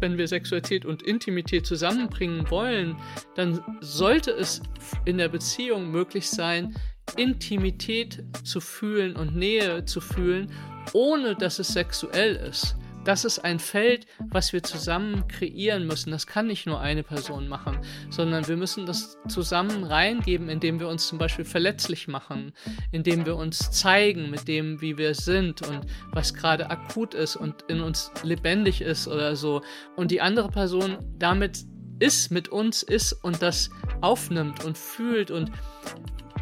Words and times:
wenn 0.00 0.18
wir 0.18 0.28
Sexualität 0.28 0.84
und 0.84 1.02
Intimität 1.02 1.66
zusammenbringen 1.66 2.50
wollen, 2.50 2.96
dann 3.34 3.60
sollte 3.80 4.30
es 4.30 4.62
in 5.04 5.18
der 5.18 5.28
Beziehung 5.28 5.90
möglich 5.90 6.28
sein, 6.28 6.74
Intimität 7.16 8.24
zu 8.44 8.60
fühlen 8.60 9.16
und 9.16 9.36
Nähe 9.36 9.84
zu 9.84 10.00
fühlen, 10.00 10.52
ohne 10.92 11.34
dass 11.36 11.58
es 11.58 11.68
sexuell 11.68 12.36
ist 12.36 12.76
das 13.06 13.24
ist 13.24 13.38
ein 13.38 13.60
Feld, 13.60 14.06
was 14.30 14.52
wir 14.52 14.62
zusammen 14.62 15.28
kreieren 15.28 15.86
müssen. 15.86 16.10
Das 16.10 16.26
kann 16.26 16.48
nicht 16.48 16.66
nur 16.66 16.80
eine 16.80 17.04
Person 17.04 17.46
machen, 17.48 17.78
sondern 18.10 18.48
wir 18.48 18.56
müssen 18.56 18.84
das 18.84 19.16
zusammen 19.28 19.84
reingeben, 19.84 20.48
indem 20.48 20.80
wir 20.80 20.88
uns 20.88 21.06
zum 21.06 21.18
Beispiel 21.18 21.44
verletzlich 21.44 22.08
machen, 22.08 22.52
indem 22.90 23.24
wir 23.24 23.36
uns 23.36 23.70
zeigen 23.70 24.30
mit 24.30 24.48
dem, 24.48 24.80
wie 24.80 24.98
wir 24.98 25.14
sind 25.14 25.62
und 25.62 25.86
was 26.12 26.34
gerade 26.34 26.68
akut 26.68 27.14
ist 27.14 27.36
und 27.36 27.62
in 27.68 27.80
uns 27.80 28.10
lebendig 28.24 28.80
ist 28.80 29.06
oder 29.06 29.36
so. 29.36 29.62
Und 29.94 30.10
die 30.10 30.20
andere 30.20 30.48
Person 30.48 30.98
damit 31.16 31.64
ist, 32.00 32.30
mit 32.30 32.48
uns 32.48 32.82
ist 32.82 33.12
und 33.12 33.40
das 33.40 33.70
aufnimmt 34.00 34.64
und 34.64 34.76
fühlt 34.76 35.30
und 35.30 35.50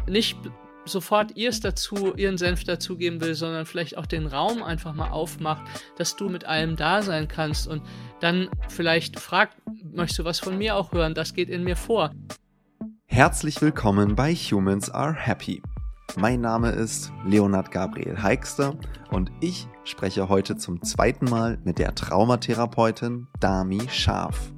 nicht 0.07 0.37
sofort 0.85 1.35
ihrs 1.35 1.59
dazu, 1.59 2.13
ihren 2.15 2.37
Senf 2.37 2.63
dazugeben 2.63 3.19
will, 3.21 3.35
sondern 3.35 3.65
vielleicht 3.65 3.97
auch 3.97 4.05
den 4.05 4.27
Raum 4.27 4.63
einfach 4.63 4.93
mal 4.93 5.09
aufmacht, 5.09 5.63
dass 5.97 6.15
du 6.15 6.29
mit 6.29 6.45
allem 6.45 6.75
da 6.75 7.01
sein 7.01 7.27
kannst 7.27 7.67
und 7.67 7.81
dann 8.19 8.49
vielleicht 8.69 9.19
fragt, 9.19 9.57
möchtest 9.93 10.19
du 10.19 10.25
was 10.25 10.39
von 10.39 10.57
mir 10.57 10.75
auch 10.75 10.91
hören? 10.91 11.13
Das 11.13 11.33
geht 11.33 11.49
in 11.49 11.63
mir 11.63 11.75
vor. 11.75 12.11
Herzlich 13.05 13.61
willkommen 13.61 14.15
bei 14.15 14.33
Humans 14.33 14.89
Are 14.89 15.13
Happy. 15.13 15.61
Mein 16.17 16.41
Name 16.41 16.69
ist 16.69 17.11
Leonard 17.25 17.71
Gabriel 17.71 18.21
Heikster 18.21 18.75
und 19.09 19.31
ich 19.41 19.67
spreche 19.83 20.29
heute 20.29 20.55
zum 20.55 20.81
zweiten 20.81 21.25
Mal 21.25 21.57
mit 21.63 21.79
der 21.79 21.93
Traumatherapeutin 21.93 23.27
Dami 23.39 23.81
Scharf. 23.89 24.53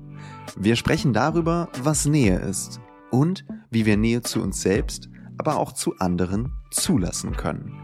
Wir 0.56 0.76
sprechen 0.76 1.14
darüber, 1.14 1.70
was 1.82 2.06
Nähe 2.06 2.38
ist 2.40 2.80
und 3.12 3.46
wie 3.70 3.86
wir 3.86 3.98
Nähe 3.98 4.22
zu 4.22 4.42
uns 4.42 4.62
selbst 4.62 5.10
aber 5.38 5.58
auch 5.58 5.72
zu 5.72 5.98
anderen 5.98 6.54
zulassen 6.72 7.36
können. 7.36 7.80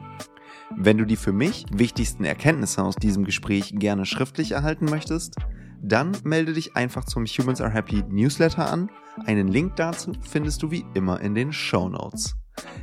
Wenn 0.75 0.97
du 0.97 1.05
die 1.05 1.17
für 1.17 1.33
mich 1.33 1.65
wichtigsten 1.71 2.25
Erkenntnisse 2.25 2.83
aus 2.83 2.95
diesem 2.95 3.25
Gespräch 3.25 3.73
gerne 3.75 4.05
schriftlich 4.05 4.51
erhalten 4.51 4.85
möchtest, 4.85 5.35
dann 5.81 6.17
melde 6.23 6.53
dich 6.53 6.75
einfach 6.75 7.05
zum 7.05 7.25
Humans 7.25 7.61
Are 7.61 7.71
Happy 7.71 8.03
Newsletter 8.09 8.71
an. 8.71 8.89
Einen 9.25 9.49
Link 9.49 9.75
dazu 9.75 10.13
findest 10.21 10.63
du 10.63 10.71
wie 10.71 10.85
immer 10.93 11.19
in 11.21 11.35
den 11.35 11.53
Show 11.53 11.89
Notes. 11.89 12.35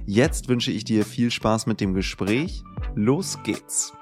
Jetzt 0.06 0.48
wünsche 0.48 0.70
ich 0.70 0.84
dir 0.84 1.04
viel 1.04 1.30
Spaß 1.30 1.66
mit 1.66 1.80
dem 1.80 1.94
Gespräch. 1.94 2.62
Los 2.94 3.42
geht's! 3.42 3.92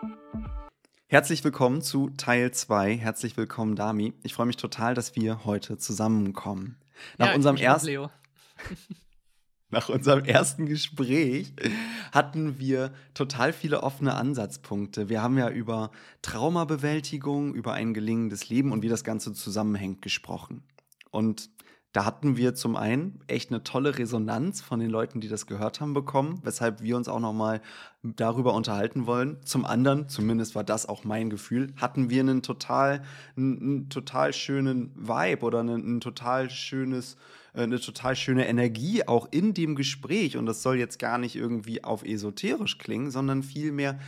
Herzlich 1.06 1.42
willkommen 1.42 1.80
zu 1.80 2.10
Teil 2.10 2.50
2. 2.50 2.96
Herzlich 2.98 3.36
willkommen, 3.38 3.76
Dami. 3.76 4.12
Ich 4.22 4.34
freue 4.34 4.46
mich 4.46 4.58
total, 4.58 4.94
dass 4.94 5.16
wir 5.16 5.46
heute 5.46 5.78
zusammenkommen. 5.78 6.76
Nach 7.16 7.28
ja, 7.28 7.34
unserem 7.34 7.56
ersten. 7.56 8.10
Nach 9.70 9.90
unserem 9.90 10.24
ersten 10.24 10.64
Gespräch 10.64 11.52
hatten 12.10 12.58
wir 12.58 12.92
total 13.12 13.52
viele 13.52 13.82
offene 13.82 14.14
Ansatzpunkte. 14.14 15.10
Wir 15.10 15.22
haben 15.22 15.36
ja 15.36 15.50
über 15.50 15.90
Traumabewältigung, 16.22 17.54
über 17.54 17.74
ein 17.74 17.92
gelingendes 17.92 18.48
Leben 18.48 18.72
und 18.72 18.82
wie 18.82 18.88
das 18.88 19.04
Ganze 19.04 19.34
zusammenhängt 19.34 20.00
gesprochen. 20.00 20.62
Und 21.10 21.50
da 21.92 22.04
hatten 22.04 22.36
wir 22.36 22.54
zum 22.54 22.76
einen 22.76 23.20
echt 23.28 23.50
eine 23.50 23.62
tolle 23.62 23.98
Resonanz 23.98 24.60
von 24.60 24.78
den 24.78 24.90
Leuten, 24.90 25.20
die 25.20 25.28
das 25.28 25.46
gehört 25.46 25.80
haben, 25.80 25.94
bekommen, 25.94 26.40
weshalb 26.44 26.82
wir 26.82 26.96
uns 26.96 27.08
auch 27.08 27.20
nochmal 27.20 27.62
darüber 28.02 28.54
unterhalten 28.54 29.06
wollen. 29.06 29.38
Zum 29.44 29.64
anderen, 29.64 30.08
zumindest 30.08 30.54
war 30.54 30.64
das 30.64 30.86
auch 30.86 31.04
mein 31.04 31.30
Gefühl, 31.30 31.72
hatten 31.76 32.08
wir 32.08 32.20
einen 32.20 32.42
total, 32.42 33.02
einen, 33.36 33.58
einen 33.58 33.88
total 33.88 34.32
schönen 34.32 34.92
Vibe 34.96 35.44
oder 35.44 35.60
ein, 35.60 35.68
ein 35.68 36.00
total 36.00 36.50
schönes 36.50 37.16
eine 37.62 37.80
total 37.80 38.16
schöne 38.16 38.48
Energie 38.48 39.06
auch 39.06 39.28
in 39.30 39.54
dem 39.54 39.74
Gespräch. 39.74 40.36
Und 40.36 40.46
das 40.46 40.62
soll 40.62 40.78
jetzt 40.78 40.98
gar 40.98 41.18
nicht 41.18 41.36
irgendwie 41.36 41.84
auf 41.84 42.04
esoterisch 42.04 42.78
klingen, 42.78 43.10
sondern 43.10 43.42
vielmehr, 43.42 43.98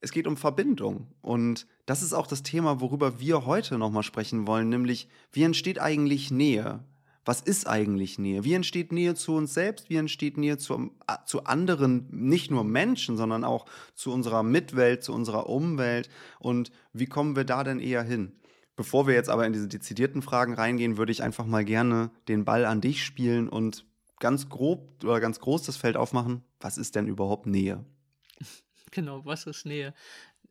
es 0.00 0.12
geht 0.12 0.26
um 0.26 0.36
Verbindung. 0.36 1.08
Und 1.22 1.66
das 1.86 2.02
ist 2.02 2.12
auch 2.12 2.26
das 2.26 2.42
Thema, 2.42 2.80
worüber 2.80 3.20
wir 3.20 3.46
heute 3.46 3.78
nochmal 3.78 4.02
sprechen 4.02 4.46
wollen, 4.46 4.68
nämlich 4.68 5.08
wie 5.32 5.42
entsteht 5.42 5.80
eigentlich 5.80 6.30
Nähe? 6.30 6.84
Was 7.26 7.40
ist 7.40 7.66
eigentlich 7.66 8.18
Nähe? 8.18 8.44
Wie 8.44 8.52
entsteht 8.52 8.92
Nähe 8.92 9.14
zu 9.14 9.34
uns 9.34 9.54
selbst? 9.54 9.88
Wie 9.88 9.96
entsteht 9.96 10.36
Nähe 10.36 10.58
zu, 10.58 10.90
zu 11.24 11.44
anderen, 11.44 12.06
nicht 12.10 12.50
nur 12.50 12.64
Menschen, 12.64 13.16
sondern 13.16 13.44
auch 13.44 13.64
zu 13.94 14.12
unserer 14.12 14.42
Mitwelt, 14.42 15.02
zu 15.02 15.14
unserer 15.14 15.48
Umwelt? 15.48 16.10
Und 16.38 16.70
wie 16.92 17.06
kommen 17.06 17.34
wir 17.34 17.44
da 17.44 17.64
denn 17.64 17.80
eher 17.80 18.02
hin? 18.02 18.32
Bevor 18.76 19.06
wir 19.06 19.14
jetzt 19.14 19.28
aber 19.28 19.46
in 19.46 19.52
diese 19.52 19.68
dezidierten 19.68 20.22
Fragen 20.22 20.54
reingehen, 20.54 20.96
würde 20.96 21.12
ich 21.12 21.22
einfach 21.22 21.46
mal 21.46 21.64
gerne 21.64 22.10
den 22.28 22.44
Ball 22.44 22.64
an 22.64 22.80
dich 22.80 23.04
spielen 23.04 23.48
und 23.48 23.84
ganz 24.18 24.48
grob 24.48 25.04
oder 25.04 25.20
ganz 25.20 25.38
groß 25.38 25.62
das 25.62 25.76
Feld 25.76 25.96
aufmachen. 25.96 26.42
Was 26.60 26.76
ist 26.78 26.96
denn 26.96 27.06
überhaupt 27.06 27.46
Nähe? 27.46 27.84
Genau, 28.90 29.24
was 29.24 29.46
ist 29.46 29.66
Nähe? 29.66 29.92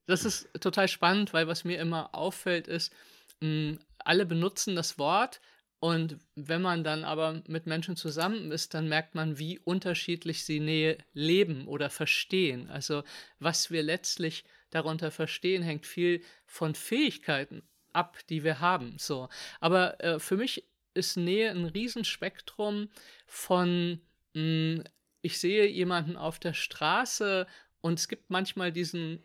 Das 0.06 0.26
ist 0.26 0.50
total 0.60 0.90
spannend, 0.90 1.32
weil 1.32 1.48
was 1.48 1.64
mir 1.64 1.80
immer 1.80 2.14
auffällt, 2.14 2.68
ist, 2.68 2.92
mh, 3.40 3.48
hm, 3.48 3.80
alle 4.00 4.26
benutzen 4.26 4.76
das 4.76 4.98
Wort 5.00 5.40
und 5.80 6.18
wenn 6.36 6.62
man 6.62 6.84
dann 6.84 7.06
aber 7.06 7.42
mit 7.48 7.68
Menschen 7.68 7.96
zusammen 7.96 8.52
ist, 8.52 8.74
dann 8.74 8.90
merkt 8.90 9.16
man, 9.16 9.38
wie 9.38 9.60
unterschiedlich 9.60 10.44
sie 10.46 10.60
Nähe 10.60 10.98
leben 11.14 11.68
oder 11.68 11.90
verstehen. 11.90 12.70
Also 12.70 13.04
was 13.40 13.72
wir 13.72 13.84
letztlich 13.84 14.44
darunter 14.70 15.12
verstehen, 15.12 15.64
hängt 15.64 15.86
viel 15.86 16.22
von 16.46 16.76
Fähigkeiten 16.76 17.64
ab, 17.94 18.18
die 18.30 18.44
wir 18.44 18.60
haben. 18.60 18.98
So. 18.98 19.30
Aber 19.60 20.04
äh, 20.04 20.20
für 20.20 20.38
mich 20.38 20.66
ist 20.94 21.18
Nähe 21.18 21.50
ein 21.50 21.66
Riesenspektrum 21.66 22.90
von, 23.26 24.02
mh, 24.34 24.42
hm, 24.42 24.84
ich 25.22 25.40
sehe 25.40 25.66
jemanden 25.68 26.18
auf 26.18 26.38
der 26.38 26.54
Straße 26.54 27.48
und 27.82 27.98
es 27.98 28.10
gibt 28.10 28.30
manchmal 28.30 28.74
diesen, 28.74 29.24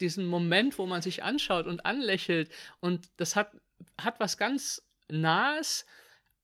diesen 0.00 0.26
Moment, 0.26 0.78
wo 0.78 0.86
man 0.86 1.00
sich 1.00 1.22
anschaut 1.22 1.66
und 1.66 1.86
anlächelt 1.86 2.50
und 2.80 3.08
das 3.18 3.36
hat, 3.36 3.52
hat 3.98 4.18
was 4.18 4.36
ganz 4.36 4.82
Nahes, 5.08 5.86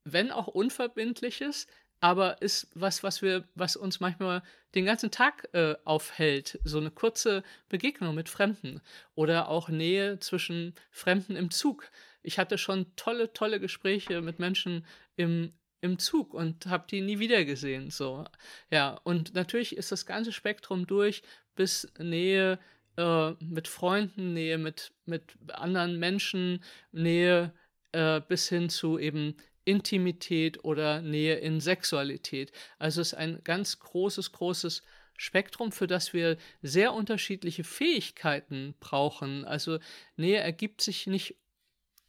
wenn 0.04 0.30
auch 0.30 0.46
Unverbindliches, 0.46 1.66
aber 2.00 2.40
ist 2.42 2.68
was, 2.74 3.02
was 3.02 3.22
wir, 3.22 3.44
was 3.54 3.76
uns 3.76 4.00
manchmal 4.00 4.42
den 4.74 4.84
ganzen 4.84 5.10
Tag 5.10 5.48
äh, 5.52 5.74
aufhält. 5.84 6.58
So 6.64 6.78
eine 6.78 6.90
kurze 6.90 7.42
Begegnung 7.68 8.14
mit 8.14 8.28
Fremden 8.28 8.80
oder 9.14 9.48
auch 9.48 9.68
Nähe 9.68 10.18
zwischen 10.20 10.74
Fremden 10.90 11.36
im 11.36 11.50
Zug. 11.50 11.90
Ich 12.22 12.38
hatte 12.38 12.58
schon 12.58 12.94
tolle, 12.96 13.32
tolle 13.32 13.60
Gespräche 13.60 14.20
mit 14.20 14.38
Menschen 14.38 14.84
im, 15.16 15.52
im 15.80 15.98
Zug 15.98 16.34
und 16.34 16.66
habe 16.66 16.86
die 16.90 17.00
nie 17.00 17.18
wieder 17.18 17.44
gesehen. 17.44 17.90
So, 17.90 18.24
ja, 18.70 19.00
und 19.04 19.34
natürlich 19.34 19.76
ist 19.76 19.92
das 19.92 20.06
ganze 20.06 20.32
Spektrum 20.32 20.86
durch 20.86 21.22
bis 21.56 21.90
Nähe 21.98 22.58
äh, 22.96 23.30
mit 23.40 23.68
Freunden, 23.68 24.34
Nähe 24.34 24.58
mit, 24.58 24.92
mit 25.06 25.22
anderen 25.48 25.98
Menschen, 25.98 26.62
Nähe 26.92 27.52
äh, 27.92 28.20
bis 28.20 28.48
hin 28.48 28.68
zu 28.68 28.98
eben 28.98 29.36
Intimität 29.68 30.64
oder 30.64 31.02
Nähe 31.02 31.34
in 31.36 31.60
Sexualität. 31.60 32.52
Also 32.78 33.02
es 33.02 33.08
ist 33.08 33.14
ein 33.14 33.40
ganz 33.44 33.78
großes, 33.78 34.32
großes 34.32 34.82
Spektrum, 35.18 35.72
für 35.72 35.86
das 35.86 36.14
wir 36.14 36.38
sehr 36.62 36.94
unterschiedliche 36.94 37.64
Fähigkeiten 37.64 38.74
brauchen. 38.80 39.44
Also 39.44 39.78
Nähe 40.16 40.38
ergibt 40.38 40.80
sich 40.80 41.06
nicht 41.06 41.34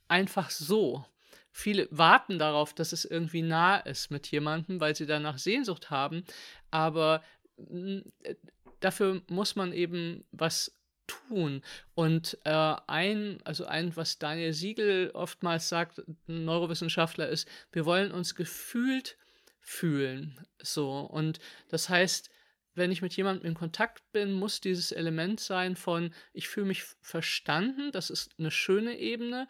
einfach 0.08 0.50
so. 0.52 1.06
Viele 1.52 1.90
warten 1.92 2.40
darauf, 2.40 2.74
dass 2.74 2.94
es 2.94 3.04
irgendwie 3.04 3.42
nah 3.42 3.78
ist 3.78 4.10
mit 4.10 4.28
jemandem, 4.28 4.80
weil 4.80 4.96
sie 4.96 5.06
danach 5.06 5.38
Sehnsucht 5.38 5.90
haben. 5.90 6.24
Aber 6.72 7.22
äh, 7.58 8.36
dafür 8.80 9.22
muss 9.28 9.58
man 9.58 9.74
eben 9.74 10.24
was 10.32 10.79
tun. 11.10 11.62
Und 11.96 12.38
äh, 12.46 12.76
ein, 12.88 13.40
also 13.44 13.66
ein, 13.66 13.96
was 13.96 14.20
Daniel 14.20 14.54
Siegel 14.54 15.12
oftmals 15.14 15.68
sagt, 15.68 16.00
ein 16.28 16.46
Neurowissenschaftler, 16.46 17.28
ist, 17.28 17.48
wir 17.72 17.86
wollen 17.86 18.12
uns 18.12 18.36
gefühlt 18.36 19.18
fühlen. 19.60 20.40
So. 20.62 21.00
Und 21.02 21.40
das 21.68 21.90
heißt, 21.90 22.30
wenn 22.76 22.92
ich 22.92 23.02
mit 23.02 23.16
jemandem 23.16 23.46
in 23.46 23.54
Kontakt 23.56 24.12
bin, 24.12 24.34
muss 24.34 24.62
dieses 24.62 24.92
Element 24.92 25.40
sein 25.40 25.76
von, 25.76 26.14
ich 26.34 26.48
fühle 26.48 26.68
mich 26.68 26.84
verstanden, 27.02 27.92
das 27.92 28.10
ist 28.10 28.32
eine 28.40 28.52
schöne 28.52 28.98
Ebene, 28.98 29.48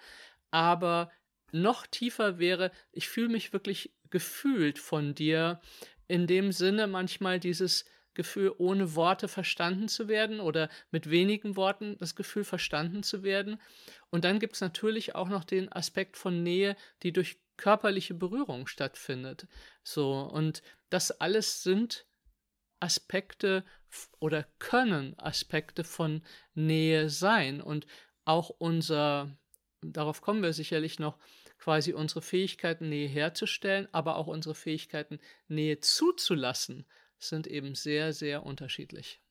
aber 0.52 1.12
noch 1.52 1.86
tiefer 1.86 2.40
wäre, 2.40 2.72
ich 2.92 3.08
fühle 3.08 3.30
mich 3.30 3.54
wirklich 3.54 3.92
gefühlt 4.10 4.80
von 4.80 5.14
dir, 5.16 5.62
in 6.08 6.26
dem 6.26 6.52
Sinne 6.52 6.88
manchmal 6.88 7.40
dieses, 7.40 7.86
Gefühl, 8.20 8.54
ohne 8.58 8.96
Worte 8.96 9.30
verstanden 9.30 9.88
zu 9.88 10.10
werden 10.10 10.42
oder 10.42 10.68
mit 10.92 11.10
wenigen 11.10 11.56
Worten 11.56 11.96
das 12.00 12.18
Gefühl 12.18 12.44
verstanden 12.44 13.02
zu 13.02 13.24
werden. 13.24 13.62
Und 14.10 14.26
dann 14.26 14.40
gibt 14.40 14.56
es 14.56 14.62
natürlich 14.62 15.16
auch 15.16 15.30
noch 15.30 15.46
den 15.46 15.72
Aspekt 15.72 16.18
von 16.18 16.44
Nähe, 16.44 16.76
die 17.02 17.14
durch 17.14 17.40
körperliche 17.56 18.16
Berührung 18.16 18.68
stattfindet. 18.68 19.48
So, 19.84 20.20
und 20.20 20.62
das 20.90 21.12
alles 21.12 21.64
sind 21.64 22.06
Aspekte 22.82 23.64
oder 24.20 24.46
können 24.60 25.18
Aspekte 25.18 25.86
von 25.86 26.22
Nähe 26.56 27.10
sein. 27.10 27.62
Und 27.62 27.88
auch 28.26 28.50
unser 28.50 29.38
darauf 29.82 30.22
kommen 30.22 30.44
wir 30.44 30.52
sicherlich 30.52 31.00
noch, 31.00 31.18
quasi 31.58 31.94
unsere 31.94 32.22
Fähigkeiten 32.22 32.90
Nähe 32.90 33.08
herzustellen, 33.08 33.88
aber 33.92 34.16
auch 34.16 34.28
unsere 34.28 34.56
Fähigkeiten 34.56 35.20
Nähe 35.48 35.80
zuzulassen, 35.80 36.86
sind 37.20 37.48
eben 37.48 37.76
sehr, 37.76 38.14
sehr 38.14 38.46
unterschiedlich. 38.46 39.22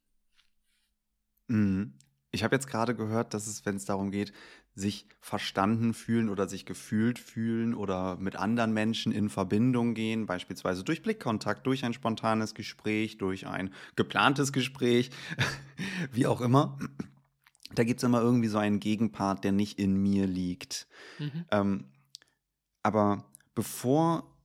Mhm. 1.49 1.95
Ich 2.31 2.45
habe 2.45 2.55
jetzt 2.55 2.67
gerade 2.67 2.95
gehört, 2.95 3.33
dass 3.33 3.47
es, 3.47 3.65
wenn 3.65 3.77
es 3.77 3.87
darum 3.87 4.11
geht, 4.11 4.33
sich 4.75 5.07
verstanden 5.21 5.95
fühlen 5.95 6.29
oder 6.29 6.47
sich 6.47 6.67
gefühlt 6.67 7.19
fühlen 7.19 7.75
oder 7.75 8.17
mit 8.17 8.37
anderen 8.37 8.73
Menschen 8.73 9.13
in 9.13 9.29
Verbindung 9.31 9.95
gehen, 9.95 10.27
beispielsweise 10.27 10.85
durch 10.85 11.03
Blickkontakt, 11.03 11.67
durch 11.67 11.85
ein 11.85 11.95
spontanes 11.95 12.55
Gespräch, 12.55 13.19
durch 13.19 13.47
ein 13.47 13.73
geplantes 13.97 14.53
Gespräch, 14.53 15.11
wie 16.13 16.27
auch 16.27 16.41
immer. 16.41 16.79
Da 17.75 17.85
gibt 17.85 18.01
es 18.01 18.05
immer 18.05 18.21
irgendwie 18.21 18.49
so 18.49 18.59
einen 18.59 18.79
Gegenpart, 18.79 19.43
der 19.43 19.53
nicht 19.53 19.79
in 19.79 19.97
mir 19.97 20.27
liegt. 20.27 20.87
Mhm. 21.19 21.45
Ähm, 21.51 21.85
aber 22.83 23.25
bevor 23.55 24.38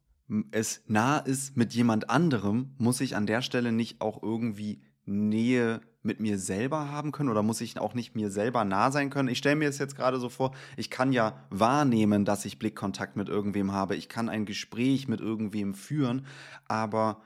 es 0.51 0.81
nah 0.87 1.17
ist 1.17 1.57
mit 1.57 1.73
jemand 1.73 2.09
anderem, 2.09 2.73
muss 2.77 3.01
ich 3.01 3.15
an 3.15 3.25
der 3.25 3.41
Stelle 3.41 3.71
nicht 3.71 4.01
auch 4.01 4.21
irgendwie 4.23 4.81
Nähe 5.05 5.81
mit 6.01 6.19
mir 6.19 6.37
selber 6.37 6.89
haben 6.89 7.11
können 7.11 7.29
oder 7.29 7.43
muss 7.43 7.61
ich 7.61 7.79
auch 7.79 7.93
nicht 7.93 8.15
mir 8.15 8.29
selber 8.29 8.65
nah 8.65 8.91
sein 8.91 9.09
können? 9.09 9.29
Ich 9.29 9.37
stelle 9.37 9.55
mir 9.55 9.69
es 9.69 9.77
jetzt 9.77 9.95
gerade 9.95 10.19
so 10.19 10.29
vor, 10.29 10.53
ich 10.75 10.89
kann 10.89 11.13
ja 11.13 11.45
wahrnehmen, 11.49 12.25
dass 12.25 12.45
ich 12.45 12.59
Blickkontakt 12.59 13.15
mit 13.15 13.29
irgendwem 13.29 13.71
habe. 13.71 13.95
Ich 13.95 14.09
kann 14.09 14.29
ein 14.29 14.45
Gespräch 14.45 15.07
mit 15.07 15.21
irgendwem 15.21 15.73
führen, 15.73 16.25
aber 16.67 17.21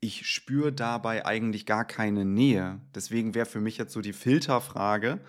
ich 0.00 0.26
spüre 0.26 0.72
dabei 0.72 1.26
eigentlich 1.26 1.66
gar 1.66 1.84
keine 1.84 2.24
Nähe. 2.24 2.80
Deswegen 2.94 3.34
wäre 3.34 3.46
für 3.46 3.60
mich 3.60 3.78
jetzt 3.78 3.92
so 3.92 4.00
die 4.00 4.12
Filterfrage, 4.12 5.20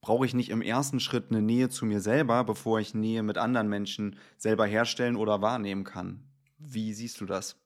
brauche 0.00 0.26
ich 0.26 0.34
nicht 0.34 0.50
im 0.50 0.62
ersten 0.62 1.00
Schritt 1.00 1.30
eine 1.30 1.42
Nähe 1.42 1.70
zu 1.70 1.86
mir 1.86 2.00
selber, 2.00 2.44
bevor 2.44 2.78
ich 2.78 2.94
Nähe 2.94 3.22
mit 3.22 3.38
anderen 3.38 3.68
Menschen 3.68 4.16
selber 4.36 4.66
herstellen 4.66 5.16
oder 5.16 5.40
wahrnehmen 5.40 5.84
kann? 5.84 6.24
Wie 6.64 6.92
siehst 6.94 7.20
du 7.20 7.26
das? 7.26 7.56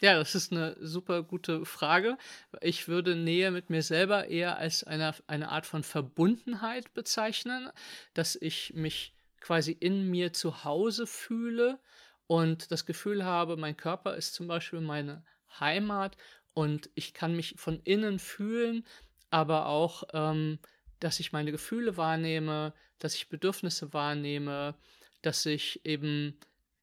Ja, 0.00 0.16
das 0.16 0.36
ist 0.36 0.52
eine 0.52 0.76
super 0.80 1.24
gute 1.24 1.64
Frage. 1.64 2.18
Ich 2.60 2.86
würde 2.86 3.16
Nähe 3.16 3.50
mit 3.50 3.68
mir 3.68 3.82
selber 3.82 4.28
eher 4.28 4.56
als 4.56 4.84
eine, 4.84 5.12
eine 5.26 5.48
Art 5.50 5.66
von 5.66 5.82
Verbundenheit 5.82 6.94
bezeichnen, 6.94 7.70
dass 8.14 8.36
ich 8.36 8.74
mich 8.74 9.12
quasi 9.40 9.72
in 9.72 10.08
mir 10.08 10.32
zu 10.32 10.62
Hause 10.62 11.06
fühle 11.06 11.80
und 12.28 12.70
das 12.70 12.86
Gefühl 12.86 13.24
habe, 13.24 13.56
mein 13.56 13.76
Körper 13.76 14.14
ist 14.14 14.34
zum 14.34 14.46
Beispiel 14.46 14.80
meine 14.80 15.24
Heimat 15.58 16.16
und 16.54 16.90
ich 16.94 17.12
kann 17.12 17.34
mich 17.34 17.54
von 17.56 17.80
innen 17.82 18.20
fühlen, 18.20 18.84
aber 19.30 19.66
auch, 19.66 20.04
ähm, 20.12 20.60
dass 21.00 21.18
ich 21.18 21.32
meine 21.32 21.50
Gefühle 21.50 21.96
wahrnehme, 21.96 22.72
dass 22.98 23.14
ich 23.14 23.28
Bedürfnisse 23.28 23.92
wahrnehme, 23.92 24.74
dass 25.22 25.44
ich 25.46 25.84
eben 25.84 26.38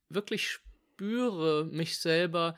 wirklich 0.09 0.59
spüre 0.95 1.65
mich 1.65 1.99
selber 1.99 2.55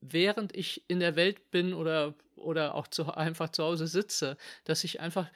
während 0.00 0.54
ich 0.54 0.84
in 0.88 1.00
der 1.00 1.16
Welt 1.16 1.50
bin 1.50 1.74
oder, 1.74 2.14
oder 2.36 2.74
auch 2.74 2.86
zu, 2.86 3.12
einfach 3.12 3.50
zu 3.50 3.64
Hause 3.64 3.86
sitze, 3.86 4.36
dass 4.64 4.84
ich 4.84 5.00
einfach 5.00 5.28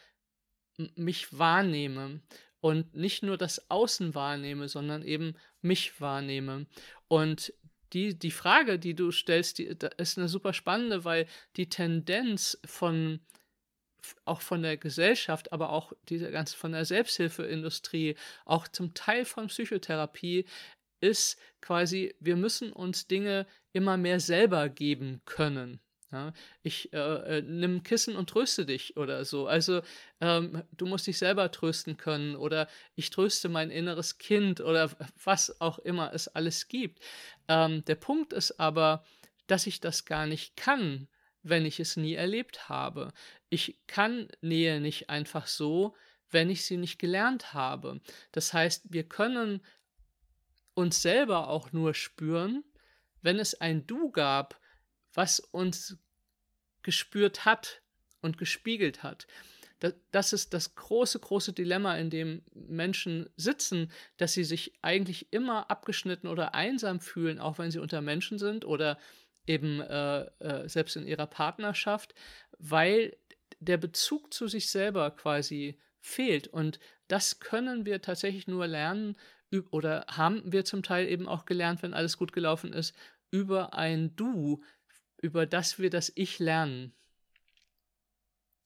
mich 0.94 1.36
wahrnehme 1.36 2.20
und 2.60 2.94
nicht 2.94 3.22
nur 3.22 3.36
das 3.36 3.68
Außen 3.70 4.14
wahrnehme, 4.14 4.68
sondern 4.68 5.02
eben 5.02 5.34
mich 5.60 6.00
wahrnehme. 6.00 6.66
Und 7.08 7.52
die, 7.92 8.16
die 8.16 8.30
Frage, 8.30 8.78
die 8.78 8.94
du 8.94 9.10
stellst, 9.10 9.58
die, 9.58 9.76
ist 9.96 10.18
eine 10.18 10.28
super 10.28 10.52
spannende, 10.52 11.04
weil 11.04 11.26
die 11.56 11.68
Tendenz 11.68 12.58
von 12.64 13.20
auch 14.24 14.40
von 14.40 14.62
der 14.62 14.76
Gesellschaft, 14.76 15.52
aber 15.52 15.70
auch 15.70 15.92
diese 16.08 16.30
ganze 16.32 16.56
von 16.56 16.72
der 16.72 16.84
Selbsthilfeindustrie, 16.84 18.16
auch 18.44 18.66
zum 18.66 18.94
Teil 18.94 19.24
von 19.24 19.46
Psychotherapie, 19.46 20.44
ist 21.02 21.38
quasi, 21.60 22.14
wir 22.20 22.36
müssen 22.36 22.72
uns 22.72 23.06
Dinge 23.06 23.46
immer 23.72 23.96
mehr 23.96 24.20
selber 24.20 24.68
geben 24.68 25.20
können. 25.24 25.80
Ja, 26.12 26.34
ich 26.62 26.92
äh, 26.92 27.38
äh, 27.38 27.42
nimm 27.42 27.82
Kissen 27.82 28.16
und 28.16 28.28
tröste 28.28 28.66
dich 28.66 28.98
oder 28.98 29.24
so. 29.24 29.46
Also 29.46 29.80
ähm, 30.20 30.62
du 30.72 30.84
musst 30.84 31.06
dich 31.06 31.16
selber 31.16 31.50
trösten 31.50 31.96
können 31.96 32.36
oder 32.36 32.68
ich 32.94 33.08
tröste 33.08 33.48
mein 33.48 33.70
inneres 33.70 34.18
Kind 34.18 34.60
oder 34.60 34.90
was 35.24 35.58
auch 35.62 35.78
immer 35.78 36.12
es 36.12 36.28
alles 36.28 36.68
gibt. 36.68 37.02
Ähm, 37.48 37.82
der 37.86 37.94
Punkt 37.94 38.34
ist 38.34 38.60
aber, 38.60 39.04
dass 39.46 39.66
ich 39.66 39.80
das 39.80 40.04
gar 40.04 40.26
nicht 40.26 40.54
kann, 40.54 41.08
wenn 41.42 41.64
ich 41.64 41.80
es 41.80 41.96
nie 41.96 42.14
erlebt 42.14 42.68
habe. 42.68 43.12
Ich 43.48 43.78
kann 43.86 44.28
Nähe 44.42 44.80
nicht 44.82 45.08
einfach 45.08 45.46
so, 45.46 45.96
wenn 46.30 46.50
ich 46.50 46.64
sie 46.66 46.76
nicht 46.76 46.98
gelernt 46.98 47.54
habe. 47.54 48.00
Das 48.32 48.52
heißt, 48.52 48.84
wir 48.90 49.04
können 49.04 49.62
uns 50.74 51.02
selber 51.02 51.48
auch 51.48 51.72
nur 51.72 51.94
spüren, 51.94 52.64
wenn 53.20 53.38
es 53.38 53.60
ein 53.60 53.86
Du 53.86 54.10
gab, 54.10 54.60
was 55.14 55.40
uns 55.40 55.98
gespürt 56.82 57.44
hat 57.44 57.82
und 58.20 58.38
gespiegelt 58.38 59.02
hat. 59.02 59.26
Das 60.12 60.32
ist 60.32 60.54
das 60.54 60.76
große, 60.76 61.18
große 61.18 61.52
Dilemma, 61.52 61.96
in 61.96 62.08
dem 62.08 62.42
Menschen 62.54 63.28
sitzen, 63.36 63.90
dass 64.16 64.32
sie 64.32 64.44
sich 64.44 64.78
eigentlich 64.80 65.32
immer 65.32 65.70
abgeschnitten 65.70 66.28
oder 66.28 66.54
einsam 66.54 67.00
fühlen, 67.00 67.40
auch 67.40 67.58
wenn 67.58 67.72
sie 67.72 67.80
unter 67.80 68.00
Menschen 68.00 68.38
sind 68.38 68.64
oder 68.64 68.96
eben 69.44 69.80
äh, 69.80 70.20
äh, 70.38 70.68
selbst 70.68 70.94
in 70.94 71.06
ihrer 71.06 71.26
Partnerschaft, 71.26 72.14
weil 72.58 73.16
der 73.58 73.76
Bezug 73.76 74.32
zu 74.32 74.46
sich 74.46 74.70
selber 74.70 75.10
quasi 75.10 75.80
fehlt. 76.00 76.46
Und 76.46 76.78
das 77.08 77.40
können 77.40 77.84
wir 77.84 78.02
tatsächlich 78.02 78.46
nur 78.46 78.68
lernen 78.68 79.16
oder 79.70 80.06
haben 80.08 80.42
wir 80.44 80.64
zum 80.64 80.82
Teil 80.82 81.08
eben 81.08 81.28
auch 81.28 81.44
gelernt, 81.44 81.82
wenn 81.82 81.94
alles 81.94 82.16
gut 82.16 82.32
gelaufen 82.32 82.72
ist, 82.72 82.94
über 83.30 83.74
ein 83.74 84.14
Du, 84.16 84.62
über 85.20 85.46
das 85.46 85.78
wir 85.78 85.90
das 85.90 86.12
Ich 86.14 86.38
lernen. 86.38 86.92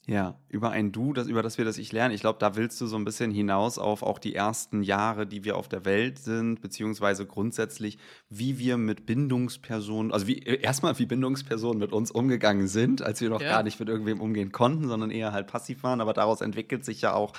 Ja, 0.08 0.38
über 0.48 0.70
ein 0.70 0.92
Du, 0.92 1.12
das, 1.12 1.26
über 1.26 1.42
das 1.42 1.58
wir 1.58 1.64
das 1.64 1.78
Ich 1.78 1.90
lernen. 1.90 2.14
Ich 2.14 2.20
glaube, 2.20 2.38
da 2.38 2.54
willst 2.54 2.80
du 2.80 2.86
so 2.86 2.94
ein 2.94 3.04
bisschen 3.04 3.32
hinaus 3.32 3.76
auf 3.76 4.04
auch 4.04 4.20
die 4.20 4.36
ersten 4.36 4.84
Jahre, 4.84 5.26
die 5.26 5.42
wir 5.42 5.56
auf 5.56 5.68
der 5.68 5.84
Welt 5.84 6.20
sind, 6.20 6.60
beziehungsweise 6.60 7.26
grundsätzlich, 7.26 7.98
wie 8.28 8.56
wir 8.60 8.76
mit 8.76 9.04
Bindungspersonen, 9.04 10.12
also 10.12 10.28
wie 10.28 10.38
erstmal 10.38 10.96
wie 11.00 11.06
Bindungspersonen 11.06 11.80
mit 11.80 11.92
uns 11.92 12.12
umgegangen 12.12 12.68
sind, 12.68 13.02
als 13.02 13.20
wir 13.20 13.30
noch 13.30 13.40
ja. 13.40 13.48
gar 13.48 13.62
nicht 13.64 13.80
mit 13.80 13.88
irgendwem 13.88 14.20
umgehen 14.20 14.52
konnten, 14.52 14.86
sondern 14.86 15.10
eher 15.10 15.32
halt 15.32 15.48
passiv 15.48 15.82
waren. 15.82 16.00
Aber 16.00 16.12
daraus 16.12 16.40
entwickelt 16.40 16.84
sich 16.84 17.00
ja 17.02 17.12
auch, 17.12 17.32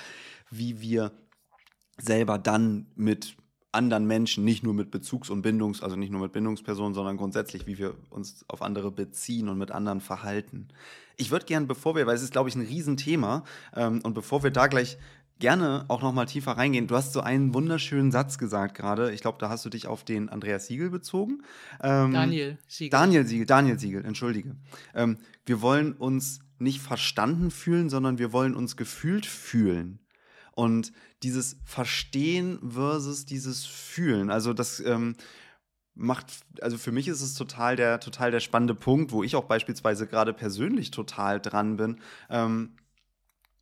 wie 0.50 0.82
wir 0.82 1.12
selber 1.96 2.36
dann 2.36 2.86
mit 2.96 3.34
anderen 3.72 4.06
Menschen, 4.06 4.44
nicht 4.44 4.62
nur 4.62 4.74
mit 4.74 4.90
Bezugs- 4.90 5.30
und 5.30 5.42
Bindungs-, 5.42 5.82
also 5.82 5.96
nicht 5.96 6.10
nur 6.10 6.22
mit 6.22 6.32
Bindungspersonen, 6.32 6.94
sondern 6.94 7.16
grundsätzlich, 7.16 7.66
wie 7.66 7.78
wir 7.78 7.94
uns 8.10 8.44
auf 8.48 8.62
andere 8.62 8.90
beziehen 8.90 9.48
und 9.48 9.58
mit 9.58 9.70
anderen 9.70 10.00
verhalten. 10.00 10.68
Ich 11.16 11.30
würde 11.30 11.46
gerne, 11.46 11.66
bevor 11.66 11.94
wir, 11.94 12.06
weil 12.06 12.16
es 12.16 12.22
ist, 12.22 12.32
glaube 12.32 12.48
ich, 12.48 12.54
ein 12.54 12.62
Riesenthema, 12.62 13.44
ähm, 13.74 14.00
und 14.02 14.14
bevor 14.14 14.42
wir 14.42 14.50
da 14.50 14.68
gleich 14.68 14.96
gerne 15.38 15.84
auch 15.88 16.02
noch 16.02 16.12
mal 16.12 16.26
tiefer 16.26 16.52
reingehen, 16.52 16.86
du 16.86 16.96
hast 16.96 17.12
so 17.12 17.20
einen 17.20 17.54
wunderschönen 17.54 18.10
Satz 18.10 18.38
gesagt 18.38 18.74
gerade. 18.76 19.12
Ich 19.12 19.20
glaube, 19.20 19.38
da 19.38 19.48
hast 19.48 19.64
du 19.64 19.70
dich 19.70 19.86
auf 19.86 20.04
den 20.04 20.28
Andreas 20.28 20.66
Siegel 20.66 20.90
bezogen. 20.90 21.42
Ähm, 21.82 22.12
Daniel 22.12 22.58
Siegel. 22.66 22.90
Daniel 22.90 23.26
Siegel, 23.26 23.46
Daniel 23.46 23.78
Siegel, 23.78 24.04
entschuldige. 24.04 24.56
Ähm, 24.94 25.18
wir 25.46 25.62
wollen 25.62 25.92
uns 25.92 26.40
nicht 26.58 26.80
verstanden 26.80 27.50
fühlen, 27.50 27.88
sondern 27.88 28.18
wir 28.18 28.32
wollen 28.32 28.54
uns 28.54 28.76
gefühlt 28.76 29.26
fühlen. 29.26 30.00
Und 30.58 30.92
dieses 31.22 31.56
Verstehen 31.64 32.58
versus 32.68 33.24
dieses 33.24 33.64
Fühlen, 33.64 34.28
also 34.28 34.52
das 34.52 34.80
ähm, 34.80 35.14
macht, 35.94 36.32
also 36.60 36.76
für 36.76 36.90
mich 36.90 37.06
ist 37.06 37.22
es 37.22 37.34
total 37.34 37.76
der, 37.76 38.00
total 38.00 38.32
der 38.32 38.40
spannende 38.40 38.74
Punkt, 38.74 39.12
wo 39.12 39.22
ich 39.22 39.36
auch 39.36 39.44
beispielsweise 39.44 40.08
gerade 40.08 40.32
persönlich 40.32 40.90
total 40.90 41.40
dran 41.40 41.76
bin. 41.76 42.00
Ähm, 42.28 42.72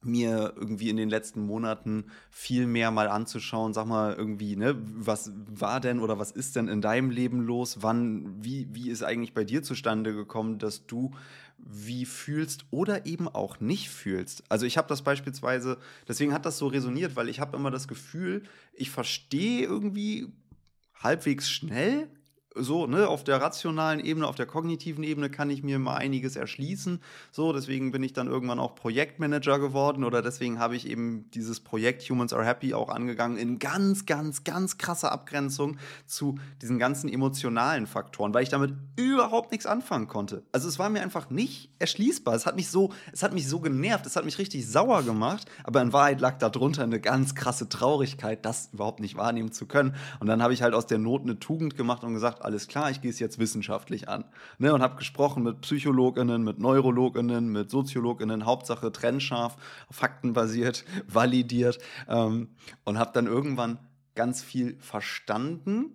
mir 0.01 0.55
irgendwie 0.57 0.89
in 0.89 0.97
den 0.97 1.11
letzten 1.11 1.43
Monaten 1.45 2.07
viel 2.31 2.67
mehr 2.67 2.91
mal 2.91 3.09
anzuschauen, 3.09 3.75
sag 3.75 3.87
mal 3.87 4.15
irgendwie, 4.15 4.57
ne, 4.57 4.77
was 4.79 5.33
war 5.35 5.81
denn 5.81 6.01
oder 6.01 6.19
was 6.19 6.31
ist 6.31 6.57
denn 6.57 6.69
in 6.69 6.81
deinem 6.81 7.11
Leben 7.11 7.43
los? 7.43 7.83
Wann, 7.83 8.43
wie, 8.43 8.75
wie 8.75 8.89
ist 8.89 9.03
eigentlich 9.03 9.35
bei 9.35 9.45
dir 9.45 9.63
zustande 9.63 10.15
gekommen, 10.15 10.59
dass 10.59 10.87
du 10.87 11.13
wie 11.59 12.05
fühlst 12.05 12.65
oder 12.71 13.07
eben 13.07 13.29
auch 13.29 13.61
nicht 13.61 13.91
fühlst. 13.91 14.45
Also 14.49 14.67
ich 14.67 14.77
habe 14.77 14.89
das 14.89 15.03
beispielsweise, 15.03 15.79
deswegen 16.07 16.33
hat 16.33 16.47
das 16.47 16.59
so 16.59 16.67
resoniert, 16.67 17.17
weil 17.17 17.29
ich 17.29 17.41
habe 17.41 17.57
immer 17.57 17.71
das 17.71 17.89
Gefühl, 17.89 18.43
ich 18.73 18.91
verstehe 18.91 19.63
irgendwie 19.63 20.29
halbwegs 20.95 21.51
schnell 21.51 22.09
so, 22.59 22.87
ne, 22.87 23.09
auf 23.09 23.25
der 23.25 23.41
rationalen 23.41 24.01
Ebene, 24.01 24.27
auf 24.27 24.37
der 24.37 24.47
kognitiven 24.47 25.05
Ebene 25.05 25.31
kann 25.31 25.51
ich 25.51 25.63
mir 25.63 25.79
mal 25.79 25.97
einiges 25.97 26.37
erschließen. 26.37 27.01
So, 27.31 27.53
deswegen 27.53 27.93
bin 27.93 28.03
ich 28.03 28.13
dann 28.13 28.27
irgendwann 28.27 28.59
auch 28.59 28.75
Projektmanager 28.75 29.59
geworden 29.59 30.05
oder 30.05 30.23
deswegen 30.23 30.59
habe 30.59 30.77
ich 30.77 30.89
eben 30.89 31.31
dieses 31.33 31.61
Projekt 31.61 32.03
Humans 32.09 32.33
Are 32.33 32.45
Happy 32.45 32.75
auch 32.75 32.89
angegangen 32.89 33.37
in 33.37 33.59
ganz, 33.59 34.07
ganz, 34.07 34.45
ganz 34.45 34.79
krasser 34.79 35.13
Abgrenzung 35.13 35.77
zu 36.07 36.39
diesen 36.63 36.79
ganzen 36.79 37.09
emotionalen 37.09 37.87
Faktoren, 37.87 38.33
weil 38.33 38.43
ich 38.43 38.49
damit 38.49 38.73
überhaupt 38.97 39.53
nichts 39.53 39.67
anfangen 39.67 40.09
konnte. 40.09 40.43
Also 40.53 40.69
es 40.69 40.79
war 40.79 40.89
mir 40.89 41.03
einfach 41.03 41.31
nicht 41.31 41.71
erschließbar. 41.79 42.35
Es 42.35 42.47
hat 42.47 42.57
mich 42.57 42.71
so, 42.71 42.93
es 43.13 43.23
hat 43.23 43.35
mich 43.35 43.49
so 43.49 43.61
genervt, 43.61 44.07
es 44.07 44.17
hat 44.17 44.25
mich 44.25 44.39
richtig 44.39 44.67
sauer 44.69 45.03
gemacht, 45.03 45.51
aber 45.65 45.83
in 45.83 45.93
Wahrheit 45.93 46.21
lag 46.21 46.39
darunter 46.39 46.83
eine 46.83 47.01
ganz 47.01 47.35
krasse 47.35 47.69
Traurigkeit, 47.69 48.45
das 48.45 48.71
überhaupt 48.73 49.01
nicht 49.01 49.17
wahrnehmen 49.17 49.53
zu 49.53 49.67
können. 49.67 49.95
Und 50.21 50.27
dann 50.27 50.43
habe 50.43 50.55
ich 50.55 50.63
halt 50.63 50.75
aus 50.75 50.87
der 50.87 50.99
Not 50.99 51.23
eine 51.23 51.39
Tugend 51.39 51.77
gemacht 51.77 52.03
und 52.05 52.15
gesagt, 52.15 52.46
alles 52.47 52.69
klar, 52.69 52.93
ich 52.93 53.01
gehe 53.01 53.11
es 53.11 53.19
jetzt 53.19 53.41
wissenschaftlich 53.41 54.09
an. 54.09 54.25
Ne, 54.59 54.73
und 54.73 54.81
habe 54.81 54.97
gesprochen 54.97 55.43
mit 55.43 55.63
PsychologInnen, 55.63 56.45
mit 56.45 56.61
NeurologInnen, 56.61 57.51
mit 57.51 57.71
SoziologInnen, 57.71 58.47
Hauptsache 58.47 58.93
trennscharf, 58.93 59.57
faktenbasiert, 59.91 60.85
validiert 61.09 61.79
ähm, 62.09 62.51
und 62.85 62.99
habe 62.99 63.11
dann 63.13 63.27
irgendwann 63.27 63.81
ganz 64.15 64.43
viel 64.45 64.79
verstanden, 64.79 65.91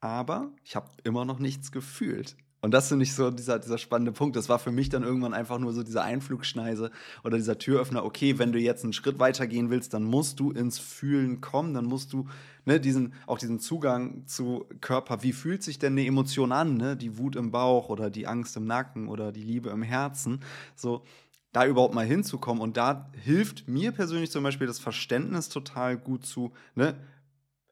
aber 0.00 0.52
ich 0.62 0.76
habe 0.76 0.90
immer 1.02 1.24
noch 1.24 1.40
nichts 1.40 1.72
gefühlt. 1.72 2.36
Und 2.66 2.72
das 2.72 2.88
finde 2.88 3.04
ich 3.04 3.14
so 3.14 3.30
dieser, 3.30 3.60
dieser 3.60 3.78
spannende 3.78 4.10
Punkt. 4.10 4.34
Das 4.34 4.48
war 4.48 4.58
für 4.58 4.72
mich 4.72 4.88
dann 4.88 5.04
irgendwann 5.04 5.34
einfach 5.34 5.60
nur 5.60 5.72
so 5.72 5.84
diese 5.84 6.02
Einflugschneise 6.02 6.90
oder 7.22 7.36
dieser 7.36 7.58
Türöffner. 7.58 8.04
Okay, 8.04 8.40
wenn 8.40 8.50
du 8.50 8.58
jetzt 8.58 8.82
einen 8.82 8.92
Schritt 8.92 9.20
weiter 9.20 9.46
gehen 9.46 9.70
willst, 9.70 9.94
dann 9.94 10.02
musst 10.02 10.40
du 10.40 10.50
ins 10.50 10.80
Fühlen 10.80 11.40
kommen, 11.40 11.74
dann 11.74 11.84
musst 11.84 12.12
du 12.12 12.26
ne, 12.64 12.80
diesen, 12.80 13.14
auch 13.28 13.38
diesen 13.38 13.60
Zugang 13.60 14.26
zu 14.26 14.66
Körper. 14.80 15.22
Wie 15.22 15.32
fühlt 15.32 15.62
sich 15.62 15.78
denn 15.78 15.92
eine 15.92 16.04
Emotion 16.04 16.50
an? 16.50 16.76
Ne? 16.76 16.96
Die 16.96 17.18
Wut 17.18 17.36
im 17.36 17.52
Bauch 17.52 17.88
oder 17.88 18.10
die 18.10 18.26
Angst 18.26 18.56
im 18.56 18.66
Nacken 18.66 19.06
oder 19.06 19.30
die 19.30 19.44
Liebe 19.44 19.70
im 19.70 19.84
Herzen. 19.84 20.40
So, 20.74 21.04
da 21.52 21.66
überhaupt 21.66 21.94
mal 21.94 22.04
hinzukommen. 22.04 22.60
Und 22.60 22.76
da 22.76 23.12
hilft 23.22 23.68
mir 23.68 23.92
persönlich 23.92 24.32
zum 24.32 24.42
Beispiel 24.42 24.66
das 24.66 24.80
Verständnis 24.80 25.50
total 25.50 25.96
gut 25.96 26.26
zu, 26.26 26.52
ne, 26.74 26.96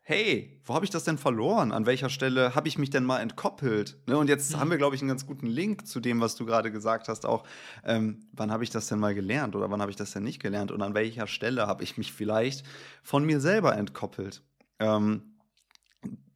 hey, 0.07 0.61
wo 0.65 0.75
habe 0.75 0.85
ich 0.85 0.91
das 0.91 1.05
denn 1.05 1.17
verloren? 1.17 1.73
An 1.73 1.87
welcher 1.87 2.11
Stelle 2.11 2.55
habe 2.55 2.69
ich 2.69 2.79
mich 2.79 2.91
denn 2.91 3.05
mal 3.05 3.21
entkoppelt? 3.21 3.97
Ne? 4.07 4.19
Und 4.19 4.29
jetzt 4.29 4.53
mhm. 4.53 4.61
haben 4.61 4.71
wir, 4.71 4.77
glaube 4.77 4.95
ich, 4.95 5.03
einen 5.03 5.09
ganz 5.09 5.27
guten 5.27 5.47
Link 5.47 5.87
zu 5.87 5.99
dem, 5.99 6.21
was 6.21 6.37
du 6.37 6.45
gerade 6.45 6.71
gesagt 6.71 7.09
hast, 7.09 7.25
auch, 7.25 7.45
ähm, 7.85 8.21
wann 8.33 8.53
habe 8.53 8.65
ich 8.65 8.71
das 8.71 8.87
denn 8.87 8.99
mal 8.99 9.15
gelernt 9.15 9.57
oder 9.57 9.71
wann 9.71 9.81
habe 9.81 9.91
ich 9.91 9.97
das 9.97 10.13
denn 10.13 10.23
nicht 10.23 10.41
gelernt 10.41 10.71
und 10.71 10.83
an 10.83 10.95
welcher 10.95 11.27
Stelle 11.27 11.67
habe 11.67 11.83
ich 11.83 11.97
mich 11.97 12.13
vielleicht 12.13 12.67
von 13.03 13.25
mir 13.25 13.41
selber 13.41 13.77
entkoppelt? 13.77 14.43
Ähm, 14.79 15.37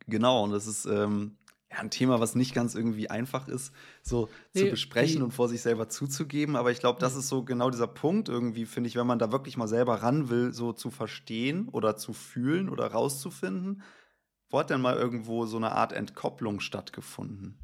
genau, 0.07 0.45
und 0.45 0.51
das 0.51 0.67
ist, 0.67 0.87
ähm, 0.87 1.38
ja, 1.71 1.79
ein 1.79 1.91
Thema, 1.91 2.19
was 2.19 2.35
nicht 2.35 2.55
ganz 2.55 2.75
irgendwie 2.75 3.11
einfach 3.11 3.47
ist, 3.47 3.75
so 4.03 4.29
nee, 4.55 4.63
zu 4.63 4.71
besprechen 4.71 5.23
und 5.23 5.33
vor 5.33 5.49
sich 5.49 5.61
selber 5.61 5.89
zuzugeben. 5.89 6.57
Aber 6.57 6.71
ich 6.71 6.81
glaube, 6.81 6.99
das 6.99 7.15
ist 7.15 7.29
so 7.29 7.45
genau 7.45 7.71
dieser 7.71 7.87
Punkt 7.87 8.29
irgendwie, 8.29 8.65
finde 8.65 8.89
ich, 8.89 8.97
wenn 8.97 9.07
man 9.07 9.19
da 9.19 9.33
wirklich 9.33 9.57
mal 9.57 9.69
selber 9.69 10.03
ran 10.03 10.31
will, 10.31 10.53
so 10.53 10.73
zu 10.73 10.91
verstehen 10.91 11.69
oder 11.69 11.97
zu 11.97 12.13
fühlen 12.13 12.69
oder 12.69 12.87
rauszufinden. 12.87 13.83
Wo 14.49 14.59
hat 14.59 14.71
denn 14.71 14.81
mal 14.81 14.97
irgendwo 14.97 15.45
so 15.45 15.59
eine 15.59 15.73
Art 15.73 15.93
Entkopplung 15.93 16.61
stattgefunden? 16.61 17.59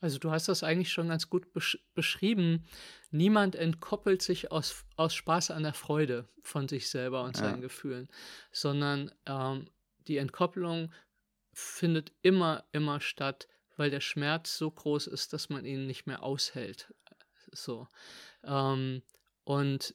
Also 0.00 0.18
du 0.18 0.30
hast 0.30 0.48
das 0.48 0.62
eigentlich 0.62 0.92
schon 0.92 1.08
ganz 1.08 1.28
gut 1.28 1.52
besch 1.52 1.78
beschrieben. 1.94 2.66
Niemand 3.10 3.56
entkoppelt 3.56 4.22
sich 4.22 4.52
aus, 4.52 4.84
aus 4.96 5.14
Spaß 5.14 5.50
an 5.50 5.64
der 5.64 5.74
Freude 5.74 6.28
von 6.42 6.68
sich 6.68 6.88
selber 6.88 7.24
und 7.24 7.36
seinen 7.36 7.56
ja. 7.56 7.62
Gefühlen, 7.62 8.08
sondern 8.52 9.10
ähm, 9.26 9.68
die 10.06 10.18
Entkopplung 10.18 10.92
findet 11.58 12.12
immer, 12.22 12.64
immer 12.72 13.00
statt, 13.00 13.48
weil 13.76 13.90
der 13.90 14.00
Schmerz 14.00 14.56
so 14.56 14.70
groß 14.70 15.08
ist, 15.08 15.32
dass 15.32 15.48
man 15.48 15.64
ihn 15.64 15.86
nicht 15.86 16.06
mehr 16.06 16.22
aushält. 16.22 16.92
So. 17.52 17.88
Ähm, 18.44 19.02
und 19.44 19.94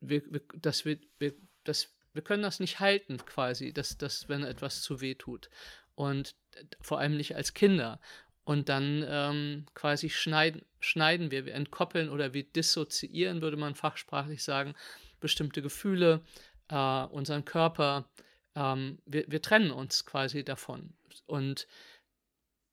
wir, 0.00 0.22
wir, 0.30 0.40
dass 0.54 0.84
wir, 0.84 0.98
wir, 1.18 1.34
das, 1.64 1.94
wir 2.12 2.22
können 2.22 2.42
das 2.42 2.60
nicht 2.60 2.80
halten, 2.80 3.18
quasi, 3.18 3.72
dass, 3.72 3.98
dass 3.98 4.28
wenn 4.28 4.42
etwas 4.42 4.82
zu 4.82 5.00
weh 5.00 5.14
tut. 5.14 5.50
Und 5.94 6.34
vor 6.80 6.98
allem 6.98 7.16
nicht 7.16 7.36
als 7.36 7.54
Kinder. 7.54 8.00
Und 8.44 8.68
dann 8.68 9.04
ähm, 9.06 9.66
quasi 9.74 10.10
schneiden, 10.10 10.62
schneiden 10.80 11.30
wir, 11.30 11.46
wir 11.46 11.54
entkoppeln 11.54 12.08
oder 12.08 12.34
wir 12.34 12.44
dissoziieren, 12.44 13.40
würde 13.40 13.56
man 13.56 13.74
fachsprachlich 13.74 14.42
sagen, 14.42 14.74
bestimmte 15.20 15.62
Gefühle, 15.62 16.22
äh, 16.68 17.04
unseren 17.04 17.44
Körper. 17.44 18.08
Ähm, 18.54 18.98
wir, 19.06 19.24
wir 19.28 19.42
trennen 19.42 19.70
uns 19.70 20.04
quasi 20.04 20.44
davon. 20.44 20.94
Und 21.26 21.66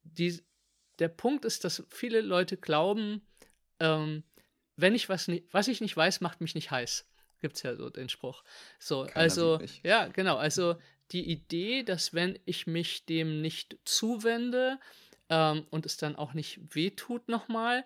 die, 0.03 0.41
der 0.99 1.09
Punkt 1.09 1.45
ist, 1.45 1.63
dass 1.63 1.83
viele 1.89 2.21
Leute 2.21 2.57
glauben, 2.57 3.21
ähm, 3.79 4.23
wenn 4.75 4.95
ich 4.95 5.09
was 5.09 5.27
nicht, 5.27 5.45
was 5.51 5.67
ich 5.67 5.81
nicht 5.81 5.95
weiß, 5.95 6.21
macht 6.21 6.41
mich 6.41 6.55
nicht 6.55 6.71
heiß. 6.71 7.05
Gibt 7.41 7.55
es 7.55 7.63
ja 7.63 7.75
so 7.75 7.89
den 7.89 8.09
Spruch. 8.09 8.43
So, 8.79 9.03
Keiner 9.03 9.15
also, 9.15 9.59
ja, 9.83 10.07
genau. 10.07 10.37
Also 10.37 10.75
die 11.11 11.29
Idee, 11.29 11.83
dass 11.83 12.13
wenn 12.13 12.37
ich 12.45 12.67
mich 12.67 13.05
dem 13.05 13.41
nicht 13.41 13.77
zuwende 13.85 14.79
ähm, 15.29 15.65
und 15.69 15.85
es 15.85 15.97
dann 15.97 16.15
auch 16.15 16.33
nicht 16.33 16.75
wehtut 16.75 17.27
nochmal, 17.29 17.85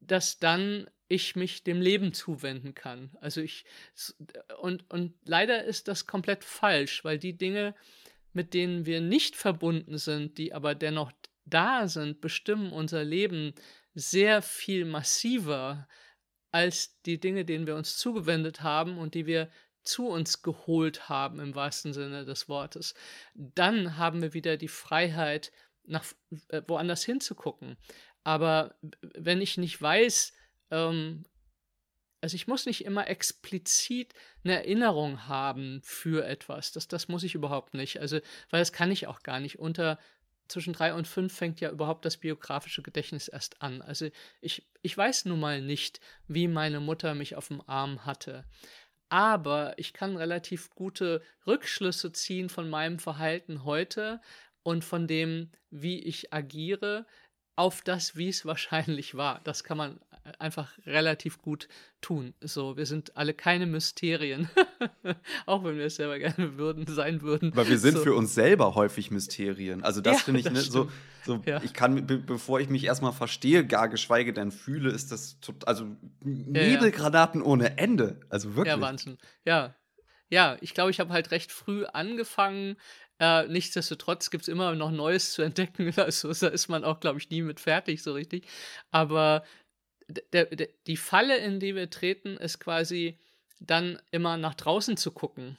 dass 0.00 0.38
dann 0.38 0.88
ich 1.08 1.34
mich 1.34 1.64
dem 1.64 1.80
Leben 1.80 2.14
zuwenden 2.14 2.74
kann. 2.74 3.10
Also 3.20 3.40
ich, 3.40 3.64
und, 4.60 4.88
und 4.90 5.14
leider 5.24 5.64
ist 5.64 5.88
das 5.88 6.06
komplett 6.06 6.44
falsch, 6.44 7.04
weil 7.04 7.18
die 7.18 7.36
Dinge, 7.36 7.74
mit 8.32 8.54
denen 8.54 8.86
wir 8.86 9.00
nicht 9.00 9.36
verbunden 9.36 9.98
sind, 9.98 10.38
die 10.38 10.52
aber 10.52 10.74
dennoch 10.74 11.12
da 11.44 11.88
sind, 11.88 12.20
bestimmen 12.20 12.72
unser 12.72 13.04
Leben 13.04 13.54
sehr 13.94 14.42
viel 14.42 14.84
massiver 14.84 15.88
als 16.52 17.00
die 17.02 17.20
Dinge, 17.20 17.44
denen 17.44 17.66
wir 17.66 17.76
uns 17.76 17.96
zugewendet 17.96 18.62
haben 18.62 18.98
und 18.98 19.14
die 19.14 19.26
wir 19.26 19.50
zu 19.82 20.08
uns 20.08 20.42
geholt 20.42 21.08
haben 21.08 21.40
im 21.40 21.54
wahrsten 21.54 21.92
Sinne 21.92 22.24
des 22.24 22.48
Wortes. 22.48 22.94
Dann 23.34 23.96
haben 23.96 24.22
wir 24.22 24.34
wieder 24.34 24.56
die 24.56 24.68
Freiheit, 24.68 25.52
nach 25.84 26.04
äh, 26.48 26.62
woanders 26.66 27.04
hinzugucken. 27.04 27.76
Aber 28.22 28.76
wenn 29.00 29.40
ich 29.40 29.56
nicht 29.56 29.80
weiß, 29.80 30.32
ähm, 30.70 31.24
also 32.20 32.34
ich 32.34 32.46
muss 32.46 32.66
nicht 32.66 32.84
immer 32.84 33.08
explizit 33.08 34.12
eine 34.44 34.56
Erinnerung 34.56 35.26
haben 35.26 35.80
für 35.82 36.26
etwas. 36.26 36.72
Das, 36.72 36.86
das 36.88 37.08
muss 37.08 37.22
ich 37.22 37.34
überhaupt 37.34 37.74
nicht. 37.74 38.00
Also, 38.00 38.20
weil 38.50 38.60
das 38.60 38.72
kann 38.72 38.90
ich 38.90 39.06
auch 39.06 39.22
gar 39.22 39.40
nicht. 39.40 39.58
Unter 39.58 39.98
zwischen 40.50 40.72
drei 40.72 40.92
und 40.92 41.06
fünf 41.06 41.34
fängt 41.34 41.60
ja 41.60 41.70
überhaupt 41.70 42.04
das 42.04 42.16
biografische 42.16 42.82
Gedächtnis 42.82 43.28
erst 43.28 43.62
an. 43.62 43.82
Also 43.82 44.10
ich, 44.40 44.66
ich 44.82 44.96
weiß 44.96 45.26
nun 45.26 45.40
mal 45.40 45.62
nicht, 45.62 46.00
wie 46.26 46.48
meine 46.48 46.80
Mutter 46.80 47.14
mich 47.14 47.36
auf 47.36 47.48
dem 47.48 47.62
Arm 47.66 48.04
hatte. 48.04 48.44
Aber 49.08 49.74
ich 49.78 49.92
kann 49.92 50.16
relativ 50.16 50.70
gute 50.70 51.22
Rückschlüsse 51.46 52.12
ziehen 52.12 52.48
von 52.48 52.68
meinem 52.68 52.98
Verhalten 52.98 53.64
heute 53.64 54.20
und 54.62 54.84
von 54.84 55.06
dem, 55.06 55.50
wie 55.70 56.00
ich 56.00 56.32
agiere, 56.32 57.06
auf 57.60 57.82
das, 57.82 58.16
wie 58.16 58.30
es 58.30 58.46
wahrscheinlich 58.46 59.16
war. 59.16 59.42
Das 59.44 59.64
kann 59.64 59.76
man 59.76 60.00
einfach 60.38 60.72
relativ 60.86 61.42
gut 61.42 61.68
tun. 62.00 62.32
So, 62.40 62.78
wir 62.78 62.86
sind 62.86 63.18
alle 63.18 63.34
keine 63.34 63.66
Mysterien, 63.66 64.48
auch 65.46 65.62
wenn 65.62 65.76
wir 65.76 65.84
es 65.84 65.96
selber 65.96 66.18
gerne 66.18 66.56
würden, 66.56 66.86
sein 66.86 67.20
würden. 67.20 67.54
Weil 67.54 67.68
wir 67.68 67.78
sind 67.78 67.98
so. 67.98 68.02
für 68.02 68.14
uns 68.14 68.34
selber 68.34 68.74
häufig 68.74 69.10
Mysterien. 69.10 69.84
Also 69.84 70.00
das 70.00 70.18
ja, 70.18 70.24
finde 70.24 70.40
ich, 70.40 70.50
ne, 70.50 70.60
so, 70.60 70.90
so 71.26 71.42
ja. 71.44 71.62
ich 71.62 71.74
kann, 71.74 72.06
be 72.06 72.16
bevor 72.16 72.60
ich 72.60 72.70
mich 72.70 72.84
erstmal 72.84 73.12
verstehe, 73.12 73.66
gar 73.66 73.90
geschweige 73.90 74.32
denn 74.32 74.52
fühle, 74.52 74.90
ist 74.90 75.12
das, 75.12 75.36
also 75.66 75.84
Nebelgranaten 76.22 77.42
ja, 77.42 77.46
ohne 77.46 77.76
Ende. 77.76 78.20
Also 78.30 78.56
wirklich. 78.56 78.74
Ja, 78.74 78.80
Wahnsinn. 78.80 79.18
Ja, 79.44 79.74
ja, 80.30 80.56
ich 80.60 80.72
glaube, 80.72 80.92
ich 80.92 81.00
habe 81.00 81.12
halt 81.12 81.30
recht 81.30 81.52
früh 81.52 81.84
angefangen. 81.84 82.76
Äh, 83.20 83.46
nichtsdestotrotz 83.48 84.30
gibt 84.30 84.42
es 84.42 84.48
immer 84.48 84.74
noch 84.74 84.90
Neues 84.90 85.32
zu 85.32 85.42
entdecken. 85.42 85.92
Also 85.96 86.32
da 86.32 86.48
ist 86.48 86.68
man 86.68 86.84
auch, 86.84 87.00
glaube 87.00 87.18
ich, 87.18 87.28
nie 87.28 87.42
mit 87.42 87.60
fertig 87.60 88.02
so 88.02 88.14
richtig. 88.14 88.46
Aber 88.90 89.44
der, 90.08 90.46
der, 90.46 90.68
die 90.86 90.96
Falle, 90.96 91.36
in 91.36 91.60
die 91.60 91.74
wir 91.74 91.90
treten, 91.90 92.38
ist 92.38 92.58
quasi 92.58 93.18
dann 93.60 94.00
immer 94.10 94.38
nach 94.38 94.54
draußen 94.54 94.96
zu 94.96 95.12
gucken. 95.12 95.58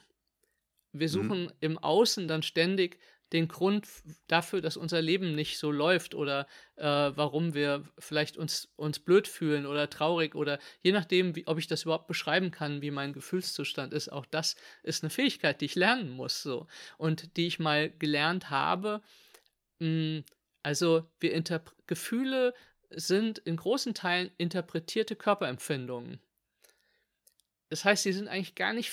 Wir 0.92 1.06
mhm. 1.06 1.12
suchen 1.12 1.42
mhm. 1.44 1.52
im 1.60 1.78
Außen 1.78 2.26
dann 2.26 2.42
ständig 2.42 2.98
den 3.32 3.48
Grund 3.48 3.88
dafür, 4.26 4.60
dass 4.60 4.76
unser 4.76 5.00
Leben 5.00 5.34
nicht 5.34 5.58
so 5.58 5.70
läuft 5.70 6.14
oder 6.14 6.46
äh, 6.76 6.84
warum 6.84 7.54
wir 7.54 7.84
vielleicht 7.98 8.36
uns, 8.36 8.68
uns 8.76 8.98
blöd 8.98 9.26
fühlen 9.26 9.66
oder 9.66 9.88
traurig 9.88 10.34
oder 10.34 10.58
je 10.82 10.92
nachdem, 10.92 11.34
wie, 11.34 11.46
ob 11.46 11.58
ich 11.58 11.66
das 11.66 11.84
überhaupt 11.84 12.06
beschreiben 12.06 12.50
kann, 12.50 12.82
wie 12.82 12.90
mein 12.90 13.12
Gefühlszustand 13.12 13.92
ist. 13.92 14.10
Auch 14.10 14.26
das 14.26 14.56
ist 14.82 15.02
eine 15.02 15.10
Fähigkeit, 15.10 15.60
die 15.60 15.66
ich 15.66 15.74
lernen 15.74 16.10
muss 16.10 16.42
so 16.42 16.66
und 16.98 17.36
die 17.36 17.46
ich 17.46 17.58
mal 17.58 17.90
gelernt 17.90 18.50
habe. 18.50 19.00
Hm, 19.80 20.24
also 20.62 21.08
wir 21.20 21.42
Gefühle 21.86 22.54
sind 22.90 23.38
in 23.38 23.56
großen 23.56 23.94
Teilen 23.94 24.30
interpretierte 24.36 25.16
Körperempfindungen. 25.16 26.20
Das 27.70 27.84
heißt, 27.86 28.02
sie 28.02 28.12
sind 28.12 28.28
eigentlich 28.28 28.54
gar 28.54 28.74
nicht 28.74 28.92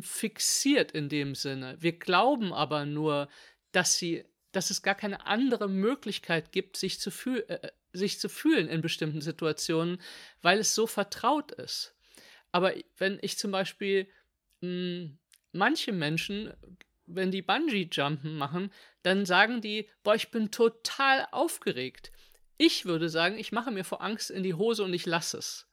fixiert 0.00 0.92
in 0.92 1.08
dem 1.08 1.34
Sinne. 1.34 1.76
Wir 1.80 1.98
glauben 1.98 2.52
aber 2.52 2.86
nur, 2.86 3.28
dass 3.74 3.96
sie 3.96 4.24
dass 4.54 4.70
es 4.70 4.82
gar 4.82 4.94
keine 4.94 5.26
andere 5.26 5.68
Möglichkeit 5.68 6.52
gibt, 6.52 6.76
sich 6.76 7.00
zu, 7.00 7.10
fühl 7.10 7.44
äh, 7.48 7.70
sich 7.92 8.18
zu 8.18 8.28
fühlen 8.28 8.68
in 8.68 8.80
bestimmten 8.80 9.20
Situationen, 9.20 10.00
weil 10.42 10.58
es 10.58 10.74
so 10.74 10.86
vertraut 10.86 11.52
ist. 11.52 11.94
Aber 12.52 12.72
wenn 12.96 13.18
ich 13.22 13.38
zum 13.38 13.50
Beispiel 13.50 14.08
mh, 14.60 14.68
hm, 14.68 15.18
manche 15.52 15.92
Menschen, 15.92 16.52
wenn 17.06 17.30
die 17.30 17.42
Bungee-Jumpen 17.42 18.36
machen, 18.36 18.70
dann 19.02 19.26
sagen 19.26 19.60
die, 19.60 19.88
boah, 20.02 20.14
ich 20.14 20.30
bin 20.30 20.50
total 20.50 21.26
aufgeregt. 21.32 22.10
Ich 22.56 22.86
würde 22.86 23.08
sagen, 23.08 23.38
ich 23.38 23.52
mache 23.52 23.70
mir 23.70 23.84
vor 23.84 24.02
Angst 24.02 24.30
in 24.30 24.42
die 24.42 24.54
Hose 24.54 24.84
und 24.84 24.94
ich 24.94 25.06
lasse 25.06 25.38
es. 25.38 25.68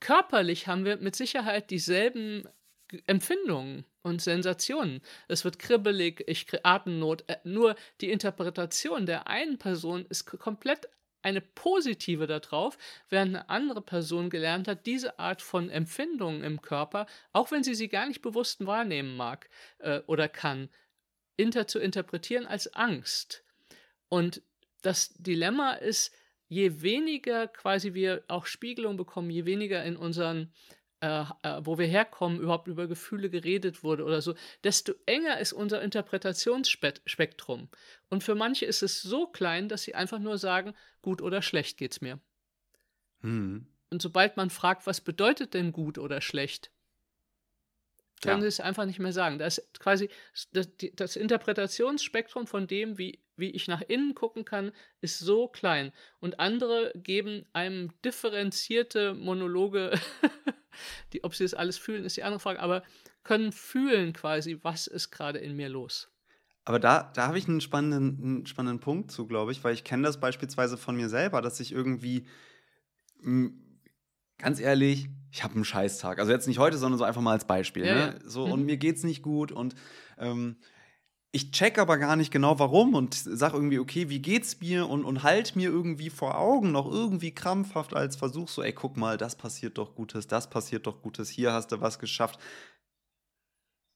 Körperlich 0.00 0.68
haben 0.68 0.84
wir 0.84 0.98
mit 0.98 1.16
Sicherheit 1.16 1.70
dieselben 1.70 2.46
Empfindungen 3.06 3.84
und 4.02 4.22
Sensationen. 4.22 5.00
Es 5.28 5.44
wird 5.44 5.58
kribbelig, 5.58 6.22
ich 6.26 6.46
kriege 6.46 6.64
Atemnot. 6.64 7.24
Äh, 7.28 7.38
nur 7.44 7.76
die 8.00 8.10
Interpretation 8.10 9.06
der 9.06 9.26
einen 9.26 9.58
Person 9.58 10.06
ist 10.08 10.26
komplett 10.26 10.88
eine 11.22 11.40
positive 11.40 12.28
darauf, 12.28 12.78
während 13.08 13.34
eine 13.34 13.48
andere 13.48 13.82
Person 13.82 14.30
gelernt 14.30 14.68
hat, 14.68 14.86
diese 14.86 15.18
Art 15.18 15.42
von 15.42 15.70
Empfindungen 15.70 16.44
im 16.44 16.62
Körper, 16.62 17.06
auch 17.32 17.50
wenn 17.50 17.64
sie 17.64 17.74
sie 17.74 17.88
gar 17.88 18.06
nicht 18.06 18.22
bewusst 18.22 18.64
wahrnehmen 18.64 19.16
mag 19.16 19.50
äh, 19.78 20.02
oder 20.06 20.28
kann, 20.28 20.68
inter 21.36 21.66
zu 21.66 21.80
interpretieren 21.80 22.46
als 22.46 22.72
Angst. 22.74 23.44
Und 24.08 24.40
das 24.82 25.14
Dilemma 25.14 25.72
ist, 25.72 26.14
je 26.48 26.80
weniger 26.82 27.48
quasi 27.48 27.92
wir 27.92 28.22
auch 28.28 28.46
Spiegelung 28.46 28.96
bekommen, 28.96 29.30
je 29.30 29.46
weniger 29.46 29.84
in 29.84 29.96
unseren 29.96 30.52
äh, 31.00 31.24
äh, 31.42 31.60
wo 31.60 31.78
wir 31.78 31.86
herkommen, 31.86 32.40
überhaupt 32.40 32.68
über 32.68 32.86
Gefühle 32.86 33.28
geredet 33.28 33.82
wurde 33.84 34.04
oder 34.04 34.22
so, 34.22 34.34
desto 34.64 34.94
enger 35.04 35.38
ist 35.38 35.52
unser 35.52 35.82
Interpretationsspektrum. 35.82 37.68
Und 38.08 38.24
für 38.24 38.34
manche 38.34 38.64
ist 38.64 38.82
es 38.82 39.02
so 39.02 39.26
klein, 39.26 39.68
dass 39.68 39.82
sie 39.82 39.94
einfach 39.94 40.18
nur 40.18 40.38
sagen, 40.38 40.74
gut 41.02 41.20
oder 41.20 41.42
schlecht 41.42 41.76
geht's 41.76 42.00
mir. 42.00 42.18
Hm. 43.20 43.66
Und 43.90 44.02
sobald 44.02 44.36
man 44.36 44.50
fragt, 44.50 44.86
was 44.86 45.00
bedeutet 45.00 45.54
denn 45.54 45.72
gut 45.72 45.98
oder 45.98 46.20
schlecht, 46.20 46.70
können 48.22 48.38
ja. 48.38 48.42
sie 48.42 48.48
es 48.48 48.60
einfach 48.60 48.86
nicht 48.86 48.98
mehr 48.98 49.12
sagen. 49.12 49.38
Das 49.38 49.58
ist 49.58 49.78
quasi 49.78 50.08
das, 50.52 50.68
das, 50.94 51.16
Interpretationsspektrum 51.16 52.46
von 52.46 52.66
dem, 52.66 52.98
wie, 52.98 53.20
wie 53.36 53.50
ich 53.50 53.68
nach 53.68 53.82
innen 53.82 54.14
gucken 54.14 54.44
kann, 54.44 54.72
ist 55.00 55.18
so 55.18 55.48
klein. 55.48 55.92
Und 56.20 56.40
andere 56.40 56.92
geben 56.94 57.46
einem 57.52 57.92
differenzierte 58.04 59.14
Monologe, 59.14 59.98
die, 61.12 61.24
ob 61.24 61.34
sie 61.34 61.44
das 61.44 61.54
alles 61.54 61.78
fühlen, 61.78 62.04
ist 62.04 62.16
die 62.16 62.24
andere 62.24 62.40
Frage, 62.40 62.60
aber 62.60 62.82
können 63.22 63.52
fühlen 63.52 64.12
quasi, 64.12 64.58
was 64.62 64.86
ist 64.86 65.10
gerade 65.10 65.38
in 65.38 65.56
mir 65.56 65.68
los. 65.68 66.12
Aber 66.64 66.80
da, 66.80 67.12
da 67.14 67.28
habe 67.28 67.38
ich 67.38 67.48
einen 67.48 67.60
spannenden, 67.60 68.22
einen 68.22 68.46
spannenden 68.46 68.80
Punkt 68.80 69.10
zu, 69.10 69.26
glaube 69.26 69.52
ich, 69.52 69.62
weil 69.62 69.74
ich 69.74 69.84
kenne 69.84 70.02
das 70.02 70.18
beispielsweise 70.18 70.76
von 70.76 70.96
mir 70.96 71.08
selber, 71.08 71.40
dass 71.40 71.60
ich 71.60 71.72
irgendwie 71.72 72.26
ganz 74.38 74.60
ehrlich, 74.60 75.08
ich 75.30 75.42
habe 75.42 75.54
einen 75.54 75.64
Scheißtag. 75.64 76.18
Also 76.18 76.32
jetzt 76.32 76.46
nicht 76.46 76.58
heute, 76.58 76.78
sondern 76.78 76.98
so 76.98 77.04
einfach 77.04 77.20
mal 77.20 77.32
als 77.32 77.46
Beispiel. 77.46 77.86
Ja, 77.86 77.94
ne? 77.94 78.18
so, 78.24 78.46
mhm. 78.46 78.52
Und 78.52 78.64
mir 78.64 78.76
geht's 78.76 79.04
nicht 79.04 79.22
gut 79.22 79.52
und 79.52 79.74
ähm, 80.18 80.56
ich 81.32 81.50
check 81.50 81.78
aber 81.78 81.98
gar 81.98 82.16
nicht 82.16 82.30
genau 82.30 82.58
warum 82.58 82.94
und 82.94 83.14
sag 83.14 83.52
irgendwie, 83.52 83.78
okay, 83.78 84.08
wie 84.08 84.20
geht's 84.20 84.60
mir 84.60 84.88
und, 84.88 85.04
und 85.04 85.22
halt 85.22 85.54
mir 85.56 85.68
irgendwie 85.68 86.10
vor 86.10 86.38
Augen 86.38 86.72
noch 86.72 86.90
irgendwie 86.90 87.32
krampfhaft 87.32 87.94
als 87.94 88.16
Versuch, 88.16 88.48
so, 88.48 88.62
ey, 88.62 88.72
guck 88.72 88.96
mal, 88.96 89.18
das 89.18 89.36
passiert 89.36 89.76
doch 89.78 89.94
Gutes, 89.94 90.26
das 90.26 90.48
passiert 90.48 90.86
doch 90.86 91.02
Gutes, 91.02 91.28
hier 91.28 91.52
hast 91.52 91.72
du 91.72 91.80
was 91.80 91.98
geschafft. 91.98 92.40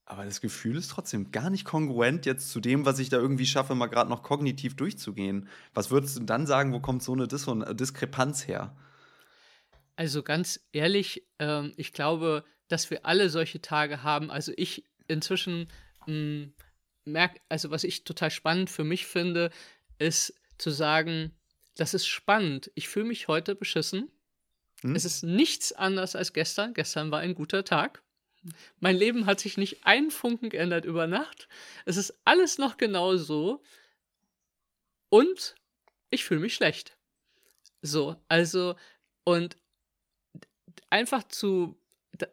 Aber 0.05 0.25
das 0.25 0.41
Gefühl 0.41 0.75
ist 0.75 0.91
trotzdem 0.91 1.31
gar 1.31 1.49
nicht 1.49 1.63
kongruent 1.63 2.25
jetzt 2.25 2.49
zu 2.49 2.59
dem, 2.59 2.85
was 2.85 2.99
ich 2.99 3.07
da 3.09 3.17
irgendwie 3.17 3.45
schaffe, 3.45 3.75
mal 3.75 3.87
gerade 3.87 4.09
noch 4.09 4.23
kognitiv 4.23 4.75
durchzugehen. 4.75 5.47
Was 5.73 5.89
würdest 5.89 6.17
du 6.17 6.23
dann 6.23 6.45
sagen, 6.45 6.73
wo 6.73 6.81
kommt 6.81 7.01
so 7.01 7.13
eine 7.13 7.29
Dis 7.29 7.49
Diskrepanz 7.71 8.45
her? 8.45 8.75
Also 9.95 10.21
ganz 10.21 10.59
ehrlich, 10.73 11.25
ähm, 11.39 11.73
ich 11.77 11.93
glaube, 11.93 12.43
dass 12.67 12.89
wir 12.89 13.05
alle 13.05 13.29
solche 13.29 13.61
Tage 13.61 14.03
haben. 14.03 14.29
Also 14.31 14.51
ich 14.57 14.83
inzwischen 15.07 15.69
hm, 16.05 16.53
merke, 17.05 17.41
also 17.49 17.71
was 17.71 17.83
ich 17.83 18.03
total 18.03 18.31
spannend 18.31 18.69
für 18.69 18.83
mich 18.83 19.05
finde, 19.05 19.51
ist 19.97 20.33
zu 20.57 20.69
sagen, 20.69 21.31
das 21.75 21.93
ist 21.93 22.07
spannend. 22.07 22.71
Ich 22.75 22.87
fühle 22.87 23.05
mich 23.05 23.27
heute 23.27 23.55
beschissen. 23.55 24.11
Hm? 24.81 24.95
Es 24.95 25.05
ist 25.05 25.23
nichts 25.23 25.71
anders 25.71 26.15
als 26.15 26.33
gestern. 26.33 26.73
Gestern 26.73 27.11
war 27.11 27.19
ein 27.19 27.35
guter 27.35 27.63
Tag. 27.63 28.01
Mein 28.79 28.95
Leben 28.95 29.25
hat 29.25 29.39
sich 29.39 29.57
nicht 29.57 29.85
einen 29.85 30.11
Funken 30.11 30.49
geändert 30.49 30.85
über 30.85 31.07
Nacht. 31.07 31.47
Es 31.85 31.97
ist 31.97 32.19
alles 32.25 32.57
noch 32.57 32.77
genau 32.77 33.15
so. 33.17 33.61
Und 35.09 35.55
ich 36.09 36.23
fühle 36.23 36.39
mich 36.39 36.55
schlecht. 36.55 36.97
So, 37.81 38.15
also, 38.27 38.75
und 39.23 39.57
einfach 40.89 41.23
zu 41.23 41.80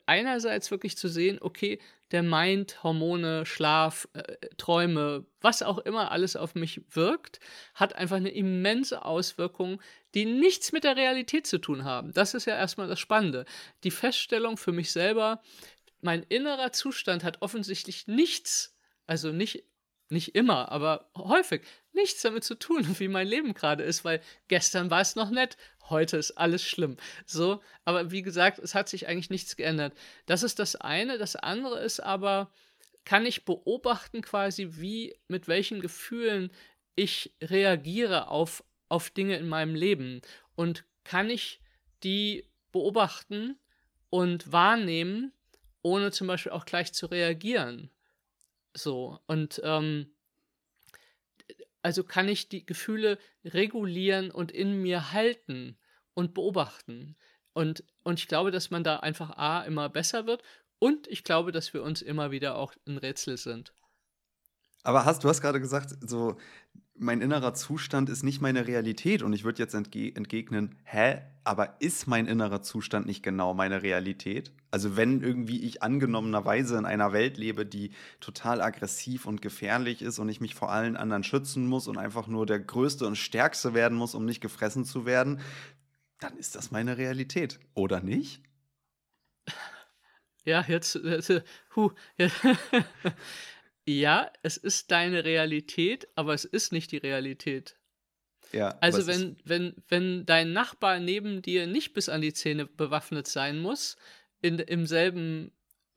einerseits 0.07 0.71
wirklich 0.71 0.97
zu 0.97 1.09
sehen, 1.09 1.39
okay, 1.41 1.79
der 2.11 2.23
Mind, 2.23 2.83
Hormone, 2.83 3.45
Schlaf, 3.45 4.09
äh, 4.15 4.23
Träume, 4.57 5.27
was 5.41 5.63
auch 5.63 5.79
immer 5.79 6.11
alles 6.11 6.37
auf 6.37 6.55
mich 6.55 6.81
wirkt, 6.91 7.41
hat 7.75 7.95
einfach 7.95 8.17
eine 8.17 8.31
immense 8.31 9.05
Auswirkung, 9.05 9.81
die 10.15 10.25
nichts 10.25 10.73
mit 10.73 10.85
der 10.85 10.97
Realität 10.97 11.47
zu 11.47 11.59
tun 11.59 11.85
haben. 11.85 12.13
Das 12.13 12.35
ist 12.35 12.47
ja 12.47 12.57
erstmal 12.57 12.89
das 12.89 12.99
Spannende. 12.99 13.45
Die 13.85 13.91
Feststellung 13.91 14.57
für 14.57 14.73
mich 14.73 14.91
selber, 14.91 15.43
mein 16.01 16.23
innerer 16.23 16.73
Zustand 16.73 17.25
hat 17.25 17.43
offensichtlich 17.43 18.07
nichts, 18.07 18.77
also 19.07 19.33
nicht 19.33 19.65
nicht 20.11 20.35
immer, 20.35 20.71
aber 20.73 21.11
häufig 21.17 21.63
nichts 21.93 22.23
damit 22.23 22.45
zu 22.45 22.55
tun, 22.55 22.87
wie 22.99 23.09
mein 23.09 23.29
Leben 23.29 23.55
gerade 23.55 23.83
ist, 23.83 24.05
weil 24.05 24.21
gestern 24.49 24.91
war 24.91 25.01
es 25.01 25.17
noch 25.17 25.31
nett, 25.31 25.57
heute 25.91 26.17
ist 26.17 26.33
alles 26.33 26.63
schlimm. 26.63 26.97
So, 27.27 27.63
aber 27.85 28.11
wie 28.11 28.23
gesagt, 28.23 28.59
es 28.59 28.75
hat 28.75 28.89
sich 28.89 29.09
eigentlich 29.09 29.31
nichts 29.31 29.57
geändert. 29.57 29.97
Das 30.27 30.43
ist 30.43 30.59
das 30.59 30.77
eine. 30.77 31.19
Das 31.19 31.37
andere 31.37 31.81
ist 31.81 32.01
aber, 32.01 32.51
kann 33.05 33.27
ich 33.27 33.45
beobachten 33.45 34.23
quasi, 34.23 34.69
wie, 34.73 35.17
mit 35.29 35.49
welchen 35.49 35.81
Gefühlen 35.81 36.51
ich 36.95 37.35
reagiere 37.41 38.29
auf, 38.29 38.65
auf 38.89 39.11
Dinge 39.11 39.37
in 39.37 39.49
meinem 39.49 39.75
Leben 39.75 40.21
und 40.57 40.85
kann 41.05 41.31
ich 41.31 41.61
die 42.03 42.45
beobachten 42.73 43.59
und 44.11 44.53
wahrnehmen, 44.53 45.33
ohne 45.83 46.11
zum 46.11 46.27
Beispiel 46.27 46.53
auch 46.53 46.65
gleich 46.65 46.93
zu 46.93 47.07
reagieren. 47.07 47.91
So, 48.79 49.19
und 49.27 49.61
ähm, 49.65 50.11
also 51.83 52.05
kann 52.05 52.29
ich 52.29 52.49
die 52.49 52.65
Gefühle 52.65 53.19
regulieren 53.45 54.31
und 54.31 54.53
in 54.53 54.83
mir 54.83 55.13
halten 55.13 55.77
und 56.15 56.35
beobachten. 56.35 57.17
Und, 57.53 57.85
und 58.05 58.19
ich 58.19 58.29
glaube, 58.29 58.51
dass 58.51 58.71
man 58.71 58.85
da 58.85 58.99
einfach 58.99 59.31
A 59.37 59.63
immer 59.63 59.89
besser 59.89 60.27
wird 60.27 60.43
und 60.79 61.07
ich 61.09 61.25
glaube, 61.25 61.53
dass 61.53 61.75
wir 61.75 61.83
uns 61.83 62.03
immer 62.03 62.31
wieder 62.31 62.57
auch 62.57 62.75
ein 62.87 62.99
Rätsel 62.99 63.37
sind. 63.37 63.73
Aber 64.85 65.05
hast 65.05 65.25
du 65.25 65.29
hast 65.29 65.41
gerade 65.41 65.61
gesagt, 65.61 65.97
so 66.01 66.37
mein 67.01 67.21
innerer 67.21 67.55
Zustand 67.55 68.09
ist 68.09 68.23
nicht 68.23 68.41
meine 68.41 68.67
Realität 68.67 69.23
und 69.23 69.33
ich 69.33 69.45
würde 69.45 69.63
jetzt 69.63 69.75
entge 69.75 70.15
entgegnen, 70.15 70.77
hä, 70.85 71.21
aber 71.45 71.81
ist 71.81 72.07
mein 72.07 72.27
innerer 72.27 72.63
Zustand 72.63 73.07
nicht 73.07 73.23
genau 73.23 73.55
meine 73.55 73.83
Realität? 73.83 74.53
Also 74.71 74.97
wenn 74.97 75.23
irgendwie 75.23 75.63
ich 75.63 75.83
angenommenerweise 75.83 76.77
in 76.77 76.85
einer 76.85 77.13
Welt 77.13 77.39
lebe, 77.39 77.65
die 77.65 77.93
total 78.21 78.61
aggressiv 78.61 79.27
und 79.27 79.41
gefährlich 79.41 80.03
ist 80.03 80.19
und 80.19 80.29
ich 80.29 80.41
mich 80.41 80.55
vor 80.55 80.71
allen 80.71 80.97
anderen 80.97 81.25
schützen 81.25 81.67
muss 81.67 81.89
und 81.89 81.99
einfach 81.99 82.27
nur 82.27 82.45
der 82.45 82.61
Größte 82.61 83.07
und 83.07 83.17
Stärkste 83.17 83.75
werden 83.75 83.97
muss, 83.97 84.15
um 84.15 84.25
nicht 84.25 84.41
gefressen 84.41 84.85
zu 84.85 85.07
werden, 85.07 85.41
dann 86.21 86.37
ist 86.37 86.55
das 86.55 86.71
meine 86.71 86.99
Realität, 86.99 87.61
oder 87.75 88.01
nicht? 88.01 88.43
Ja, 90.45 90.65
jetzt, 90.67 90.95
jetzt 90.95 91.43
huh, 91.77 91.91
jetzt 92.17 92.37
Ja, 93.89 94.31
es 94.43 94.59
ist 94.59 94.91
deine 94.91 95.25
Realität, 95.25 96.09
aber 96.15 96.35
es 96.35 96.45
ist 96.45 96.73
nicht 96.73 96.93
die 96.93 96.99
Realität. 96.99 97.75
Ja, 98.53 98.77
also 98.83 99.07
wenn, 99.07 99.39
wenn, 99.45 99.77
wenn 99.89 100.27
dein 100.27 100.53
Nachbar 100.53 101.01
neben 101.01 101.41
dir 101.41 101.67
nicht 101.67 101.95
bis 101.95 102.11
an 102.11 102.21
die 102.21 102.35
Zähne 102.35 102.67
bewaffnet 102.67 103.29
sein 103.29 103.59
muss, 103.59 103.97
in, 104.43 104.59
im 104.59 104.85
selben 104.87 105.53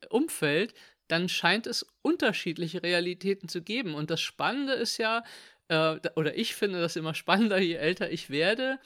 Umfeld, 0.08 0.72
dann 1.06 1.28
scheint 1.28 1.66
es 1.66 1.84
unterschiedliche 2.00 2.82
Realitäten 2.82 3.50
zu 3.50 3.60
geben. 3.60 3.94
Und 3.94 4.08
das 4.08 4.22
Spannende 4.22 4.72
ist 4.72 4.96
ja, 4.96 5.22
äh, 5.68 5.98
oder 6.16 6.34
ich 6.34 6.54
finde 6.54 6.80
das 6.80 6.96
immer 6.96 7.12
spannender, 7.12 7.58
je 7.58 7.74
älter 7.74 8.10
ich 8.10 8.30
werde, 8.30 8.78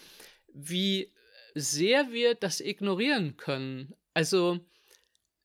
wie 0.53 1.13
sehr 1.55 2.11
wir 2.11 2.35
das 2.35 2.61
ignorieren 2.61 3.37
können. 3.37 3.95
Also 4.15 4.59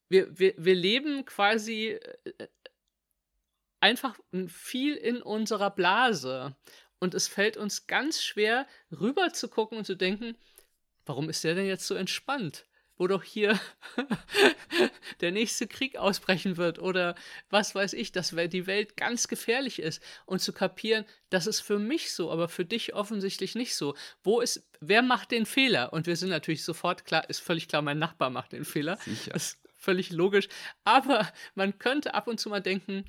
wir, 0.09 0.39
wir, 0.39 0.55
wir 0.57 0.73
leben 0.73 1.25
quasi 1.25 1.89
äh, 1.89 2.47
einfach 3.81 4.17
viel 4.47 4.95
in 4.95 5.21
unserer 5.21 5.69
Blase. 5.69 6.55
Und 6.99 7.13
es 7.13 7.27
fällt 7.27 7.57
uns 7.57 7.87
ganz 7.87 8.23
schwer, 8.23 8.67
rüber 8.91 9.33
zu 9.33 9.49
gucken 9.49 9.77
und 9.77 9.85
zu 9.85 9.95
denken, 9.95 10.37
warum 11.05 11.29
ist 11.29 11.43
der 11.43 11.55
denn 11.55 11.65
jetzt 11.65 11.87
so 11.87 11.95
entspannt? 11.95 12.65
wo 13.01 13.07
doch 13.07 13.23
hier 13.23 13.59
der 15.21 15.31
nächste 15.31 15.65
Krieg 15.65 15.97
ausbrechen 15.97 16.55
wird 16.57 16.77
oder 16.77 17.15
was 17.49 17.73
weiß 17.73 17.93
ich, 17.93 18.11
dass 18.11 18.29
die 18.29 18.67
Welt 18.67 18.95
ganz 18.95 19.27
gefährlich 19.27 19.79
ist 19.79 20.03
und 20.27 20.39
zu 20.39 20.53
kapieren, 20.53 21.05
das 21.31 21.47
ist 21.47 21.61
für 21.61 21.79
mich 21.79 22.13
so, 22.13 22.31
aber 22.31 22.47
für 22.47 22.63
dich 22.63 22.93
offensichtlich 22.93 23.55
nicht 23.55 23.75
so. 23.75 23.95
Wo 24.21 24.39
ist, 24.39 24.69
wer 24.81 25.01
macht 25.01 25.31
den 25.31 25.47
Fehler? 25.47 25.93
Und 25.93 26.05
wir 26.05 26.15
sind 26.15 26.29
natürlich 26.29 26.63
sofort 26.63 27.03
klar, 27.03 27.27
ist 27.27 27.39
völlig 27.39 27.67
klar, 27.67 27.81
mein 27.81 27.97
Nachbar 27.97 28.29
macht 28.29 28.51
den 28.51 28.65
Fehler. 28.65 28.97
Sicher. 28.97 29.31
Das 29.31 29.53
ist 29.53 29.59
völlig 29.75 30.11
logisch. 30.11 30.47
Aber 30.83 31.27
man 31.55 31.79
könnte 31.79 32.13
ab 32.13 32.27
und 32.27 32.39
zu 32.39 32.49
mal 32.49 32.61
denken, 32.61 33.05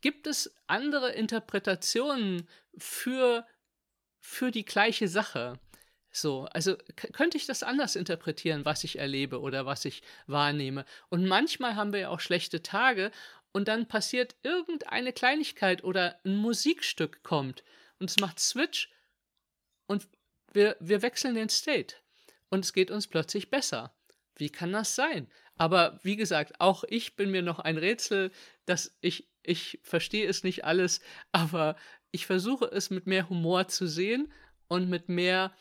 gibt 0.00 0.26
es 0.26 0.54
andere 0.66 1.12
Interpretationen 1.12 2.48
für, 2.76 3.46
für 4.20 4.50
die 4.50 4.64
gleiche 4.64 5.08
Sache? 5.08 5.58
So, 6.10 6.46
also 6.46 6.76
könnte 7.12 7.36
ich 7.36 7.46
das 7.46 7.62
anders 7.62 7.94
interpretieren, 7.94 8.64
was 8.64 8.82
ich 8.82 8.98
erlebe 8.98 9.40
oder 9.40 9.66
was 9.66 9.84
ich 9.84 10.02
wahrnehme. 10.26 10.84
Und 11.10 11.26
manchmal 11.26 11.76
haben 11.76 11.92
wir 11.92 12.00
ja 12.00 12.08
auch 12.08 12.20
schlechte 12.20 12.62
Tage 12.62 13.10
und 13.52 13.68
dann 13.68 13.86
passiert 13.88 14.36
irgendeine 14.42 15.12
Kleinigkeit 15.12 15.84
oder 15.84 16.18
ein 16.24 16.36
Musikstück 16.36 17.22
kommt 17.22 17.62
und 17.98 18.10
es 18.10 18.18
macht 18.18 18.40
Switch 18.40 18.90
und 19.86 20.08
wir, 20.52 20.76
wir 20.80 21.02
wechseln 21.02 21.34
den 21.34 21.48
State 21.48 21.96
und 22.48 22.64
es 22.64 22.72
geht 22.72 22.90
uns 22.90 23.06
plötzlich 23.06 23.50
besser. 23.50 23.94
Wie 24.36 24.50
kann 24.50 24.72
das 24.72 24.94
sein? 24.94 25.28
Aber 25.56 25.98
wie 26.02 26.16
gesagt, 26.16 26.60
auch 26.60 26.84
ich 26.88 27.16
bin 27.16 27.30
mir 27.30 27.42
noch 27.42 27.58
ein 27.58 27.76
Rätsel, 27.76 28.30
dass 28.64 28.96
ich, 29.00 29.28
ich 29.48 29.80
verstehe 29.82 30.28
es 30.28 30.44
nicht 30.44 30.64
alles, 30.64 31.00
aber 31.32 31.76
ich 32.10 32.26
versuche 32.26 32.66
es 32.66 32.90
mit 32.90 33.06
mehr 33.06 33.28
Humor 33.28 33.68
zu 33.68 33.86
sehen 33.86 34.32
und 34.68 34.88
mit 34.88 35.08
mehr 35.08 35.52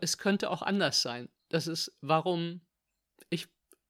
es 0.00 0.18
könnte 0.18 0.50
auch 0.50 0.62
anders 0.62 1.02
sein. 1.02 1.28
Das 1.48 1.66
ist, 1.66 1.92
warum 2.00 2.60
ich, 3.30 3.48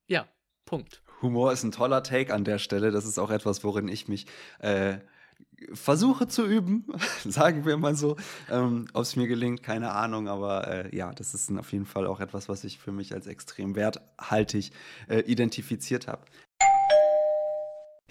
ja, 0.09 0.27
Punkt. 0.65 1.03
Humor 1.21 1.53
ist 1.53 1.65
ein 1.65 1.73
toller 1.73 2.03
Take 2.03 2.33
an 2.33 2.45
der 2.45 2.59
Stelle. 2.59 2.91
Das 2.91 3.05
ist 3.05 3.19
auch 3.19 3.31
etwas, 3.31 3.63
worin 3.63 3.89
ich 3.89 4.09
mich 4.09 4.27
äh, 4.61 4.99
versuche 5.73 6.27
zu 6.29 6.47
üben, 6.47 6.87
sagen 7.25 7.67
wir 7.67 7.77
mal 7.77 7.95
so. 7.95 8.17
Ähm, 8.51 8.87
Ob 8.95 9.03
es 9.03 9.17
mir 9.17 9.29
gelingt, 9.29 9.63
keine 9.63 9.93
Ahnung, 9.93 10.29
aber 10.29 10.67
äh, 10.67 10.97
ja, 10.97 11.13
das 11.13 11.35
ist 11.35 11.51
auf 11.57 11.73
jeden 11.73 11.87
Fall 11.87 12.07
auch 12.07 12.21
etwas, 12.21 12.49
was 12.49 12.65
ich 12.65 12.79
für 12.79 12.93
mich 12.93 13.13
als 13.13 13.27
extrem 13.27 13.75
werthaltig 13.75 14.73
äh, 15.09 15.21
identifiziert 15.21 16.09
habe. 16.09 16.25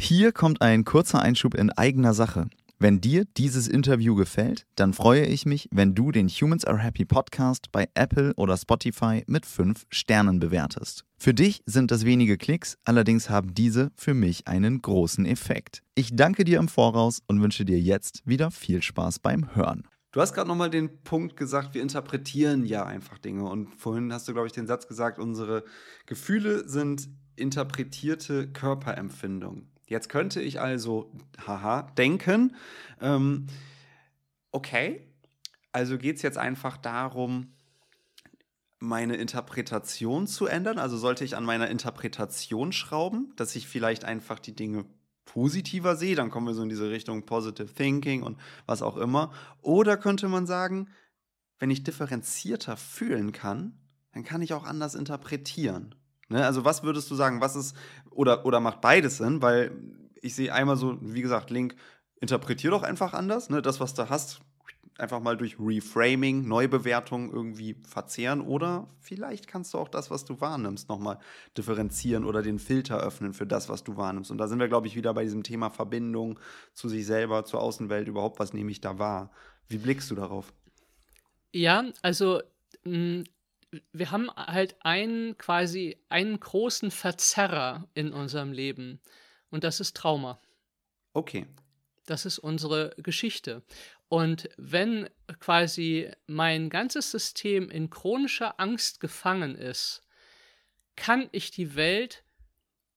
Hier 0.04 0.32
kommt 0.32 0.64
ein 0.64 0.84
kurzer 0.84 1.22
Einschub 1.22 1.54
in 1.54 1.70
eigener 1.70 2.16
Sache. 2.16 2.50
Wenn 2.80 3.02
dir 3.02 3.26
dieses 3.38 3.68
Interview 3.68 4.16
gefällt, 4.16 4.66
dann 4.76 4.94
freue 4.94 5.28
ich 5.28 5.46
mich, 5.46 5.70
wenn 5.72 5.94
du 5.94 6.12
den 6.12 6.28
Humans 6.28 6.66
Are 6.66 6.80
Happy 6.80 7.06
Podcast 7.06 7.72
bei 7.72 7.88
Apple 7.94 8.34
oder 8.36 8.58
Spotify 8.58 9.24
mit 9.28 9.46
5 9.46 9.86
Sternen 9.92 10.40
bewertest. 10.40 11.06
Für 11.20 11.36
dich 11.36 11.62
sind 11.68 11.92
das 11.92 12.04
wenige 12.04 12.40
Klicks, 12.40 12.80
allerdings 12.84 13.30
haben 13.30 13.54
diese 13.54 13.92
für 13.96 14.16
mich 14.16 14.48
einen 14.48 14.82
großen 14.82 15.28
Effekt. 15.28 15.84
Ich 15.94 16.16
danke 16.16 16.46
dir 16.46 16.58
im 16.58 16.68
Voraus 16.68 17.22
und 17.28 17.40
wünsche 17.40 17.64
dir 17.64 17.80
jetzt 17.80 18.24
wieder 18.26 18.50
viel 18.50 18.82
Spaß 18.82 19.20
beim 19.20 19.54
Hören. 19.54 19.88
Du 20.14 20.20
hast 20.20 20.34
gerade 20.34 20.48
nochmal 20.48 20.72
den 20.72 21.04
Punkt 21.04 21.38
gesagt, 21.38 21.76
wir 21.76 21.84
interpretieren 21.84 22.66
ja 22.66 22.88
einfach 22.88 23.20
Dinge. 23.20 23.48
Und 23.48 23.76
vorhin 23.76 24.12
hast 24.12 24.28
du, 24.28 24.34
glaube 24.34 24.48
ich, 24.48 24.54
den 24.54 24.66
Satz 24.66 24.88
gesagt, 24.88 25.20
unsere 25.20 25.64
Gefühle 26.08 26.68
sind 26.68 27.08
interpretierte 27.36 28.52
Körperempfindungen. 28.52 29.71
Jetzt 29.92 30.08
könnte 30.08 30.42
ich 30.42 30.62
also, 30.62 31.12
haha, 31.46 31.82
denken, 31.98 32.56
ähm, 33.02 33.48
okay, 34.54 35.06
also 35.74 35.98
geht 35.98 36.16
es 36.16 36.22
jetzt 36.22 36.38
einfach 36.38 36.78
darum, 36.78 37.52
meine 38.80 39.18
Interpretation 39.18 40.28
zu 40.28 40.46
ändern? 40.46 40.80
Also 40.80 40.96
sollte 40.96 41.26
ich 41.26 41.36
an 41.36 41.44
meiner 41.44 41.70
Interpretation 41.70 42.72
schrauben, 42.72 43.34
dass 43.36 43.58
ich 43.58 43.68
vielleicht 43.68 44.06
einfach 44.06 44.40
die 44.40 44.56
Dinge 44.56 44.86
positiver 45.26 45.98
sehe, 45.98 46.16
dann 46.16 46.32
kommen 46.32 46.48
wir 46.48 46.54
so 46.54 46.64
in 46.64 46.70
diese 46.70 46.90
Richtung 46.90 47.26
Positive 47.26 47.74
Thinking 47.74 48.24
und 48.24 48.40
was 48.66 48.82
auch 48.82 48.96
immer. 48.96 49.34
Oder 49.62 49.98
könnte 49.98 50.30
man 50.30 50.48
sagen, 50.48 50.88
wenn 51.60 51.70
ich 51.70 51.84
differenzierter 51.84 52.78
fühlen 52.78 53.34
kann, 53.34 53.78
dann 54.14 54.24
kann 54.24 54.42
ich 54.42 54.54
auch 54.54 54.64
anders 54.64 54.96
interpretieren. 54.96 55.96
Ne? 56.32 56.46
Also 56.46 56.66
was 56.66 56.84
würdest 56.84 57.12
du 57.12 57.16
sagen, 57.16 57.42
was 57.42 57.56
ist, 57.56 57.76
oder, 58.10 58.46
oder 58.46 58.60
macht 58.60 58.82
beides 58.82 59.18
Sinn? 59.18 59.42
Weil 59.42 59.72
ich 60.22 60.36
sehe 60.36 60.54
einmal 60.54 60.78
so, 60.78 60.98
wie 61.02 61.22
gesagt, 61.22 61.50
Link, 61.50 61.76
interpretier 62.20 62.72
doch 62.72 62.84
einfach 62.84 63.14
anders. 63.14 63.50
Ne? 63.50 63.62
Das, 63.62 63.80
was 63.80 63.94
du 63.94 64.10
hast, 64.10 64.42
einfach 64.98 65.20
mal 65.20 65.36
durch 65.36 65.58
Reframing, 65.60 66.48
Neubewertung 66.48 67.32
irgendwie 67.32 67.76
verzehren. 67.88 68.42
Oder 68.42 68.88
vielleicht 69.00 69.48
kannst 69.48 69.74
du 69.74 69.80
auch 69.80 69.90
das, 69.90 70.12
was 70.12 70.26
du 70.26 70.40
wahrnimmst, 70.40 70.90
nochmal 70.90 71.18
differenzieren 71.58 72.24
oder 72.24 72.42
den 72.42 72.60
Filter 72.60 73.00
öffnen 73.00 73.34
für 73.34 73.48
das, 73.48 73.68
was 73.68 73.84
du 73.84 73.98
wahrnimmst. 73.98 74.32
Und 74.32 74.38
da 74.38 74.48
sind 74.48 74.60
wir, 74.60 74.68
glaube 74.68 74.88
ich, 74.88 74.96
wieder 74.96 75.14
bei 75.14 75.24
diesem 75.24 75.44
Thema 75.44 75.70
Verbindung 75.70 76.40
zu 76.74 76.88
sich 76.88 77.06
selber, 77.06 77.46
zur 77.46 77.62
Außenwelt, 77.62 78.08
überhaupt, 78.08 78.40
was 78.40 78.54
nehme 78.54 78.72
ich 78.72 78.82
da 78.82 79.00
wahr? 79.00 79.32
Wie 79.68 79.78
blickst 79.78 80.12
du 80.12 80.16
darauf? 80.16 80.54
Ja, 81.52 81.84
also 82.02 82.42
mh, 82.84 83.24
wir 83.92 84.12
haben 84.12 84.30
halt 84.32 84.76
einen 84.82 85.38
quasi 85.38 85.98
einen 86.10 86.40
großen 86.40 86.92
Verzerrer 86.92 87.88
in 87.94 88.14
unserem 88.14 88.52
Leben 88.52 89.00
und 89.50 89.64
das 89.64 89.80
ist 89.80 89.96
Trauma. 89.96 90.40
Okay. 91.14 91.46
Das 92.06 92.26
ist 92.26 92.40
unsere 92.40 92.94
Geschichte. 92.98 93.64
Und 94.10 94.50
wenn 94.58 95.10
quasi 95.40 96.12
mein 96.28 96.70
ganzes 96.70 97.12
System 97.12 97.70
in 97.70 97.90
chronischer 97.90 98.60
Angst 98.60 99.00
gefangen 99.00 99.56
ist, 99.56 100.04
kann 100.96 101.30
ich 101.32 101.52
die 101.52 101.76
Welt 101.76 102.24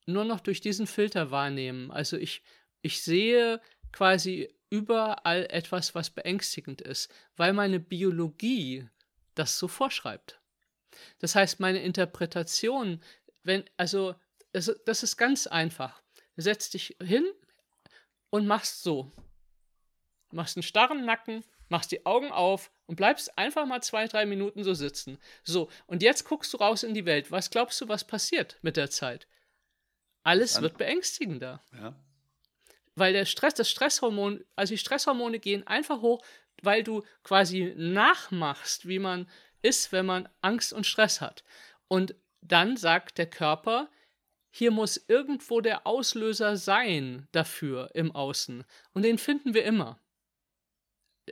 nur 0.07 0.25
noch 0.25 0.41
durch 0.41 0.61
diesen 0.61 0.87
Filter 0.87 1.31
wahrnehmen. 1.31 1.91
Also 1.91 2.17
ich, 2.17 2.43
ich 2.83 3.03
sehe 3.03 3.61
quasi 3.93 4.53
überall 4.71 5.47
etwas, 5.51 5.95
was 5.95 6.11
beängstigend 6.11 6.81
ist, 6.81 7.13
weil 7.37 7.53
meine 7.53 7.79
Biologie 7.79 8.89
das 9.35 9.59
so 9.59 9.69
vorschreibt. 9.69 10.41
Das 11.19 11.35
heißt, 11.35 11.61
meine 11.61 11.81
Interpretation, 11.81 13.03
wenn, 13.43 13.65
also, 13.77 14.15
das, 14.53 14.75
das 14.87 15.03
ist 15.03 15.17
ganz 15.17 15.47
einfach. 15.47 16.03
Du 16.37 16.43
setzt 16.43 16.75
dich 16.75 16.97
hin 17.03 17.25
und 18.31 18.47
machst 18.47 18.83
so. 18.83 19.13
Machst 20.31 20.57
einen 20.57 20.63
starren 20.63 21.05
Nacken, 21.05 21.45
machst 21.69 21.93
die 21.93 22.07
Augen 22.07 22.33
auf 22.33 22.71
und 22.87 22.97
bleibst 22.97 23.37
einfach 23.39 23.67
mal 23.67 23.83
zwei, 23.83 24.07
drei 24.07 24.27
Minuten 24.27 24.65
so 24.65 24.75
sitzen. 24.75 25.19
So, 25.43 25.69
und 25.87 26.03
jetzt 26.03 26.25
guckst 26.25 26.53
du 26.53 26.59
raus 26.59 26.83
in 26.83 26.95
die 26.95 27.05
Welt. 27.07 27.31
Was 27.31 27.51
glaubst 27.51 27.81
du, 27.81 27.89
was 27.89 28.05
passiert 28.05 28.59
mit 28.63 28.77
der 28.77 28.91
Zeit? 28.91 29.27
Alles 30.23 30.61
wird 30.61 30.79
beängstigender. 30.79 31.63
Ja. 31.73 31.95
Weil 32.97 33.13
der 33.13 33.27
Stress, 33.27 33.55
das 33.55 33.71
Stresshormon, 33.71 34.45
also 34.57 34.73
die 34.73 34.79
Stresshormone 34.79 35.39
gehen 35.39 35.67
einfach 35.67 36.01
hoch, 36.01 36.25
weil 36.63 36.83
du 36.83 37.03
quasi 37.23 37.75
nachmachst, 37.77 38.89
wie 38.89 38.99
man 38.99 39.29
ist, 39.65 39.93
wenn 39.93 40.07
man 40.07 40.29
Angst 40.43 40.73
und 40.73 40.87
Stress 40.87 41.21
hat. 41.21 41.43
Und 41.89 42.15
dann 42.41 42.77
sagt 42.77 43.19
der 43.19 43.29
Körper, 43.29 43.89
hier 44.51 44.71
muss 44.71 44.97
irgendwo 45.09 45.61
der 45.61 45.87
Auslöser 45.87 46.57
sein 46.57 47.27
dafür 47.33 47.91
im 47.95 48.15
Außen. 48.15 48.65
Und 48.93 49.03
den 49.03 49.19
finden 49.19 49.55
wir 49.55 49.65
immer. 49.65 49.99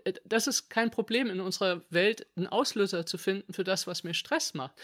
Äh, 0.04 0.14
das 0.24 0.46
ist 0.46 0.70
kein 0.70 0.90
Problem 0.90 1.30
in 1.30 1.40
unserer 1.40 1.82
Welt, 1.90 2.26
einen 2.36 2.48
Auslöser 2.48 3.06
zu 3.06 3.18
finden 3.18 3.52
für 3.52 3.64
das, 3.64 3.86
was 3.86 4.02
mir 4.02 4.14
Stress 4.14 4.54
macht. 4.54 4.80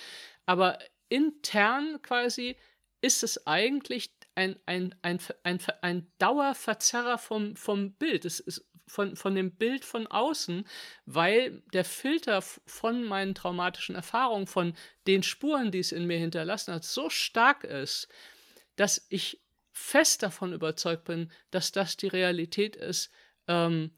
Aber 0.46 0.78
intern 1.08 2.00
quasi 2.02 2.56
ist 3.00 3.22
es 3.22 3.46
eigentlich 3.46 4.12
ein, 4.34 4.56
ein, 4.66 4.94
ein, 5.02 5.18
ein, 5.42 5.60
ein 5.82 6.12
Dauerverzerrer 6.18 7.18
vom, 7.18 7.56
vom 7.56 7.92
Bild. 7.94 8.24
Es 8.24 8.40
ist 8.40 8.64
von, 8.88 9.16
von 9.16 9.34
dem 9.34 9.52
Bild 9.52 9.84
von 9.84 10.06
außen, 10.06 10.66
weil 11.06 11.62
der 11.72 11.84
Filter 11.84 12.42
von 12.42 13.04
meinen 13.04 13.34
traumatischen 13.34 13.94
Erfahrungen, 13.94 14.46
von 14.46 14.74
den 15.06 15.22
Spuren, 15.22 15.70
die 15.70 15.78
es 15.78 15.92
in 15.92 16.06
mir 16.06 16.18
hinterlassen 16.18 16.74
hat, 16.74 16.84
so 16.84 17.10
stark 17.10 17.64
ist, 17.64 18.08
dass 18.76 19.06
ich 19.08 19.40
fest 19.72 20.22
davon 20.22 20.52
überzeugt 20.52 21.04
bin, 21.04 21.30
dass 21.50 21.72
das 21.72 21.96
die 21.96 22.08
Realität 22.08 22.74
ist 22.74 23.10
ähm, 23.46 23.92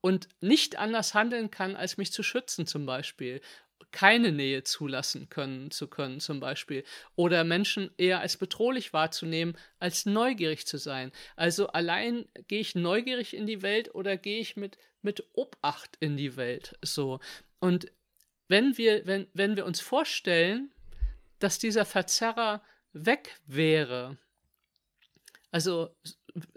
und 0.00 0.28
nicht 0.40 0.76
anders 0.76 1.14
handeln 1.14 1.50
kann, 1.50 1.76
als 1.76 1.96
mich 1.96 2.12
zu 2.12 2.22
schützen 2.22 2.66
zum 2.66 2.86
Beispiel 2.86 3.40
keine 3.92 4.32
Nähe 4.32 4.62
zulassen 4.62 5.28
können 5.28 5.70
zu 5.70 5.88
können 5.88 6.20
zum 6.20 6.40
Beispiel 6.40 6.84
oder 7.16 7.44
Menschen 7.44 7.90
eher 7.98 8.20
als 8.20 8.36
bedrohlich 8.36 8.92
wahrzunehmen 8.92 9.56
als 9.78 10.06
neugierig 10.06 10.66
zu 10.66 10.78
sein. 10.78 11.12
Also 11.36 11.68
allein 11.68 12.26
gehe 12.48 12.60
ich 12.60 12.74
neugierig 12.74 13.34
in 13.34 13.46
die 13.46 13.62
Welt 13.62 13.94
oder 13.94 14.16
gehe 14.16 14.40
ich 14.40 14.56
mit 14.56 14.78
mit 15.02 15.24
Obacht 15.32 15.96
in 16.00 16.16
die 16.16 16.36
Welt 16.36 16.78
so 16.82 17.20
und 17.58 17.90
wenn 18.48 18.76
wir 18.78 19.06
wenn 19.06 19.26
wenn 19.32 19.56
wir 19.56 19.64
uns 19.66 19.80
vorstellen, 19.80 20.70
dass 21.38 21.58
dieser 21.58 21.84
Verzerrer 21.84 22.62
weg 22.92 23.40
wäre, 23.46 24.18
also 25.50 25.94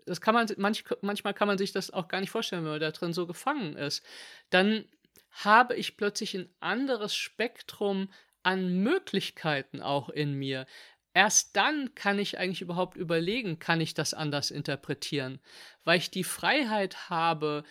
das 0.05 0.21
kann 0.21 0.33
man 0.33 0.47
manch, 0.57 0.83
manchmal 1.01 1.33
kann 1.33 1.47
man 1.47 1.57
sich 1.57 1.71
das 1.71 1.91
auch 1.91 2.07
gar 2.07 2.21
nicht 2.21 2.29
vorstellen, 2.29 2.63
wenn 2.63 2.71
man 2.71 2.79
da 2.79 2.91
drin 2.91 3.13
so 3.13 3.25
gefangen 3.25 3.75
ist, 3.75 4.03
dann 4.49 4.85
habe 5.33 5.75
ich 5.75 5.97
plötzlich 5.97 6.35
ein 6.35 6.49
anderes 6.59 7.15
Spektrum 7.15 8.11
an 8.43 8.83
Möglichkeiten 8.83 9.81
auch 9.81 10.09
in 10.09 10.33
mir. 10.33 10.65
Erst 11.13 11.55
dann 11.55 11.93
kann 11.95 12.19
ich 12.19 12.39
eigentlich 12.39 12.61
überhaupt 12.61 12.97
überlegen, 12.97 13.59
kann 13.59 13.81
ich 13.81 13.93
das 13.93 14.13
anders 14.13 14.51
interpretieren, 14.51 15.39
weil 15.83 15.97
ich 15.97 16.11
die 16.11 16.23
Freiheit 16.23 17.09
habe, 17.09 17.63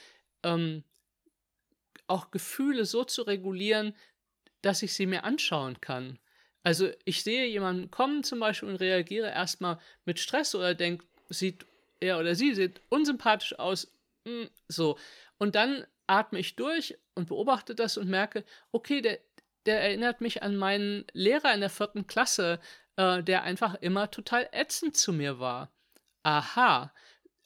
ähm, 0.42 0.84
auch 2.06 2.30
Gefühle 2.30 2.84
so 2.84 3.04
zu 3.04 3.22
regulieren, 3.22 3.96
dass 4.60 4.82
ich 4.82 4.94
sie 4.94 5.06
mir 5.06 5.24
anschauen 5.24 5.80
kann. 5.80 6.18
Also 6.62 6.90
ich 7.04 7.22
sehe 7.22 7.46
jemanden 7.46 7.90
kommen 7.90 8.22
zum 8.22 8.38
Beispiel 8.38 8.68
und 8.68 8.76
reagiere 8.76 9.30
erstmal 9.30 9.78
mit 10.04 10.20
Stress 10.20 10.54
oder 10.54 10.74
denke, 10.74 11.04
sieht 11.28 11.66
er 12.00 12.18
oder 12.18 12.34
sie 12.34 12.54
sieht 12.54 12.80
unsympathisch 12.88 13.58
aus, 13.58 13.92
hm, 14.26 14.48
so. 14.68 14.98
Und 15.38 15.56
dann 15.56 15.84
atme 16.06 16.38
ich 16.38 16.54
durch 16.54 16.96
und 17.14 17.28
beobachte 17.28 17.74
das 17.74 17.96
und 17.96 18.08
merke, 18.08 18.44
okay, 18.70 19.00
der, 19.00 19.18
der 19.66 19.80
erinnert 19.80 20.20
mich 20.20 20.42
an 20.42 20.56
meinen 20.56 21.04
Lehrer 21.12 21.54
in 21.54 21.60
der 21.60 21.70
vierten 21.70 22.06
Klasse, 22.06 22.60
äh, 22.96 23.22
der 23.22 23.42
einfach 23.42 23.74
immer 23.76 24.10
total 24.10 24.48
ätzend 24.52 24.96
zu 24.96 25.12
mir 25.12 25.38
war. 25.38 25.72
Aha, 26.22 26.92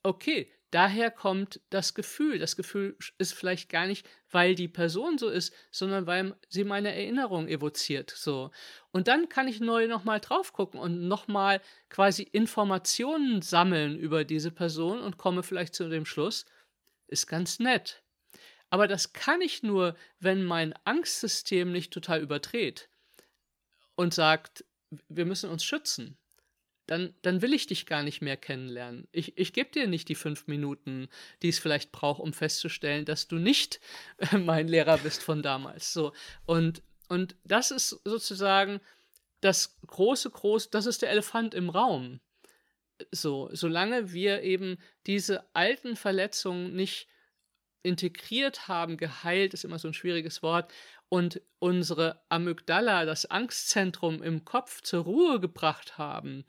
okay, 0.03 0.51
daher 0.71 1.11
kommt 1.11 1.61
das 1.71 1.95
Gefühl. 1.95 2.39
Das 2.39 2.57
Gefühl 2.57 2.97
ist 3.19 3.35
vielleicht 3.35 3.69
gar 3.69 3.87
nicht, 3.87 4.07
weil 4.31 4.55
die 4.55 4.69
Person 4.69 5.19
so 5.19 5.29
ist, 5.29 5.55
sondern 5.71 6.07
weil 6.07 6.37
sie 6.49 6.65
meine 6.65 6.95
Erinnerung 6.95 7.49
evoziert. 7.49 8.11
So. 8.11 8.51
Und 8.93 9.09
dann 9.09 9.29
kann 9.29 9.49
ich 9.49 9.61
neu 9.61 9.87
nochmal 9.89 10.21
drauf 10.21 10.53
gucken 10.53 10.81
und 10.81 11.09
nochmal 11.09 11.61
quasi 11.89 12.23
Informationen 12.23 13.43
sammeln 13.43 13.99
über 13.99 14.25
diese 14.25 14.51
Person 14.51 15.01
und 15.01 15.19
komme 15.19 15.43
vielleicht 15.43 15.75
zu 15.75 15.89
dem 15.89 16.05
Schluss, 16.05 16.45
ist 17.07 17.27
ganz 17.27 17.59
nett. 17.59 18.03
Aber 18.71 18.89
das 18.89 19.13
kann 19.13 19.41
ich 19.41 19.63
nur, 19.63 19.97
wenn 20.19 20.45
mein 20.45 20.75
Angstsystem 20.85 21.71
nicht 21.71 21.93
total 21.93 22.21
überdreht 22.21 22.89
und 23.95 24.13
sagt, 24.13 24.65
wir 25.09 25.25
müssen 25.25 25.51
uns 25.51 25.65
schützen. 25.65 26.17
Dann, 26.87 27.15
dann 27.23 27.43
will 27.43 27.53
ich 27.53 27.67
dich 27.67 27.87
gar 27.87 28.05
nicht 28.05 28.23
mehr 28.23 28.37
kennenlernen. 28.37 29.09
Ich, 29.11 29.37
ich 29.37 29.53
gebe 29.53 29.71
dir 29.71 29.89
nicht 29.89 30.09
die 30.09 30.15
fünf 30.15 30.47
Minuten, 30.47 31.09
die 31.43 31.49
es 31.49 31.59
vielleicht 31.59 31.91
braucht, 31.91 32.21
um 32.21 32.33
festzustellen, 32.33 33.05
dass 33.05 33.27
du 33.27 33.37
nicht 33.37 33.81
mein 34.33 34.69
Lehrer 34.69 34.99
bist 34.99 35.23
von 35.23 35.43
damals. 35.43 35.93
So. 35.93 36.13
Und, 36.45 36.83
und 37.09 37.35
das 37.45 37.73
ist 37.73 38.01
sozusagen 38.05 38.81
das 39.41 39.77
große, 39.87 40.31
große, 40.31 40.69
das 40.71 40.87
ist 40.87 41.03
der 41.03 41.11
Elefant 41.11 41.55
im 41.55 41.71
Raum. 41.71 42.21
So, 43.11 43.51
solange 43.53 44.13
wir 44.13 44.43
eben 44.43 44.79
diese 45.07 45.45
alten 45.55 45.97
Verletzungen 45.97 46.75
nicht 46.75 47.09
integriert 47.87 48.69
haben, 48.69 48.97
geheilt 48.97 49.55
ist 49.55 49.65
immer 49.65 49.79
so 49.79 49.89
ein 49.89 49.95
schwieriges 49.95 50.43
Wort, 50.43 50.73
und 51.09 51.41
unsere 51.61 52.21
Amygdala, 52.29 53.05
das 53.05 53.27
Angstzentrum 53.27 54.23
im 54.23 54.45
Kopf, 54.45 54.83
zur 54.83 55.05
Ruhe 55.05 55.41
gebracht 55.41 55.99
haben, 55.99 56.45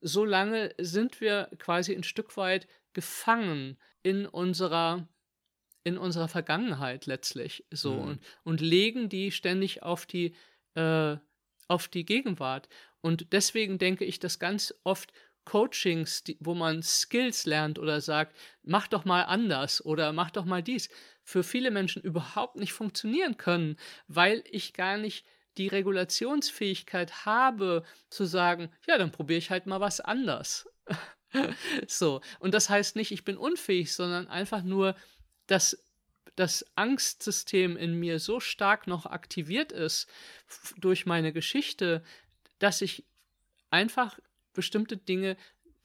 solange 0.00 0.74
sind 0.78 1.20
wir 1.20 1.50
quasi 1.58 1.94
ein 1.94 2.04
Stück 2.04 2.36
weit 2.36 2.68
gefangen 2.92 3.76
in 4.02 4.26
unserer 4.26 5.08
in 5.82 5.98
unserer 5.98 6.26
Vergangenheit 6.26 7.06
letztlich 7.06 7.64
so 7.70 7.94
mhm. 7.94 8.00
und, 8.00 8.20
und 8.42 8.60
legen 8.60 9.08
die 9.08 9.30
ständig 9.30 9.84
auf 9.84 10.04
die 10.04 10.34
äh, 10.74 11.16
auf 11.68 11.88
die 11.88 12.04
Gegenwart. 12.04 12.68
Und 13.00 13.32
deswegen 13.32 13.78
denke 13.78 14.04
ich, 14.04 14.18
dass 14.18 14.38
ganz 14.38 14.74
oft 14.82 15.12
Coachings, 15.46 16.24
die, 16.24 16.36
wo 16.40 16.54
man 16.54 16.82
Skills 16.82 17.46
lernt 17.46 17.78
oder 17.78 18.02
sagt, 18.02 18.36
mach 18.62 18.88
doch 18.88 19.06
mal 19.06 19.22
anders 19.22 19.82
oder 19.82 20.12
mach 20.12 20.30
doch 20.30 20.44
mal 20.44 20.62
dies, 20.62 20.90
für 21.22 21.42
viele 21.42 21.70
Menschen 21.70 22.02
überhaupt 22.02 22.56
nicht 22.56 22.74
funktionieren 22.74 23.38
können, 23.38 23.78
weil 24.08 24.44
ich 24.50 24.74
gar 24.74 24.98
nicht 24.98 25.24
die 25.56 25.68
Regulationsfähigkeit 25.68 27.24
habe, 27.24 27.84
zu 28.10 28.26
sagen, 28.26 28.70
ja, 28.86 28.98
dann 28.98 29.12
probiere 29.12 29.38
ich 29.38 29.50
halt 29.50 29.66
mal 29.66 29.80
was 29.80 30.00
anders. 30.00 30.68
so, 31.86 32.20
und 32.38 32.52
das 32.52 32.68
heißt 32.68 32.96
nicht, 32.96 33.10
ich 33.12 33.24
bin 33.24 33.38
unfähig, 33.38 33.94
sondern 33.94 34.28
einfach 34.28 34.62
nur, 34.62 34.94
dass 35.46 35.82
das 36.34 36.66
Angstsystem 36.74 37.76
in 37.76 37.94
mir 37.94 38.18
so 38.18 38.40
stark 38.40 38.86
noch 38.86 39.06
aktiviert 39.06 39.72
ist 39.72 40.08
durch 40.76 41.06
meine 41.06 41.32
Geschichte, 41.32 42.04
dass 42.58 42.82
ich 42.82 43.04
einfach 43.70 44.18
bestimmte 44.56 44.96
Dinge 44.96 45.36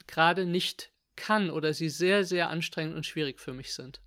gerade 0.07 0.45
nicht 0.45 0.91
kann 1.15 1.51
oder 1.51 1.73
sie 1.73 1.89
sehr, 1.89 2.25
sehr 2.25 2.49
anstrengend 2.49 2.95
und 2.95 3.05
schwierig 3.05 3.39
für 3.39 3.53
mich 3.53 3.73
sind. 3.73 4.01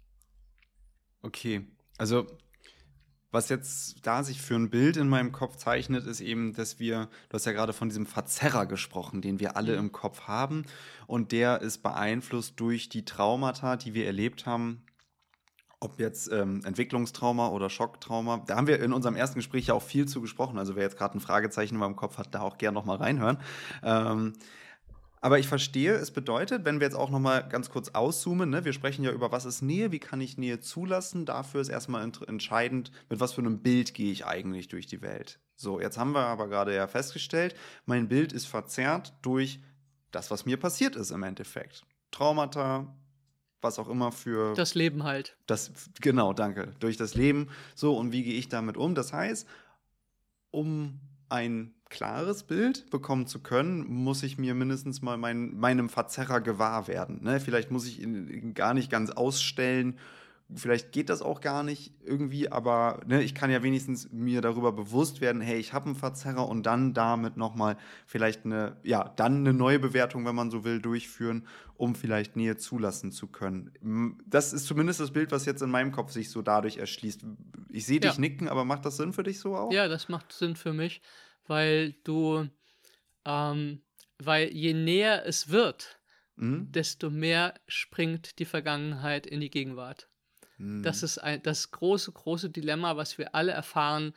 Okay, 1.23 1.67
also 1.97 2.27
was 3.35 3.49
jetzt 3.49 4.07
da 4.07 4.23
sich 4.23 4.41
für 4.41 4.55
ein 4.55 4.71
Bild 4.71 4.97
in 4.97 5.09
meinem 5.09 5.33
Kopf 5.33 5.57
zeichnet, 5.57 6.07
ist 6.07 6.21
eben, 6.21 6.53
dass 6.53 6.79
wir, 6.79 7.09
du 7.29 7.35
hast 7.35 7.47
ja 7.47 7.53
gerade 7.53 7.73
von 7.73 7.89
diesem 7.89 8.07
Verzerrer 8.07 8.67
gesprochen, 8.67 9.23
den 9.23 9.41
wir 9.41 9.57
alle 9.57 9.73
mhm. 9.73 9.79
im 9.87 9.93
Kopf 9.93 10.29
haben. 10.29 10.65
Und 11.09 11.33
der 11.33 11.61
ist 11.61 11.83
beeinflusst 11.83 12.61
durch 12.61 12.89
die 12.89 13.05
Traumata, 13.05 13.77
die 13.77 13.93
wir 13.93 14.07
erlebt 14.07 14.47
haben. 14.47 14.85
Ob 15.85 16.01
jetzt 16.01 16.33
ähm, 16.33 16.63
Entwicklungstrauma 16.65 17.49
oder 17.49 17.69
Schocktrauma. 17.69 18.43
Da 18.47 18.57
haben 18.57 18.67
wir 18.67 18.83
in 18.83 18.95
unserem 18.95 19.17
ersten 19.17 19.37
Gespräch 19.37 19.67
ja 19.67 19.75
auch 19.75 19.83
viel 19.83 20.09
zu 20.09 20.23
gesprochen. 20.23 20.59
Also 20.59 20.77
wer 20.77 20.83
jetzt 20.83 20.97
gerade 20.97 21.19
ein 21.19 21.21
Fragezeichen 21.21 21.75
in 21.75 21.81
meinem 21.81 21.95
Kopf 21.95 22.17
hat, 22.17 22.35
da 22.35 22.41
auch 22.41 22.57
gerne 22.57 22.75
nochmal 22.75 22.97
reinhören. 22.97 23.37
Ähm, 23.83 24.33
aber 25.21 25.39
ich 25.39 25.47
verstehe, 25.47 25.93
es 25.95 26.11
bedeutet, 26.11 26.65
wenn 26.65 26.81
wir 26.81 26.87
jetzt 26.87 26.97
auch 26.97 27.11
noch 27.11 27.19
mal 27.19 27.47
ganz 27.47 27.69
kurz 27.69 27.91
auszoomen, 27.91 28.49
ne, 28.49 28.65
wir 28.65 28.73
sprechen 28.73 29.05
ja 29.05 29.11
über, 29.11 29.31
was 29.31 29.45
ist 29.45 29.61
Nähe, 29.61 29.93
wie 29.93 29.99
kann 29.99 30.23
ich 30.23 30.39
Nähe 30.39 30.61
zulassen. 30.61 31.27
Dafür 31.27 31.61
ist 31.61 31.69
erstmal 31.69 32.11
entscheidend, 32.27 32.91
mit 33.11 33.21
was 33.21 33.35
für 33.35 33.43
einem 33.43 33.61
Bild 33.61 33.93
gehe 33.93 34.11
ich 34.11 34.25
eigentlich 34.25 34.69
durch 34.69 34.87
die 34.87 35.03
Welt. 35.03 35.39
So, 35.55 35.81
jetzt 35.81 35.99
haben 35.99 36.13
wir 36.13 36.27
aber 36.27 36.49
gerade 36.49 36.75
ja 36.75 36.87
festgestellt, 36.87 37.55
mein 37.85 38.09
Bild 38.09 38.33
ist 38.33 38.47
verzerrt 38.47 39.13
durch 39.21 39.61
das, 40.11 40.31
was 40.31 40.47
mir 40.47 40.59
passiert 40.59 40.97
ist 40.97 41.11
im 41.11 41.23
Endeffekt. 41.23 41.85
Traumata, 42.11 42.95
was 43.65 43.81
auch 43.81 43.89
immer 43.89 44.13
für. 44.13 44.55
Das 44.55 44.77
Leben 44.77 45.03
halt. 45.03 45.37
Das, 45.47 45.73
genau, 46.01 46.33
danke. 46.33 46.73
Durch 46.79 46.97
das 46.97 47.17
Leben. 47.17 47.49
So, 47.75 47.97
und 47.97 48.13
wie 48.13 48.23
gehe 48.23 48.35
ich 48.35 48.49
damit 48.49 48.77
um? 48.77 48.95
Das 48.95 49.13
heißt, 49.13 49.49
um 50.53 51.01
ein 51.29 51.75
klares 51.89 52.45
Bild 52.45 52.91
bekommen 52.91 53.27
zu 53.27 53.41
können, 53.41 53.85
muss 53.87 54.23
ich 54.23 54.39
mir 54.39 54.55
mindestens 54.55 55.03
mal 55.03 55.17
mein, 55.17 55.57
meinem 55.57 55.89
Verzerrer 55.89 56.41
gewahr 56.41 56.87
werden. 56.87 57.23
Ne? 57.23 57.41
Vielleicht 57.41 57.71
muss 57.71 57.87
ich 57.87 58.01
ihn 58.01 58.55
gar 58.55 58.75
nicht 58.75 58.91
ganz 58.91 59.11
ausstellen. 59.11 59.99
Vielleicht 60.55 60.93
geht 60.93 61.09
das 61.09 61.23
auch 61.23 61.41
gar 61.41 61.63
nicht 61.63 61.95
irgendwie, 62.05 62.53
aber 62.53 63.01
ne, 63.07 63.23
ich 63.23 63.35
kann 63.35 63.51
ja 63.51 63.63
wenigstens 63.63 64.13
mir 64.13 64.43
darüber 64.43 64.73
bewusst 64.73 65.21
werden, 65.21 65.41
hey, 65.41 65.59
ich 65.59 65.73
habe 65.73 65.87
einen 65.87 65.95
Verzerrer 65.95 66.47
und 66.49 66.65
dann 66.65 66.93
damit 66.93 67.37
nochmal 67.37 67.77
vielleicht 68.07 68.45
eine, 68.45 68.77
ja, 68.83 69.09
dann 69.17 69.39
eine 69.39 69.55
neue 69.55 69.79
Bewertung, 69.79 70.27
wenn 70.27 70.35
man 70.35 70.51
so 70.51 70.63
will, 70.63 70.81
durchführen, 70.81 71.47
um 71.77 71.95
vielleicht 71.95 72.37
Nähe 72.37 72.57
zulassen 72.57 73.11
zu 73.11 73.27
können. 73.29 74.19
Das 74.27 74.53
ist 74.53 74.67
zumindest 74.67 75.01
das 75.01 75.13
Bild, 75.13 75.33
was 75.33 75.47
jetzt 75.47 75.63
in 75.63 75.71
meinem 75.71 75.93
Kopf 75.93 76.13
sich 76.13 76.31
so 76.31 76.43
dadurch 76.43 76.77
erschließt. 76.77 77.25
Ich 77.71 77.87
sehe 77.87 78.01
dich 78.01 78.15
ja. 78.15 78.21
nicken, 78.21 78.49
aber 78.49 78.65
macht 78.65 78.85
das 78.85 78.99
Sinn 78.99 79.13
für 79.13 79.23
dich 79.23 79.41
so 79.41 79.57
auch? 79.57 79.73
Ja, 79.73 79.89
das 79.89 80.09
macht 80.09 80.33
Sinn 80.33 80.57
für 80.57 80.73
mich 80.73 81.01
weil 81.47 81.93
du, 82.05 82.49
ähm, 83.25 83.83
weil 84.19 84.53
je 84.53 84.75
näher 84.75 85.27
es 85.27 85.49
wird, 85.49 86.01
mhm. 86.37 86.71
desto 86.73 87.11
mehr 87.11 87.55
springt 87.67 88.39
die 88.39 88.45
Vergangenheit 88.45 89.27
in 89.27 89.41
die 89.41 89.51
Gegenwart. 89.51 90.09
Mhm. 90.59 90.83
Das 90.83 91.03
ist 91.03 91.19
ein, 91.19 91.43
das 91.43 91.71
große, 91.71 92.13
große 92.13 92.51
Dilemma, 92.51 92.97
was 92.97 93.19
wir 93.19 93.35
alle 93.35 93.53
erfahren, 93.53 94.15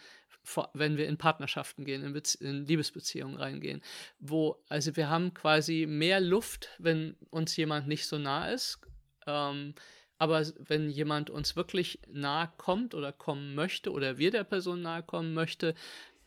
wenn 0.74 0.98
wir 0.98 1.08
in 1.08 1.18
Partnerschaften 1.18 1.84
gehen, 1.84 2.04
in, 2.04 2.22
in 2.40 2.66
Liebesbeziehungen 2.66 3.38
reingehen. 3.38 3.82
Wo, 4.20 4.64
also 4.70 4.96
wir 4.96 5.10
haben 5.10 5.34
quasi 5.34 5.86
mehr 5.88 6.22
Luft, 6.22 6.70
wenn 6.80 7.16
uns 7.30 7.56
jemand 7.58 7.88
nicht 7.88 8.08
so 8.08 8.18
nah 8.18 8.50
ist. 8.50 8.80
Ähm, 9.26 9.74
aber 10.18 10.46
wenn 10.58 10.90
jemand 10.90 11.30
uns 11.30 11.56
wirklich 11.56 12.00
nahe 12.08 12.52
kommt 12.58 12.96
oder 12.96 13.12
kommen 13.12 13.54
möchte 13.56 13.92
oder 13.92 14.18
wir 14.18 14.32
der 14.32 14.44
Person 14.44 14.82
nahe 14.82 15.04
kommen 15.04 15.34
möchte, 15.34 15.76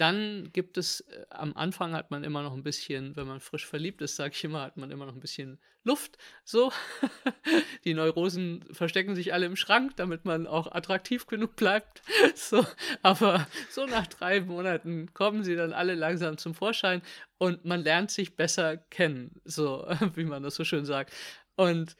dann 0.00 0.48
gibt 0.54 0.78
es, 0.78 1.00
äh, 1.00 1.26
am 1.28 1.54
Anfang 1.54 1.92
hat 1.92 2.10
man 2.10 2.24
immer 2.24 2.42
noch 2.42 2.54
ein 2.54 2.62
bisschen, 2.62 3.16
wenn 3.16 3.26
man 3.26 3.40
frisch 3.40 3.66
verliebt 3.66 4.00
ist, 4.00 4.16
sage 4.16 4.32
ich 4.34 4.42
immer, 4.44 4.62
hat 4.62 4.78
man 4.78 4.90
immer 4.90 5.04
noch 5.04 5.12
ein 5.12 5.20
bisschen 5.20 5.58
Luft. 5.84 6.16
So, 6.42 6.72
die 7.84 7.92
Neurosen 7.92 8.64
verstecken 8.72 9.14
sich 9.14 9.34
alle 9.34 9.44
im 9.44 9.56
Schrank, 9.56 9.96
damit 9.96 10.24
man 10.24 10.46
auch 10.46 10.72
attraktiv 10.72 11.26
genug 11.26 11.56
bleibt. 11.56 12.02
So, 12.34 12.64
aber 13.02 13.46
so 13.70 13.86
nach 13.86 14.06
drei 14.06 14.40
Monaten 14.40 15.12
kommen 15.12 15.44
sie 15.44 15.56
dann 15.56 15.72
alle 15.72 15.94
langsam 15.94 16.38
zum 16.38 16.54
Vorschein 16.54 17.02
und 17.38 17.64
man 17.64 17.82
lernt 17.82 18.10
sich 18.10 18.36
besser 18.36 18.76
kennen, 18.76 19.40
so 19.44 19.86
wie 20.14 20.24
man 20.24 20.42
das 20.42 20.54
so 20.54 20.64
schön 20.64 20.84
sagt. 20.84 21.12
Und 21.56 21.96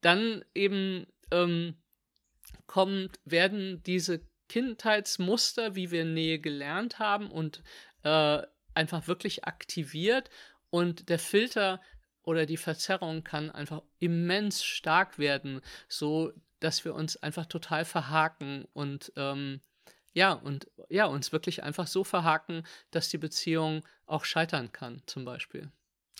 dann 0.00 0.44
eben 0.54 1.06
ähm, 1.30 1.76
kommt, 2.66 3.20
werden 3.24 3.82
diese 3.84 4.20
Kindheitsmuster, 4.48 5.74
wie 5.74 5.90
wir 5.90 6.04
Nähe 6.04 6.38
gelernt 6.38 6.98
haben 6.98 7.30
und 7.30 7.62
äh, 8.02 8.42
einfach 8.74 9.08
wirklich 9.08 9.44
aktiviert 9.44 10.30
und 10.70 11.08
der 11.08 11.18
Filter 11.18 11.80
oder 12.22 12.46
die 12.46 12.56
Verzerrung 12.56 13.24
kann 13.24 13.50
einfach 13.50 13.82
immens 13.98 14.64
stark 14.64 15.18
werden, 15.18 15.60
so 15.88 16.32
dass 16.60 16.84
wir 16.84 16.94
uns 16.94 17.16
einfach 17.16 17.46
total 17.46 17.84
verhaken 17.84 18.66
und 18.72 19.12
ähm, 19.16 19.60
Ja, 20.14 20.32
und 20.32 20.68
ja, 20.88 21.04
uns 21.06 21.30
wirklich 21.32 21.62
einfach 21.62 21.86
so 21.86 22.02
verhaken, 22.02 22.66
dass 22.90 23.10
die 23.10 23.18
Beziehung 23.18 23.84
auch 24.06 24.24
scheitern 24.24 24.72
kann, 24.72 25.02
zum 25.06 25.24
Beispiel. 25.26 25.70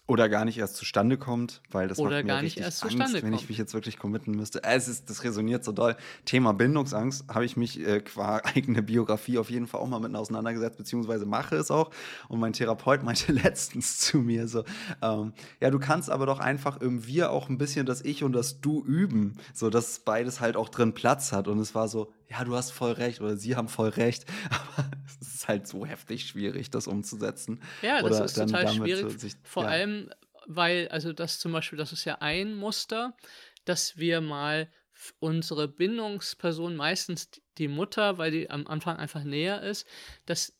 Oder 0.09 0.29
gar 0.29 0.45
nicht 0.45 0.57
erst 0.59 0.77
zustande 0.77 1.19
kommt, 1.19 1.63
weil 1.69 1.89
das 1.89 1.99
Oder 1.99 2.11
macht 2.11 2.25
mir 2.25 2.29
gar 2.29 2.37
nicht 2.43 2.59
richtig 2.59 2.63
erst 2.63 2.85
Angst, 2.85 3.23
wenn 3.25 3.33
ich 3.33 3.49
mich 3.49 3.59
jetzt 3.59 3.75
wirklich 3.75 3.99
committen 3.99 4.37
müsste. 4.37 4.63
Es 4.63 4.87
ist, 4.87 5.11
das 5.11 5.25
resoniert 5.25 5.65
so 5.65 5.73
doll. 5.73 5.97
Thema 6.25 6.53
Bindungsangst 6.53 7.25
habe 7.29 7.45
ich 7.45 7.57
mich 7.57 7.85
äh, 7.85 8.01
qua 8.01 8.37
eigene 8.45 8.83
Biografie 8.83 9.39
auf 9.39 9.51
jeden 9.51 9.67
Fall 9.67 9.81
auch 9.81 9.89
mal 9.89 9.99
mit 9.99 10.15
auseinandergesetzt, 10.15 10.79
beziehungsweise 10.79 11.27
mache 11.27 11.57
es 11.57 11.73
auch. 11.73 11.91
Und 12.29 12.39
mein 12.39 12.53
Therapeut 12.53 13.03
meinte 13.03 13.33
letztens 13.33 13.99
zu 13.99 14.19
mir 14.19 14.47
so, 14.47 14.63
ähm, 15.03 15.33
ja, 15.61 15.71
du 15.71 15.81
kannst 15.81 16.09
aber 16.09 16.27
doch 16.27 16.39
einfach 16.39 16.81
im 16.81 17.05
Wir 17.09 17.33
auch 17.33 17.49
ein 17.49 17.59
bisschen 17.59 17.85
das 17.85 18.01
Ich 18.03 18.23
und 18.23 18.33
das 18.33 18.61
Du 18.61 18.85
üben, 18.85 19.37
so 19.55 19.71
dass 19.71 19.99
beides 19.99 20.41
halt 20.41 20.57
auch 20.57 20.69
drin 20.69 20.95
Platz 20.95 21.33
hat. 21.33 21.49
Und 21.49 21.59
es 21.59 21.75
war 21.75 21.89
so, 21.89 22.13
ja, 22.29 22.45
du 22.45 22.55
hast 22.55 22.71
voll 22.73 22.93
recht 22.93 23.21
oder 23.21 23.37
sie 23.37 23.57
haben 23.57 23.69
voll 23.69 23.91
recht. 23.91 24.25
Aber 24.51 24.91
es 25.07 25.35
ist 25.35 25.49
halt 25.49 25.67
so 25.67 25.87
heftig 25.87 26.27
schwierig, 26.27 26.71
das 26.71 26.87
umzusetzen. 26.87 27.61
Ja, 27.83 28.03
das 28.03 28.05
Oder 28.05 28.25
ist 28.25 28.35
total 28.35 28.69
schwierig. 28.69 29.21
sich- 29.21 29.35
vor 29.43 29.65
ja. 29.65 29.71
allem, 29.71 30.11
weil, 30.47 30.89
also 30.89 31.13
das 31.13 31.39
zum 31.39 31.53
Beispiel, 31.53 31.79
das 31.79 31.93
ist 31.93 32.05
ja 32.05 32.17
ein 32.21 32.55
Muster, 32.55 33.17
dass 33.65 33.97
wir 33.97 34.21
mal 34.21 34.71
unsere 35.19 35.69
Bindungsperson, 35.69 36.75
meistens 36.75 37.31
die 37.59 37.69
Mutter, 37.69 38.19
weil 38.19 38.31
die 38.31 38.51
am 38.51 38.67
Anfang 38.67 38.97
einfach 38.97 39.25
näher 39.25 39.63
ist, 39.63 39.87
dass 40.25 40.55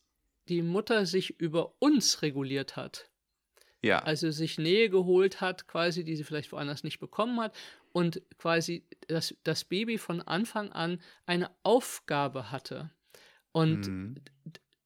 die 0.47 0.61
Mutter 0.61 1.05
sich 1.05 1.39
über 1.39 1.73
uns 1.79 2.21
reguliert 2.21 2.75
hat. 2.75 3.09
Ja. 3.83 3.99
Also 3.99 4.31
sich 4.31 4.57
Nähe 4.57 4.89
geholt 4.89 5.39
hat, 5.41 5.67
quasi, 5.67 6.03
die 6.03 6.15
sie 6.15 6.23
vielleicht 6.23 6.51
woanders 6.51 6.83
nicht 6.83 6.99
bekommen 6.99 7.39
hat. 7.39 7.55
Und 7.93 8.21
quasi 8.37 8.85
das, 9.07 9.35
das 9.43 9.63
Baby 9.65 9.97
von 9.97 10.21
Anfang 10.21 10.71
an 10.71 11.01
eine 11.25 11.51
Aufgabe 11.63 12.51
hatte. 12.51 12.91
Und 13.51 13.87
Mhm. 13.87 14.15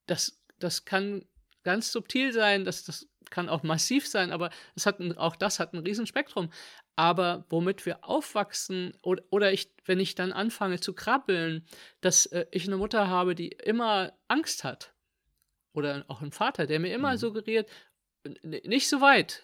das, 0.07 0.41
das 0.59 0.85
kann 0.85 1.25
ganz 1.63 1.91
subtil 1.91 2.33
sein, 2.33 2.65
das, 2.65 2.83
das 2.83 3.07
kann 3.29 3.49
auch 3.49 3.63
massiv 3.63 4.07
sein, 4.07 4.31
aber 4.31 4.49
es 4.75 4.85
hat 4.85 4.99
ein, 4.99 5.17
auch 5.17 5.35
das 5.35 5.59
hat 5.59 5.73
ein 5.73 5.79
Riesenspektrum. 5.79 6.51
Aber 6.95 7.45
womit 7.49 7.85
wir 7.85 8.03
aufwachsen 8.03 8.97
oder, 9.01 9.23
oder 9.29 9.53
ich, 9.53 9.73
wenn 9.85 9.99
ich 9.99 10.15
dann 10.15 10.33
anfange 10.33 10.79
zu 10.79 10.93
krabbeln, 10.93 11.65
dass 12.01 12.25
äh, 12.27 12.45
ich 12.51 12.67
eine 12.67 12.77
Mutter 12.77 13.07
habe, 13.07 13.35
die 13.35 13.49
immer 13.49 14.13
Angst 14.27 14.63
hat. 14.63 14.93
Oder 15.73 16.03
auch 16.09 16.21
einen 16.21 16.33
Vater, 16.33 16.67
der 16.67 16.79
mir 16.79 16.93
immer 16.93 17.13
Mhm. 17.13 17.17
suggeriert, 17.17 17.69
"N- 17.69 17.75
nicht 18.43 18.89
so 18.89 19.01
weit. 19.01 19.43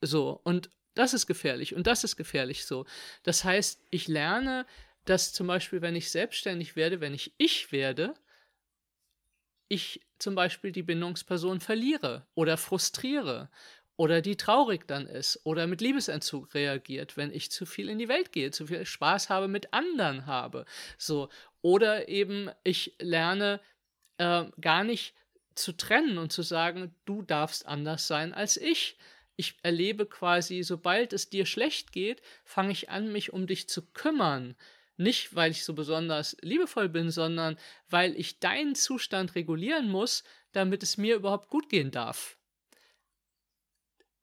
So. 0.00 0.40
Und 0.44 0.70
das 0.94 1.14
ist 1.14 1.26
gefährlich 1.26 1.74
und 1.74 1.86
das 1.86 2.04
ist 2.04 2.16
gefährlich 2.16 2.64
so. 2.64 2.86
Das 3.22 3.44
heißt, 3.44 3.80
ich 3.90 4.08
lerne, 4.08 4.66
dass 5.04 5.32
zum 5.32 5.46
Beispiel, 5.46 5.82
wenn 5.82 5.94
ich 5.94 6.10
selbstständig 6.10 6.74
werde, 6.74 7.00
wenn 7.00 7.14
ich 7.14 7.32
ich 7.36 7.70
werde, 7.70 8.14
ich 9.68 10.00
zum 10.18 10.34
Beispiel 10.34 10.72
die 10.72 10.82
Bindungsperson 10.82 11.60
verliere 11.60 12.26
oder 12.34 12.56
frustriere 12.56 13.50
oder 13.96 14.20
die 14.20 14.36
traurig 14.36 14.86
dann 14.86 15.06
ist 15.06 15.40
oder 15.44 15.66
mit 15.66 15.80
Liebesentzug 15.80 16.54
reagiert, 16.54 17.16
wenn 17.16 17.32
ich 17.32 17.50
zu 17.50 17.66
viel 17.66 17.88
in 17.88 17.98
die 17.98 18.08
Welt 18.08 18.32
gehe, 18.32 18.50
zu 18.50 18.66
viel 18.66 18.86
Spaß 18.86 19.28
habe 19.28 19.48
mit 19.48 19.72
anderen 19.72 20.26
habe. 20.26 20.64
So. 20.98 21.28
Oder 21.62 22.08
eben 22.08 22.50
ich 22.62 22.94
lerne 22.98 23.60
äh, 24.18 24.44
gar 24.60 24.84
nicht 24.84 25.14
zu 25.56 25.72
trennen 25.72 26.18
und 26.18 26.32
zu 26.32 26.42
sagen, 26.42 26.94
du 27.04 27.22
darfst 27.22 27.66
anders 27.66 28.06
sein 28.06 28.32
als 28.32 28.56
ich. 28.56 28.96
Ich 29.36 29.56
erlebe 29.62 30.06
quasi, 30.06 30.62
sobald 30.62 31.12
es 31.12 31.28
dir 31.28 31.44
schlecht 31.44 31.92
geht, 31.92 32.22
fange 32.44 32.72
ich 32.72 32.88
an, 32.88 33.12
mich 33.12 33.32
um 33.32 33.46
dich 33.46 33.68
zu 33.68 33.82
kümmern. 33.82 34.56
Nicht, 34.96 35.34
weil 35.34 35.50
ich 35.50 35.64
so 35.64 35.74
besonders 35.74 36.36
liebevoll 36.40 36.88
bin, 36.88 37.10
sondern 37.10 37.58
weil 37.90 38.16
ich 38.16 38.38
deinen 38.38 38.74
Zustand 38.74 39.34
regulieren 39.34 39.90
muss, 39.90 40.24
damit 40.52 40.82
es 40.82 40.96
mir 40.96 41.16
überhaupt 41.16 41.50
gut 41.50 41.68
gehen 41.68 41.90
darf. 41.90 42.38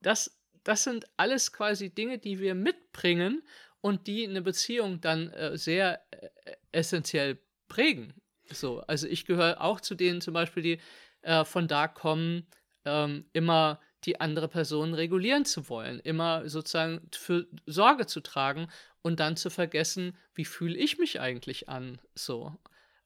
Das, 0.01 0.39
das 0.63 0.83
sind 0.83 1.05
alles 1.15 1.53
quasi 1.53 1.93
Dinge, 1.93 2.17
die 2.17 2.39
wir 2.39 2.55
mitbringen 2.55 3.43
und 3.81 4.07
die 4.07 4.27
eine 4.27 4.41
Beziehung 4.41 4.99
dann 4.99 5.29
äh, 5.29 5.57
sehr 5.57 6.01
äh, 6.11 6.29
essentiell 6.71 7.37
prägen. 7.67 8.13
So, 8.49 8.81
also 8.81 9.07
ich 9.07 9.25
gehöre 9.25 9.61
auch 9.61 9.79
zu 9.79 9.95
denen 9.95 10.21
zum 10.21 10.33
Beispiel, 10.33 10.63
die 10.63 10.79
äh, 11.23 11.45
von 11.45 11.67
da 11.67 11.87
kommen, 11.87 12.47
ähm, 12.85 13.25
immer 13.33 13.79
die 14.05 14.19
andere 14.19 14.47
Person 14.47 14.93
regulieren 14.93 15.45
zu 15.45 15.69
wollen, 15.69 15.99
immer 15.99 16.47
sozusagen 16.49 17.01
für 17.11 17.47
Sorge 17.65 18.05
zu 18.05 18.21
tragen 18.21 18.67
und 19.01 19.19
dann 19.19 19.37
zu 19.37 19.49
vergessen, 19.49 20.17
wie 20.33 20.45
fühle 20.45 20.77
ich 20.77 20.97
mich 20.97 21.19
eigentlich 21.19 21.69
an, 21.69 21.99
so. 22.15 22.55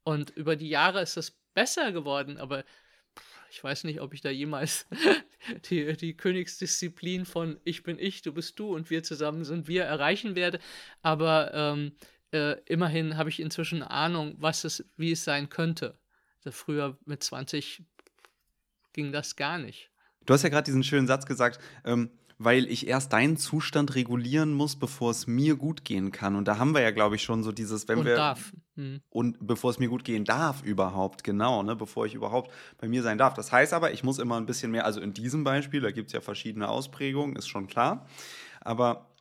Und 0.03 0.31
über 0.31 0.55
die 0.55 0.69
Jahre 0.69 1.01
ist 1.01 1.17
das 1.17 1.31
besser 1.53 1.91
geworden, 1.91 2.37
aber 2.37 2.63
ich 3.49 3.63
weiß 3.63 3.83
nicht, 3.85 4.01
ob 4.01 4.13
ich 4.13 4.21
da 4.21 4.29
jemals 4.29 4.87
die, 5.69 5.95
die 5.97 6.15
Königsdisziplin 6.15 7.25
von 7.25 7.59
ich 7.63 7.83
bin 7.83 7.97
ich, 7.99 8.21
du 8.21 8.33
bist 8.33 8.59
du 8.59 8.75
und 8.75 8.89
wir 8.89 9.03
zusammen 9.03 9.43
sind 9.43 9.67
wir 9.67 9.83
erreichen 9.83 10.35
werde. 10.35 10.59
Aber 11.01 11.53
ähm, 11.53 11.93
äh, 12.31 12.57
immerhin 12.65 13.17
habe 13.17 13.29
ich 13.29 13.39
inzwischen 13.39 13.83
Ahnung, 13.83 14.35
was 14.39 14.63
es, 14.63 14.85
wie 14.97 15.11
es 15.11 15.23
sein 15.23 15.49
könnte. 15.49 15.97
Früher 16.49 16.97
mit 17.05 17.23
20 17.23 17.83
ging 18.97 19.11
das 19.11 19.35
gar 19.35 19.59
nicht. 19.59 19.91
Du 20.25 20.33
hast 20.33 20.41
ja 20.41 20.49
gerade 20.49 20.65
diesen 20.65 20.83
schönen 20.83 21.07
Satz 21.07 21.25
gesagt, 21.25 21.59
ähm, 21.85 22.09
weil 22.39 22.65
ich 22.65 22.87
erst 22.87 23.13
deinen 23.13 23.37
Zustand 23.37 23.95
regulieren 23.95 24.53
muss, 24.53 24.75
bevor 24.75 25.11
es 25.11 25.27
mir 25.27 25.55
gut 25.55 25.85
gehen 25.85 26.11
kann. 26.11 26.35
Und 26.35 26.47
da 26.47 26.57
haben 26.57 26.73
wir 26.73 26.81
ja, 26.81 26.91
glaube 26.91 27.15
ich, 27.15 27.23
schon 27.23 27.43
so 27.43 27.51
dieses, 27.51 27.87
wenn 27.87 27.99
und 27.99 28.05
wir. 28.05 28.15
darf. 28.15 28.53
Hm. 28.75 29.01
Und 29.09 29.37
bevor 29.39 29.69
es 29.69 29.79
mir 29.79 29.87
gut 29.87 30.03
gehen 30.03 30.25
darf, 30.25 30.63
überhaupt, 30.63 31.23
genau, 31.23 31.63
ne, 31.63 31.75
bevor 31.75 32.05
ich 32.05 32.15
überhaupt 32.15 32.51
bei 32.79 32.87
mir 32.87 33.03
sein 33.03 33.17
darf. 33.17 33.35
Das 33.35 33.51
heißt 33.51 33.73
aber, 33.73 33.91
ich 33.91 34.03
muss 34.03 34.19
immer 34.19 34.37
ein 34.37 34.45
bisschen 34.47 34.71
mehr, 34.71 34.85
also 34.85 34.99
in 34.99 35.13
diesem 35.13 35.43
Beispiel, 35.43 35.81
da 35.81 35.91
gibt 35.91 36.07
es 36.07 36.13
ja 36.13 36.21
verschiedene 36.21 36.67
Ausprägungen, 36.69 37.35
ist 37.35 37.47
schon 37.47 37.67
klar. 37.67 38.07
Aber 38.61 39.15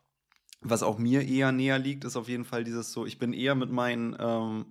was 0.63 0.83
auch 0.83 0.99
mir 0.99 1.23
eher 1.23 1.53
näher 1.53 1.79
liegt, 1.79 2.05
ist 2.05 2.17
auf 2.17 2.29
jeden 2.29 2.45
Fall 2.45 2.65
dieses 2.65 2.93
so, 2.93 3.07
ich 3.07 3.19
bin 3.19 3.33
eher 3.33 3.55
mit 3.55 3.71
meinen, 3.71 4.17
ähm, 4.19 4.67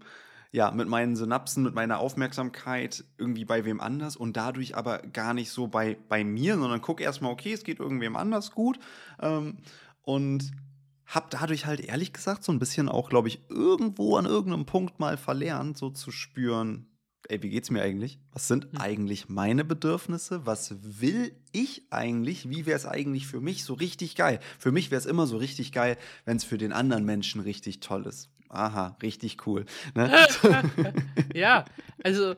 ja, 0.55 0.71
mit 0.71 0.87
meinen 0.87 1.17
Synapsen, 1.17 1.63
mit 1.63 1.75
meiner 1.75 1.99
Aufmerksamkeit 1.99 3.03
irgendwie 3.17 3.43
bei 3.43 3.65
wem 3.65 3.81
anders 3.81 4.15
und 4.15 4.37
dadurch 4.37 4.77
aber 4.77 4.99
gar 4.99 5.33
nicht 5.33 5.49
so 5.49 5.67
bei, 5.67 5.97
bei 6.07 6.23
mir, 6.23 6.57
sondern 6.57 6.81
gucke 6.81 7.03
erstmal, 7.03 7.33
okay, 7.33 7.51
es 7.51 7.65
geht 7.65 7.81
irgendwem 7.81 8.15
anders 8.15 8.51
gut. 8.51 8.79
Ähm, 9.19 9.57
und 10.03 10.53
habe 11.07 11.27
dadurch 11.29 11.65
halt 11.65 11.81
ehrlich 11.81 12.13
gesagt 12.13 12.45
so 12.45 12.53
ein 12.53 12.59
bisschen 12.59 12.87
auch, 12.87 13.09
glaube 13.09 13.27
ich, 13.27 13.41
irgendwo 13.49 14.15
an 14.15 14.25
irgendeinem 14.25 14.65
Punkt 14.65 14.97
mal 14.97 15.17
verlernt, 15.17 15.77
so 15.77 15.89
zu 15.89 16.09
spüren, 16.09 16.87
ey, 17.27 17.43
wie 17.43 17.49
geht's 17.49 17.69
mir 17.69 17.81
eigentlich? 17.81 18.17
Was 18.31 18.47
sind 18.47 18.71
Hm. 18.71 18.79
eigentlich 18.79 19.27
meine 19.27 19.65
Bedürfnisse? 19.65 20.45
Was 20.45 20.73
will 21.01 21.35
ich 21.51 21.85
eigentlich? 21.89 22.49
Wie 22.49 22.65
wäre 22.65 22.77
es 22.77 22.85
eigentlich 22.85 23.27
für 23.27 23.41
mich 23.41 23.65
so 23.65 23.73
richtig 23.73 24.15
geil? 24.15 24.39
Für 24.57 24.71
mich 24.71 24.89
wäre 24.89 24.99
es 24.99 25.05
immer 25.05 25.27
so 25.27 25.35
richtig 25.35 25.73
geil, 25.73 25.97
wenn 26.23 26.37
es 26.37 26.45
für 26.45 26.57
den 26.57 26.71
anderen 26.71 27.03
Menschen 27.03 27.41
richtig 27.41 27.81
toll 27.81 28.05
ist. 28.05 28.29
Aha, 28.55 28.97
richtig 29.01 29.45
cool. 29.45 29.65
Ne? 29.93 30.27
ja, 31.33 31.65
also 32.03 32.35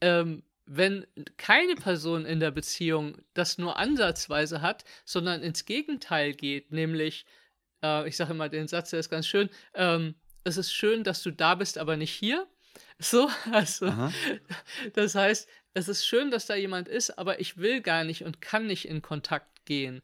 ähm, 0.00 0.42
wenn 0.66 1.06
keine 1.36 1.74
Person 1.74 2.24
in 2.24 2.38
der 2.38 2.52
Beziehung 2.52 3.16
das 3.34 3.58
nur 3.58 3.76
ansatzweise 3.76 4.62
hat, 4.62 4.84
sondern 5.04 5.42
ins 5.42 5.64
Gegenteil 5.64 6.32
geht, 6.32 6.70
nämlich, 6.70 7.26
äh, 7.82 8.08
ich 8.08 8.16
sage 8.16 8.32
immer 8.32 8.48
den 8.48 8.68
Satz, 8.68 8.90
der 8.90 9.00
ist 9.00 9.10
ganz 9.10 9.26
schön, 9.26 9.50
ähm, 9.74 10.14
es 10.44 10.56
ist 10.56 10.72
schön, 10.72 11.02
dass 11.02 11.22
du 11.22 11.32
da 11.32 11.56
bist, 11.56 11.76
aber 11.76 11.96
nicht 11.96 12.12
hier. 12.12 12.46
So, 12.98 13.28
also, 13.52 13.86
Aha. 13.86 14.12
das 14.94 15.16
heißt, 15.16 15.48
es 15.74 15.88
ist 15.88 16.06
schön, 16.06 16.30
dass 16.30 16.46
da 16.46 16.54
jemand 16.54 16.88
ist, 16.88 17.18
aber 17.18 17.40
ich 17.40 17.56
will 17.56 17.80
gar 17.80 18.04
nicht 18.04 18.24
und 18.24 18.40
kann 18.40 18.66
nicht 18.66 18.86
in 18.86 19.02
Kontakt 19.02 19.64
gehen. 19.64 20.02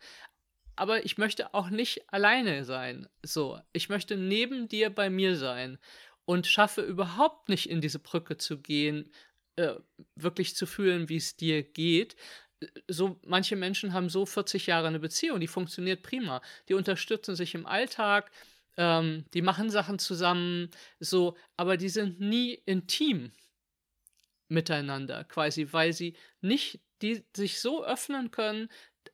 Aber 0.76 1.04
ich 1.04 1.18
möchte 1.18 1.54
auch 1.54 1.70
nicht 1.70 2.12
alleine 2.12 2.64
sein. 2.64 3.08
So, 3.22 3.58
ich 3.72 3.88
möchte 3.88 4.16
neben 4.16 4.68
dir 4.68 4.90
bei 4.90 5.10
mir 5.10 5.36
sein 5.36 5.78
und 6.26 6.46
schaffe 6.46 6.82
überhaupt 6.82 7.48
nicht 7.48 7.68
in 7.70 7.80
diese 7.80 7.98
Brücke 7.98 8.36
zu 8.36 8.60
gehen, 8.60 9.10
äh, 9.56 9.74
wirklich 10.14 10.54
zu 10.54 10.66
fühlen, 10.66 11.08
wie 11.08 11.16
es 11.16 11.36
dir 11.36 11.62
geht. 11.62 12.16
So, 12.88 13.18
manche 13.26 13.56
Menschen 13.56 13.92
haben 13.92 14.10
so 14.10 14.26
40 14.26 14.66
Jahre 14.66 14.88
eine 14.88 15.00
Beziehung, 15.00 15.40
die 15.40 15.46
funktioniert 15.46 16.02
prima. 16.02 16.42
Die 16.68 16.74
unterstützen 16.74 17.36
sich 17.36 17.54
im 17.54 17.66
Alltag, 17.66 18.30
ähm, 18.76 19.24
die 19.34 19.42
machen 19.42 19.70
Sachen 19.70 19.98
zusammen, 19.98 20.70
so, 21.00 21.36
aber 21.56 21.76
die 21.76 21.88
sind 21.88 22.20
nie 22.20 22.54
intim 22.66 23.32
miteinander, 24.48 25.24
quasi, 25.24 25.68
weil 25.72 25.92
sie 25.92 26.14
nicht 26.40 26.80
die 27.02 27.24
sich 27.34 27.60
so 27.60 27.84
öffnen 27.84 28.30
können, 28.30 28.68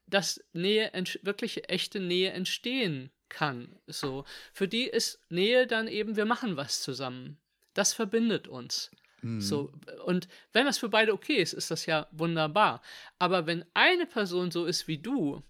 dass 0.07 0.44
Nähe, 0.52 0.94
entsch- 0.94 1.24
wirklich 1.24 1.68
echte 1.70 2.00
Nähe 2.00 2.31
entstehen 2.31 3.11
kann. 3.28 3.78
So, 3.87 4.24
für 4.52 4.68
die 4.68 4.85
ist 4.85 5.20
Nähe 5.28 5.66
dann 5.66 5.88
eben, 5.88 6.16
wir 6.16 6.26
machen 6.26 6.57
was 6.57 6.83
zusammen. 6.83 7.38
Das 7.74 7.94
verbindet 7.94 8.48
uns. 8.48 8.90
Mhm. 9.22 9.40
So, 9.40 9.72
und 10.05 10.28
wenn 10.52 10.66
das 10.66 10.78
für 10.78 10.88
beide 10.88 11.12
okay 11.12 11.37
ist, 11.37 11.53
ist 11.53 11.70
das 11.70 11.86
ja 11.86 12.09
wunderbar. 12.11 12.82
Aber 13.18 13.47
wenn 13.47 13.64
eine 13.74 14.07
Person 14.07 14.51
so 14.51 14.66
ist 14.66 14.88
wie 14.88 14.99
du 14.99 15.43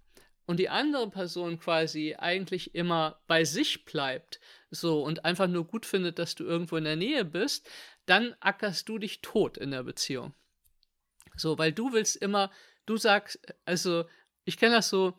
und 0.46 0.58
die 0.58 0.68
andere 0.68 1.10
Person 1.10 1.58
quasi 1.58 2.14
eigentlich 2.18 2.74
immer 2.74 3.20
bei 3.26 3.44
sich 3.44 3.84
bleibt, 3.84 4.40
so 4.70 5.02
und 5.02 5.24
einfach 5.24 5.48
nur 5.48 5.66
gut 5.66 5.86
findet, 5.86 6.18
dass 6.18 6.34
du 6.34 6.44
irgendwo 6.44 6.76
in 6.76 6.84
der 6.84 6.96
Nähe 6.96 7.24
bist, 7.24 7.68
dann 8.06 8.34
ackerst 8.40 8.88
du 8.88 8.98
dich 8.98 9.22
tot 9.22 9.56
in 9.56 9.70
der 9.70 9.82
Beziehung. 9.82 10.34
So, 11.36 11.58
weil 11.58 11.72
du 11.72 11.92
willst 11.92 12.16
immer, 12.16 12.50
du 12.84 12.96
sagst, 12.96 13.40
also 13.64 14.04
ich 14.44 14.56
kenne 14.56 14.76
das 14.76 14.88
so, 14.88 15.18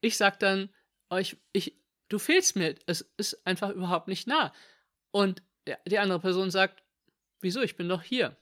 ich 0.00 0.16
sag 0.16 0.38
dann, 0.38 0.70
oh, 1.10 1.16
ich, 1.16 1.36
ich, 1.52 1.78
du 2.08 2.18
fehlst 2.18 2.56
mir, 2.56 2.74
es 2.86 3.02
ist 3.16 3.46
einfach 3.46 3.70
überhaupt 3.70 4.08
nicht 4.08 4.26
nah. 4.26 4.52
Und 5.10 5.42
die 5.86 5.98
andere 5.98 6.20
Person 6.20 6.50
sagt, 6.50 6.82
wieso, 7.40 7.60
ich 7.62 7.76
bin 7.76 7.88
doch 7.88 8.02
hier. 8.02 8.36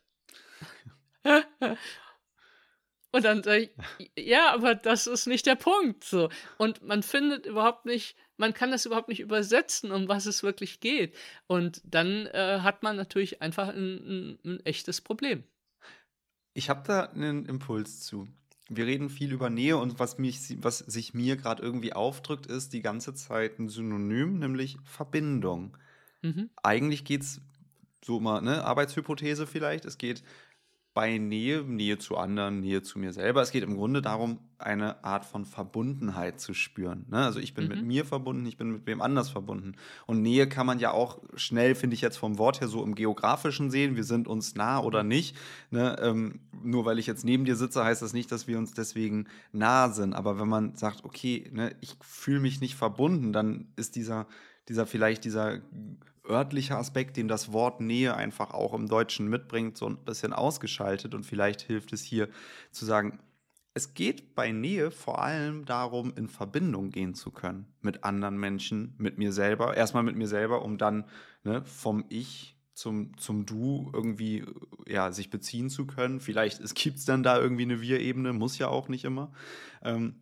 Und 3.14 3.24
dann 3.24 3.44
sage 3.44 3.70
ich, 3.98 4.10
ja, 4.18 4.52
aber 4.52 4.74
das 4.74 5.06
ist 5.06 5.26
nicht 5.26 5.46
der 5.46 5.54
Punkt. 5.54 6.02
So. 6.02 6.30
Und 6.58 6.82
man 6.82 7.04
findet 7.04 7.46
überhaupt 7.46 7.86
nicht, 7.86 8.16
man 8.36 8.52
kann 8.54 8.72
das 8.72 8.86
überhaupt 8.86 9.08
nicht 9.08 9.20
übersetzen, 9.20 9.92
um 9.92 10.08
was 10.08 10.26
es 10.26 10.42
wirklich 10.42 10.80
geht. 10.80 11.16
Und 11.46 11.80
dann 11.84 12.26
äh, 12.26 12.58
hat 12.60 12.82
man 12.82 12.96
natürlich 12.96 13.40
einfach 13.40 13.68
ein, 13.68 13.94
ein, 14.34 14.38
ein 14.44 14.66
echtes 14.66 15.00
Problem. 15.00 15.44
Ich 16.54 16.68
habe 16.68 16.82
da 16.84 17.04
einen 17.04 17.46
Impuls 17.46 18.00
zu. 18.00 18.28
Wir 18.68 18.86
reden 18.86 19.10
viel 19.10 19.32
über 19.32 19.50
Nähe 19.50 19.76
und 19.76 19.98
was, 19.98 20.18
mich, 20.18 20.56
was 20.62 20.78
sich 20.78 21.12
mir 21.12 21.36
gerade 21.36 21.62
irgendwie 21.62 21.92
aufdrückt, 21.92 22.46
ist 22.46 22.72
die 22.72 22.80
ganze 22.80 23.14
Zeit 23.14 23.58
ein 23.58 23.68
Synonym, 23.68 24.38
nämlich 24.38 24.78
Verbindung. 24.84 25.76
Mhm. 26.22 26.48
Eigentlich 26.62 27.04
geht 27.04 27.22
es 27.22 27.40
so 28.02 28.20
mal, 28.20 28.40
ne, 28.40 28.64
Arbeitshypothese 28.64 29.46
vielleicht, 29.46 29.84
es 29.84 29.98
geht 29.98 30.22
bei 30.94 31.18
Nähe, 31.18 31.62
Nähe 31.62 31.98
zu 31.98 32.16
anderen, 32.16 32.60
Nähe 32.60 32.82
zu 32.82 33.00
mir 33.00 33.12
selber. 33.12 33.42
Es 33.42 33.50
geht 33.50 33.64
im 33.64 33.74
Grunde 33.74 34.00
darum, 34.00 34.38
eine 34.58 35.02
Art 35.02 35.24
von 35.24 35.44
Verbundenheit 35.44 36.38
zu 36.38 36.54
spüren. 36.54 37.04
Ne? 37.10 37.18
Also 37.18 37.40
ich 37.40 37.52
bin 37.52 37.64
mhm. 37.64 37.70
mit 37.70 37.84
mir 37.84 38.04
verbunden, 38.04 38.46
ich 38.46 38.56
bin 38.56 38.70
mit 38.70 38.86
wem 38.86 39.02
anders 39.02 39.28
verbunden. 39.28 39.74
Und 40.06 40.22
Nähe 40.22 40.48
kann 40.48 40.66
man 40.66 40.78
ja 40.78 40.92
auch 40.92 41.20
schnell, 41.34 41.74
finde 41.74 41.94
ich 41.94 42.00
jetzt 42.00 42.16
vom 42.16 42.38
Wort 42.38 42.60
her, 42.60 42.68
so 42.68 42.84
im 42.84 42.94
Geografischen 42.94 43.72
sehen. 43.72 43.96
Wir 43.96 44.04
sind 44.04 44.28
uns 44.28 44.54
nah 44.54 44.78
oder 44.80 45.02
nicht. 45.02 45.36
Ne? 45.72 45.96
Ähm, 46.00 46.38
nur 46.62 46.84
weil 46.84 47.00
ich 47.00 47.08
jetzt 47.08 47.24
neben 47.24 47.44
dir 47.44 47.56
sitze, 47.56 47.84
heißt 47.84 48.00
das 48.00 48.12
nicht, 48.12 48.30
dass 48.30 48.46
wir 48.46 48.56
uns 48.56 48.72
deswegen 48.72 49.26
nah 49.50 49.88
sind. 49.88 50.14
Aber 50.14 50.38
wenn 50.38 50.48
man 50.48 50.76
sagt, 50.76 51.04
okay, 51.04 51.50
ne, 51.52 51.74
ich 51.80 51.96
fühle 52.02 52.40
mich 52.40 52.60
nicht 52.60 52.76
verbunden, 52.76 53.32
dann 53.32 53.66
ist 53.74 53.96
dieser, 53.96 54.28
dieser 54.68 54.86
vielleicht 54.86 55.24
dieser 55.24 55.58
örtlicher 56.28 56.78
Aspekt, 56.78 57.16
den 57.16 57.28
das 57.28 57.52
Wort 57.52 57.80
Nähe 57.80 58.14
einfach 58.14 58.52
auch 58.52 58.74
im 58.74 58.88
Deutschen 58.88 59.28
mitbringt, 59.28 59.76
so 59.76 59.86
ein 59.86 59.98
bisschen 59.98 60.32
ausgeschaltet. 60.32 61.14
Und 61.14 61.24
vielleicht 61.24 61.62
hilft 61.62 61.92
es 61.92 62.02
hier 62.02 62.28
zu 62.70 62.84
sagen, 62.84 63.18
es 63.74 63.94
geht 63.94 64.36
bei 64.36 64.52
Nähe 64.52 64.90
vor 64.92 65.20
allem 65.20 65.64
darum, 65.64 66.12
in 66.16 66.28
Verbindung 66.28 66.90
gehen 66.90 67.14
zu 67.14 67.32
können 67.32 67.66
mit 67.80 68.04
anderen 68.04 68.38
Menschen, 68.38 68.94
mit 68.98 69.18
mir 69.18 69.32
selber. 69.32 69.76
Erstmal 69.76 70.04
mit 70.04 70.16
mir 70.16 70.28
selber, 70.28 70.62
um 70.62 70.78
dann 70.78 71.04
ne, 71.42 71.64
vom 71.64 72.04
Ich 72.08 72.56
zum, 72.72 73.16
zum 73.18 73.46
Du 73.46 73.90
irgendwie 73.92 74.44
ja, 74.86 75.12
sich 75.12 75.30
beziehen 75.30 75.70
zu 75.70 75.86
können. 75.86 76.20
Vielleicht 76.20 76.74
gibt 76.74 76.98
es 76.98 77.04
dann 77.04 77.22
da 77.22 77.38
irgendwie 77.38 77.62
eine 77.62 77.80
Wir-Ebene, 77.80 78.32
muss 78.32 78.58
ja 78.58 78.68
auch 78.68 78.88
nicht 78.88 79.04
immer. 79.04 79.32
Ähm, 79.82 80.16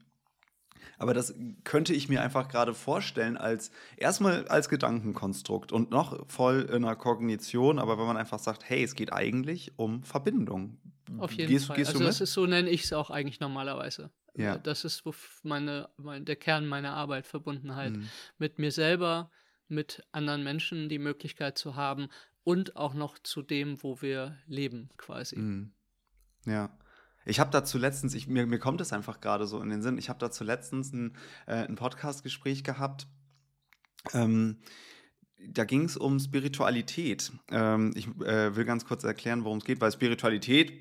aber 1.03 1.14
das 1.14 1.34
könnte 1.64 1.92
ich 1.92 2.09
mir 2.09 2.22
einfach 2.22 2.46
gerade 2.46 2.74
vorstellen 2.74 3.36
als 3.36 3.72
erstmal 3.96 4.46
als 4.46 4.68
Gedankenkonstrukt 4.68 5.72
und 5.72 5.90
noch 5.90 6.24
voll 6.28 6.70
in 6.72 6.82
der 6.82 6.94
Kognition, 6.94 7.80
aber 7.80 7.98
wenn 7.98 8.07
man 8.07 8.16
einfach 8.16 8.38
sagt, 8.38 8.62
hey, 8.68 8.84
es 8.84 8.94
geht 8.94 9.12
eigentlich 9.12 9.72
um 9.76 10.05
Verbindung. 10.05 10.78
Auf 11.18 11.32
jeden 11.32 11.50
gehst, 11.50 11.66
Fall. 11.66 11.76
Gehst 11.76 11.90
also 11.94 12.05
das 12.05 12.20
ist 12.20 12.32
so 12.32 12.46
nenne 12.46 12.70
ich 12.70 12.84
es 12.84 12.92
auch 12.92 13.11
eigentlich 13.11 13.40
normalerweise. 13.40 14.11
Ja. 14.36 14.57
Das 14.59 14.84
ist 14.84 15.03
meine, 15.42 15.88
mein, 15.96 16.24
der 16.24 16.36
Kern 16.36 16.68
meiner 16.68 16.94
Arbeit, 16.94 17.26
Verbundenheit 17.26 17.94
mhm. 17.94 18.09
mit 18.38 18.61
mir 18.61 18.70
selber, 18.70 19.28
mit 19.66 20.05
anderen 20.12 20.44
Menschen 20.44 20.88
die 20.88 21.00
Möglichkeit 21.00 21.59
zu 21.59 21.74
haben 21.74 22.11
und 22.44 22.76
auch 22.76 22.94
noch 22.94 23.18
zu 23.18 23.42
dem, 23.42 23.82
wo 23.82 24.00
wir 24.03 24.38
leben, 24.46 24.88
quasi. 24.98 25.36
Mhm. 25.36 25.72
Ja. 26.46 26.70
Ich 27.24 27.40
habe 27.40 27.50
dazu 27.50 27.78
letztens, 27.78 28.14
ich, 28.14 28.26
mir, 28.26 28.46
mir 28.46 28.58
kommt 28.58 28.80
es 28.80 28.92
einfach 28.92 29.20
gerade 29.20 29.46
so 29.46 29.60
in 29.60 29.70
den 29.70 29.82
Sinn, 29.82 29.98
ich 29.98 30.08
habe 30.08 30.18
dazu 30.18 30.44
letztens 30.44 30.92
ein, 30.92 31.16
äh, 31.46 31.66
ein 31.66 31.76
Podcast-Gespräch 31.76 32.64
gehabt. 32.64 33.06
Ähm, 34.12 34.58
da 35.49 35.64
ging 35.64 35.84
es 35.84 35.97
um 35.97 36.18
Spiritualität. 36.18 37.32
Ähm, 37.51 37.93
ich 37.95 38.09
äh, 38.24 38.55
will 38.57 38.64
ganz 38.64 38.84
kurz 38.84 39.05
erklären, 39.05 39.45
worum 39.45 39.59
es 39.59 39.64
geht, 39.64 39.80
weil 39.80 39.93
Spiritualität 39.93 40.72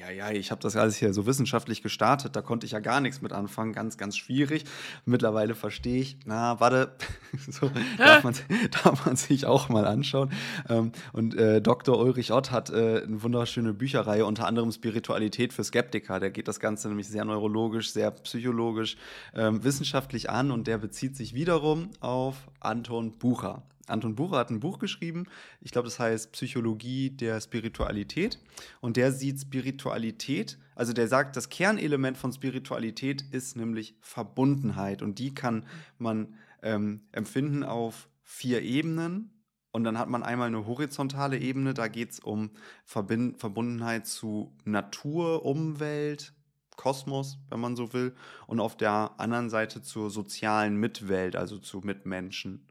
ja, 0.00 0.10
ja, 0.10 0.30
ich 0.32 0.50
habe 0.50 0.60
das 0.60 0.74
alles 0.74 0.96
hier 0.96 1.14
so 1.14 1.26
wissenschaftlich 1.26 1.80
gestartet, 1.80 2.34
da 2.34 2.42
konnte 2.42 2.66
ich 2.66 2.72
ja 2.72 2.80
gar 2.80 3.00
nichts 3.00 3.22
mit 3.22 3.32
anfangen, 3.32 3.72
ganz, 3.72 3.96
ganz 3.96 4.16
schwierig. 4.16 4.64
Mittlerweile 5.04 5.54
verstehe 5.54 6.00
ich, 6.00 6.16
na, 6.24 6.58
warte, 6.58 6.92
so 7.48 7.70
darf 7.96 8.24
man, 8.24 8.34
darf 8.84 9.06
man 9.06 9.14
sich 9.14 9.46
auch 9.46 9.68
mal 9.68 9.86
anschauen. 9.86 10.32
Ähm, 10.68 10.90
und 11.12 11.36
äh, 11.36 11.62
Dr. 11.62 12.00
Ulrich 12.00 12.32
Ott 12.32 12.50
hat 12.50 12.70
äh, 12.70 13.02
eine 13.04 13.22
wunderschöne 13.22 13.72
Bücherreihe, 13.72 14.26
unter 14.26 14.46
anderem 14.46 14.72
Spiritualität 14.72 15.52
für 15.52 15.62
Skeptiker. 15.62 16.18
Der 16.18 16.30
geht 16.30 16.48
das 16.48 16.58
Ganze 16.58 16.88
nämlich 16.88 17.08
sehr 17.08 17.24
neurologisch, 17.24 17.92
sehr 17.92 18.10
psychologisch, 18.10 18.96
ähm, 19.34 19.62
wissenschaftlich 19.62 20.30
an 20.30 20.50
und 20.50 20.66
der 20.66 20.78
bezieht 20.78 21.14
sich 21.14 21.32
wiederum 21.34 21.90
auf 22.00 22.48
Anton 22.58 23.18
Bucher. 23.18 23.62
Anton 23.90 24.14
Bucher 24.14 24.38
hat 24.38 24.50
ein 24.50 24.60
Buch 24.60 24.78
geschrieben, 24.78 25.26
ich 25.60 25.70
glaube, 25.70 25.88
das 25.88 25.98
heißt 25.98 26.32
Psychologie 26.32 27.10
der 27.10 27.40
Spiritualität. 27.40 28.38
Und 28.80 28.96
der 28.96 29.12
sieht 29.12 29.40
Spiritualität, 29.40 30.58
also 30.74 30.92
der 30.92 31.08
sagt, 31.08 31.36
das 31.36 31.48
Kernelement 31.48 32.16
von 32.16 32.32
Spiritualität 32.32 33.22
ist 33.30 33.56
nämlich 33.56 33.96
Verbundenheit. 34.00 35.02
Und 35.02 35.18
die 35.18 35.34
kann 35.34 35.66
man 35.98 36.34
ähm, 36.62 37.02
empfinden 37.12 37.64
auf 37.64 38.08
vier 38.22 38.62
Ebenen. 38.62 39.30
Und 39.72 39.84
dann 39.84 39.98
hat 39.98 40.08
man 40.08 40.22
einmal 40.22 40.48
eine 40.48 40.66
horizontale 40.66 41.38
Ebene, 41.38 41.74
da 41.74 41.88
geht 41.88 42.10
es 42.12 42.20
um 42.20 42.50
Verbind 42.84 43.38
Verbundenheit 43.38 44.06
zu 44.06 44.52
Natur, 44.64 45.44
Umwelt, 45.44 46.32
Kosmos, 46.76 47.38
wenn 47.50 47.60
man 47.60 47.76
so 47.76 47.92
will, 47.92 48.14
und 48.46 48.58
auf 48.58 48.76
der 48.76 49.12
anderen 49.18 49.50
Seite 49.50 49.82
zur 49.82 50.10
sozialen 50.10 50.76
Mitwelt, 50.76 51.36
also 51.36 51.58
zu 51.58 51.80
Mitmenschen 51.80 52.66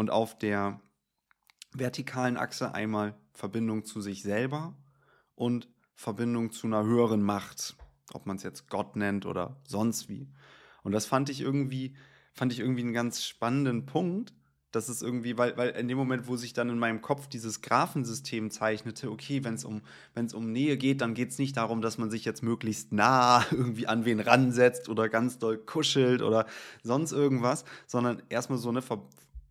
und 0.00 0.08
auf 0.08 0.38
der 0.38 0.80
vertikalen 1.74 2.38
Achse 2.38 2.72
einmal 2.72 3.18
Verbindung 3.34 3.84
zu 3.84 4.00
sich 4.00 4.22
selber 4.22 4.74
und 5.34 5.68
Verbindung 5.94 6.52
zu 6.52 6.66
einer 6.66 6.84
höheren 6.84 7.22
Macht, 7.22 7.76
ob 8.14 8.24
man 8.24 8.36
es 8.36 8.42
jetzt 8.42 8.70
Gott 8.70 8.96
nennt 8.96 9.26
oder 9.26 9.60
sonst 9.62 10.08
wie. 10.08 10.32
Und 10.82 10.92
das 10.92 11.04
fand 11.04 11.28
ich 11.28 11.42
irgendwie, 11.42 11.96
fand 12.32 12.50
ich 12.50 12.60
irgendwie 12.60 12.80
einen 12.80 12.94
ganz 12.94 13.26
spannenden 13.26 13.84
Punkt. 13.84 14.32
Das 14.70 14.88
ist 14.88 15.02
irgendwie, 15.02 15.36
weil, 15.36 15.58
weil 15.58 15.68
in 15.70 15.86
dem 15.86 15.98
Moment, 15.98 16.28
wo 16.28 16.36
sich 16.36 16.54
dann 16.54 16.70
in 16.70 16.78
meinem 16.78 17.02
Kopf 17.02 17.26
dieses 17.26 17.60
Graphensystem 17.60 18.50
zeichnete, 18.50 19.10
okay, 19.10 19.44
wenn 19.44 19.52
es 19.52 19.66
um, 19.66 19.82
um 20.32 20.50
Nähe 20.50 20.78
geht, 20.78 21.02
dann 21.02 21.12
geht 21.12 21.28
es 21.28 21.38
nicht 21.38 21.58
darum, 21.58 21.82
dass 21.82 21.98
man 21.98 22.10
sich 22.10 22.24
jetzt 22.24 22.42
möglichst 22.42 22.90
nah 22.90 23.44
irgendwie 23.50 23.86
an 23.86 24.06
wen 24.06 24.20
ransetzt 24.20 24.88
oder 24.88 25.10
ganz 25.10 25.38
doll 25.38 25.58
kuschelt 25.58 26.22
oder 26.22 26.46
sonst 26.82 27.12
irgendwas, 27.12 27.66
sondern 27.86 28.22
erstmal 28.30 28.58
so 28.58 28.70
eine 28.70 28.80
Ver 28.80 29.06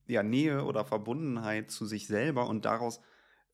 ja, 0.10 0.24
Nähe 0.24 0.66
oder 0.66 0.86
Verbundenheit 0.86 1.72
zu 1.72 1.86
sich 1.86 2.08
selber 2.08 2.48
und 2.48 2.66
daraus, 2.66 3.00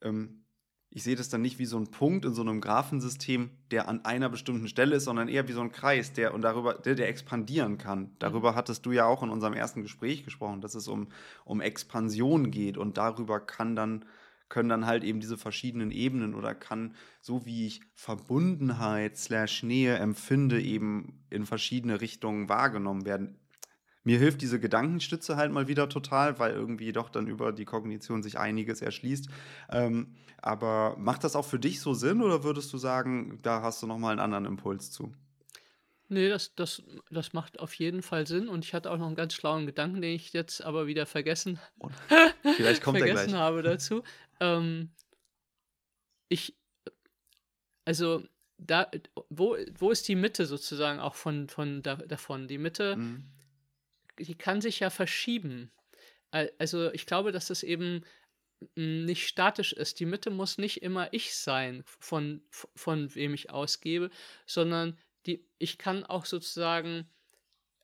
ähm, 0.01 0.45
ich 0.89 1.03
sehe 1.03 1.17
das 1.17 1.27
dann 1.27 1.41
nicht 1.41 1.59
wie 1.59 1.65
so 1.65 1.77
ein 1.77 1.91
Punkt 1.91 2.23
in 2.23 2.33
so 2.33 2.41
einem 2.41 2.61
Graphensystem, 2.61 3.49
der 3.69 3.89
an 3.89 4.05
einer 4.05 4.29
bestimmten 4.29 4.69
Stelle 4.69 4.95
ist, 4.95 5.03
sondern 5.03 5.27
eher 5.27 5.47
wie 5.49 5.51
so 5.51 5.59
ein 5.59 5.73
Kreis, 5.73 6.13
der 6.13 6.33
und 6.33 6.41
darüber, 6.41 6.75
der, 6.75 6.95
der 6.95 7.09
expandieren 7.09 7.77
kann. 7.77 8.15
Darüber 8.19 8.53
mhm. 8.53 8.55
hattest 8.55 8.85
du 8.85 8.93
ja 8.93 9.05
auch 9.05 9.21
in 9.21 9.29
unserem 9.29 9.53
ersten 9.53 9.81
Gespräch 9.81 10.23
gesprochen, 10.23 10.61
dass 10.61 10.73
es 10.73 10.87
um, 10.87 11.09
um 11.43 11.59
Expansion 11.59 12.49
geht 12.49 12.77
und 12.77 12.97
darüber 12.97 13.39
kann 13.39 13.75
dann 13.75 14.05
können 14.47 14.69
dann 14.69 14.85
halt 14.85 15.03
eben 15.03 15.19
diese 15.19 15.39
verschiedenen 15.39 15.89
Ebenen 15.89 16.35
oder 16.35 16.53
kann, 16.53 16.93
so 17.19 17.47
wie 17.47 17.65
ich 17.65 17.81
Verbundenheit 17.95 19.17
slash 19.17 19.63
Nähe 19.63 19.95
empfinde, 19.95 20.61
eben 20.61 21.25
in 21.31 21.47
verschiedene 21.47 21.99
Richtungen 21.99 22.47
wahrgenommen 22.47 23.05
werden 23.05 23.39
mir 24.05 24.19
hilft 24.19 24.41
diese 24.41 24.59
Gedankenstütze 24.59 25.35
halt 25.35 25.51
mal 25.51 25.67
wieder 25.67 25.89
total, 25.89 26.37
weil 26.39 26.53
irgendwie 26.53 26.93
doch 26.93 27.09
dann 27.09 27.27
über 27.27 27.51
die 27.51 27.65
Kognition 27.65 28.21
sich 28.21 28.37
einiges 28.37 28.81
erschließt. 28.81 29.27
Ähm, 29.69 30.15
aber 30.37 30.95
macht 30.97 31.23
das 31.23 31.35
auch 31.35 31.45
für 31.45 31.57
dich 31.57 31.81
so 31.81 31.95
Sinn 31.95 32.21
oder 32.21 32.43
würdest 32.43 32.71
du 32.71 32.77
sagen, 32.77 33.39
da 33.41 33.63
hast 33.63 33.81
du 33.81 33.87
nochmal 33.87 34.11
einen 34.11 34.19
anderen 34.19 34.45
Impuls 34.45 34.91
zu? 34.91 35.11
Nee, 36.07 36.29
das, 36.29 36.53
das, 36.53 36.83
das 37.09 37.33
macht 37.33 37.59
auf 37.59 37.73
jeden 37.73 38.03
Fall 38.03 38.27
Sinn 38.27 38.47
und 38.47 38.63
ich 38.63 38.75
hatte 38.75 38.91
auch 38.91 38.97
noch 38.99 39.07
einen 39.07 39.15
ganz 39.15 39.33
schlauen 39.33 39.65
Gedanken, 39.65 40.01
den 40.01 40.13
ich 40.13 40.33
jetzt 40.33 40.63
aber 40.63 40.85
wieder 40.85 41.07
vergessen, 41.07 41.59
Vielleicht 42.55 42.83
kommt 42.83 42.99
vergessen 42.99 43.33
habe 43.33 43.63
dazu. 43.63 44.03
Ähm, 44.39 44.91
ich, 46.29 46.55
also 47.85 48.23
da, 48.59 48.87
wo, 49.29 49.57
wo 49.79 49.89
ist 49.89 50.07
die 50.07 50.15
Mitte 50.15 50.45
sozusagen 50.45 50.99
auch 50.99 51.15
von, 51.15 51.49
von 51.49 51.81
da, 51.81 51.95
davon? 51.95 52.47
Die 52.47 52.59
Mitte 52.59 52.97
mhm 52.97 53.31
die 54.19 54.35
kann 54.35 54.61
sich 54.61 54.79
ja 54.79 54.89
verschieben. 54.89 55.71
Also 56.31 56.91
ich 56.91 57.05
glaube, 57.05 57.31
dass 57.31 57.47
das 57.47 57.63
eben 57.63 58.03
nicht 58.75 59.27
statisch 59.27 59.73
ist. 59.73 59.99
Die 59.99 60.05
Mitte 60.05 60.31
muss 60.31 60.57
nicht 60.57 60.81
immer 60.81 61.13
ich 61.13 61.35
sein, 61.35 61.83
von, 61.85 62.41
von 62.49 63.13
wem 63.15 63.33
ich 63.33 63.49
ausgebe, 63.49 64.09
sondern 64.45 64.97
die, 65.25 65.45
ich 65.57 65.77
kann 65.77 66.03
auch 66.03 66.25
sozusagen 66.25 67.09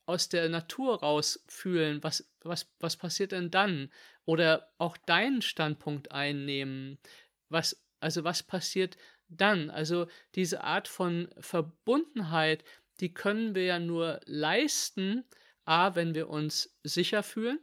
aus 0.05 0.29
der 0.29 0.49
Natur 0.49 0.99
raus 0.99 1.43
fühlen, 1.47 2.03
was, 2.03 2.29
was, 2.41 2.67
was 2.79 2.97
passiert 2.97 3.31
denn 3.31 3.51
dann? 3.51 3.91
Oder 4.25 4.71
auch 4.77 4.97
deinen 4.97 5.41
Standpunkt 5.41 6.11
einnehmen. 6.11 6.97
Was, 7.49 7.81
also 7.99 8.23
was 8.23 8.43
passiert 8.43 8.97
dann? 9.29 9.69
Also 9.69 10.07
diese 10.35 10.63
Art 10.63 10.87
von 10.87 11.29
Verbundenheit, 11.39 12.63
die 12.99 13.13
können 13.13 13.55
wir 13.55 13.63
ja 13.63 13.79
nur 13.79 14.19
leisten, 14.25 15.23
a, 15.65 15.95
wenn 15.95 16.15
wir 16.15 16.29
uns 16.29 16.75
sicher 16.83 17.23
fühlen, 17.23 17.59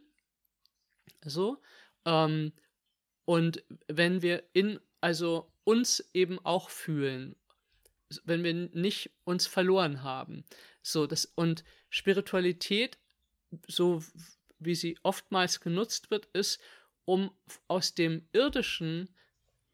so, 1.25 1.61
ähm, 2.05 2.53
und 3.25 3.63
wenn 3.87 4.21
wir 4.21 4.43
in, 4.53 4.79
also 5.01 5.51
uns 5.63 6.09
eben 6.13 6.39
auch 6.39 6.69
fühlen, 6.69 7.35
wenn 8.23 8.43
wir 8.43 8.53
nicht 8.53 9.11
uns 9.23 9.45
verloren 9.45 10.01
haben. 10.01 10.43
So, 10.81 11.05
das, 11.05 11.25
und 11.35 11.63
Spiritualität, 11.89 12.97
so 13.67 14.03
wie 14.57 14.75
sie 14.75 14.97
oftmals 15.03 15.59
genutzt 15.59 16.09
wird, 16.09 16.25
ist, 16.27 16.59
um 17.05 17.31
aus 17.67 17.93
dem 17.93 18.27
Irdischen 18.33 19.09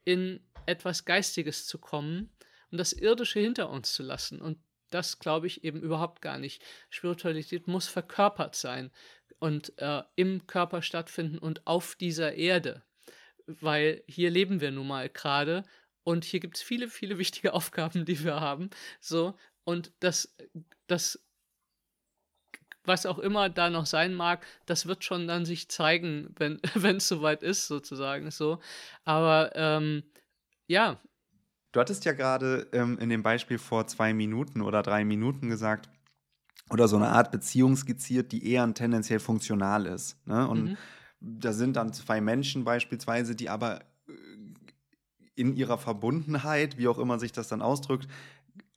in 0.03 0.41
etwas 0.65 1.05
Geistiges 1.05 1.65
zu 1.65 1.77
kommen 1.77 2.29
und 2.71 2.77
das 2.77 2.93
Irdische 2.93 3.39
hinter 3.39 3.69
uns 3.69 3.93
zu 3.93 4.03
lassen. 4.03 4.41
Und 4.41 4.59
das 4.89 5.19
glaube 5.19 5.47
ich 5.47 5.63
eben 5.63 5.81
überhaupt 5.81 6.21
gar 6.21 6.37
nicht. 6.37 6.63
Spiritualität 6.89 7.67
muss 7.67 7.87
verkörpert 7.87 8.55
sein 8.55 8.91
und 9.39 9.77
äh, 9.79 10.03
im 10.15 10.47
Körper 10.47 10.81
stattfinden 10.81 11.37
und 11.37 11.65
auf 11.67 11.95
dieser 11.95 12.33
Erde. 12.35 12.83
Weil 13.47 14.03
hier 14.07 14.29
leben 14.29 14.61
wir 14.61 14.71
nun 14.71 14.87
mal 14.87 15.09
gerade 15.09 15.63
und 16.03 16.23
hier 16.23 16.39
gibt 16.39 16.57
es 16.57 16.63
viele, 16.63 16.87
viele 16.87 17.17
wichtige 17.19 17.53
Aufgaben, 17.53 18.05
die 18.05 18.23
wir 18.23 18.39
haben. 18.39 18.69
So, 18.99 19.37
und 19.63 19.91
das, 19.99 20.35
das, 20.87 21.19
was 22.83 23.05
auch 23.05 23.19
immer 23.19 23.49
da 23.49 23.69
noch 23.69 23.87
sein 23.87 24.13
mag, 24.13 24.45
das 24.67 24.85
wird 24.85 25.03
schon 25.03 25.27
dann 25.27 25.45
sich 25.45 25.69
zeigen, 25.69 26.33
wenn 26.37 26.59
es 26.97 27.07
soweit 27.07 27.43
ist, 27.43 27.67
sozusagen 27.67 28.31
so. 28.31 28.59
Aber 29.03 29.51
ähm, 29.55 30.03
ja. 30.67 31.01
Du 31.75 31.81
hattest 31.81 32.05
ja 32.05 32.13
gerade 32.13 32.67
ähm, 32.71 32.97
in 32.99 33.09
dem 33.09 33.21
Beispiel 33.21 33.57
vor 33.57 33.85
zwei 33.85 34.13
Minuten 34.13 34.61
oder 34.61 34.81
drei 34.81 35.03
Minuten 35.03 35.49
gesagt, 35.49 35.89
oder 36.69 36.87
so 36.87 36.95
eine 36.95 37.09
Art 37.09 37.33
Beziehung 37.33 37.75
skizziert, 37.75 38.31
die 38.31 38.49
eher 38.49 38.73
tendenziell 38.73 39.19
funktional 39.19 39.85
ist. 39.85 40.25
Ne? 40.25 40.47
Und 40.47 40.63
mhm. 40.63 40.77
da 41.19 41.51
sind 41.51 41.75
dann 41.75 41.91
zwei 41.91 42.21
Menschen 42.21 42.63
beispielsweise, 42.63 43.35
die 43.35 43.49
aber 43.49 43.81
äh, 44.07 44.13
in 45.35 45.53
ihrer 45.53 45.77
Verbundenheit, 45.77 46.77
wie 46.77 46.87
auch 46.87 46.97
immer 46.97 47.19
sich 47.19 47.33
das 47.33 47.49
dann 47.49 47.61
ausdrückt, 47.61 48.07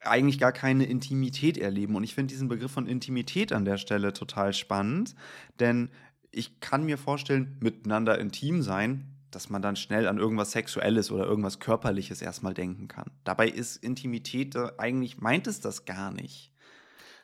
eigentlich 0.01 0.41
gar 0.41 0.53
keine 0.53 0.85
Intimität 0.85 1.57
erleben. 1.57 1.95
Und 1.95 2.03
ich 2.03 2.17
finde 2.17 2.33
diesen 2.33 2.49
Begriff 2.49 2.73
von 2.73 2.89
Intimität 2.89 3.53
an 3.53 3.65
der 3.65 3.79
Stelle 3.79 4.13
total 4.13 4.53
spannend, 4.53 5.15
denn 5.61 5.91
ich 6.33 6.59
kann 6.59 6.83
mir 6.83 6.99
vorstellen, 6.99 7.59
miteinander 7.61 8.19
intim 8.19 8.63
sein, 8.63 9.18
dass 9.31 9.51
man 9.51 9.63
dann 9.63 9.77
schnell 9.77 10.07
an 10.07 10.19
irgendwas 10.19 10.53
Sexuelles 10.53 11.11
oder 11.11 11.25
irgendwas 11.25 11.61
Körperliches 11.61 12.23
erstmal 12.23 12.55
denken 12.55 12.89
kann. 12.89 13.11
Dabei 13.25 13.49
ist 13.49 13.77
Intimität, 13.77 14.57
eigentlich 14.79 15.19
meint 15.19 15.47
es 15.47 15.61
das 15.61 15.85
gar 15.85 16.11
nicht. 16.11 16.53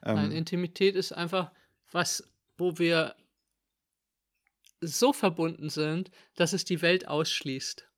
Nein, 0.02 0.26
ähm, 0.26 0.32
Intimität 0.32 0.96
ist 0.96 1.12
einfach 1.12 1.50
was, 1.90 2.30
wo 2.56 2.78
wir 2.78 3.14
so 4.80 5.12
verbunden 5.12 5.70
sind, 5.70 6.10
dass 6.36 6.52
es 6.52 6.64
die 6.64 6.82
Welt 6.82 7.08
ausschließt. 7.08 7.88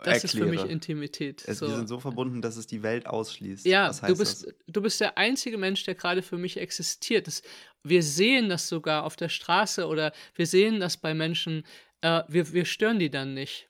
Das 0.00 0.22
erkläre. 0.22 0.24
ist 0.24 0.32
für 0.32 0.46
mich 0.46 0.70
Intimität. 0.70 1.42
Es, 1.46 1.58
so. 1.58 1.66
Wir 1.66 1.74
sind 1.74 1.88
so 1.88 1.98
verbunden, 1.98 2.40
dass 2.40 2.56
es 2.56 2.68
die 2.68 2.84
Welt 2.84 3.08
ausschließt. 3.08 3.66
Ja, 3.66 3.90
du 3.90 4.16
bist, 4.16 4.46
das? 4.46 4.54
du 4.68 4.80
bist 4.80 5.00
der 5.00 5.18
einzige 5.18 5.58
Mensch, 5.58 5.82
der 5.84 5.96
gerade 5.96 6.22
für 6.22 6.38
mich 6.38 6.56
existiert. 6.56 7.26
Das, 7.26 7.42
wir 7.82 8.04
sehen 8.04 8.48
das 8.48 8.68
sogar 8.68 9.02
auf 9.02 9.16
der 9.16 9.28
Straße 9.28 9.88
oder 9.88 10.12
wir 10.36 10.46
sehen 10.46 10.78
das 10.78 10.98
bei 10.98 11.14
Menschen. 11.14 11.64
Äh, 12.00 12.22
wir, 12.28 12.52
wir 12.52 12.64
stören 12.64 12.98
die 12.98 13.10
dann 13.10 13.34
nicht. 13.34 13.68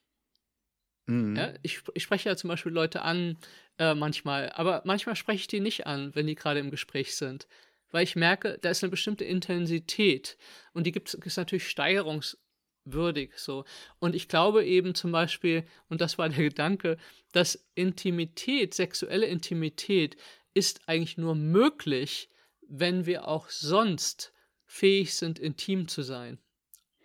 Mhm. 1.07 1.37
Ja, 1.37 1.55
ich, 1.63 1.81
ich 1.95 2.03
spreche 2.03 2.29
ja 2.29 2.37
zum 2.37 2.49
Beispiel 2.49 2.73
Leute 2.73 3.03
an, 3.03 3.39
äh, 3.79 3.95
manchmal, 3.95 4.51
aber 4.51 4.83
manchmal 4.85 5.17
spreche 5.17 5.41
ich 5.41 5.47
die 5.47 5.61
nicht 5.61 5.87
an, 5.87 6.15
wenn 6.15 6.27
die 6.27 6.35
gerade 6.35 6.61
im 6.61 6.71
Gespräch 6.71 7.17
sind. 7.17 7.49
Weil 7.91 8.05
ich 8.05 8.17
merke, 8.17 8.59
da 8.61 8.69
ist 8.69 8.85
eine 8.85 8.91
bestimmte 8.91 9.25
Intensität 9.25 10.37
und 10.75 10.87
die 10.87 10.93
gibt 10.93 11.15
es 11.15 11.37
natürlich 11.39 11.69
steigerungswürdig 11.69 13.33
so. 13.37 13.65
Und 13.99 14.15
ich 14.15 14.29
glaube 14.29 14.67
eben 14.67 14.95
zum 14.95 15.11
Beispiel, 15.11 15.65
und 15.89 16.03
das 16.03 16.19
war 16.19 16.29
der 16.29 16.45
Gedanke, 16.51 16.99
dass 17.33 17.67
Intimität, 17.75 18.75
sexuelle 18.75 19.27
Intimität 19.27 20.17
ist 20.53 20.83
eigentlich 20.87 21.17
nur 21.17 21.35
möglich, 21.35 22.29
wenn 22.69 23.07
wir 23.07 23.29
auch 23.29 23.49
sonst 23.49 24.35
fähig 24.67 25.15
sind, 25.15 25.39
intim 25.39 25.89
zu 25.89 26.03
sein 26.03 26.39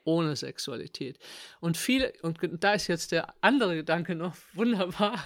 ohne 0.03 0.35
Sexualität. 0.35 1.19
Und 1.59 1.77
viele, 1.77 2.13
und 2.21 2.39
da 2.59 2.73
ist 2.73 2.87
jetzt 2.87 3.11
der 3.11 3.33
andere 3.41 3.75
Gedanke 3.75 4.15
noch 4.15 4.35
wunderbar, 4.53 5.23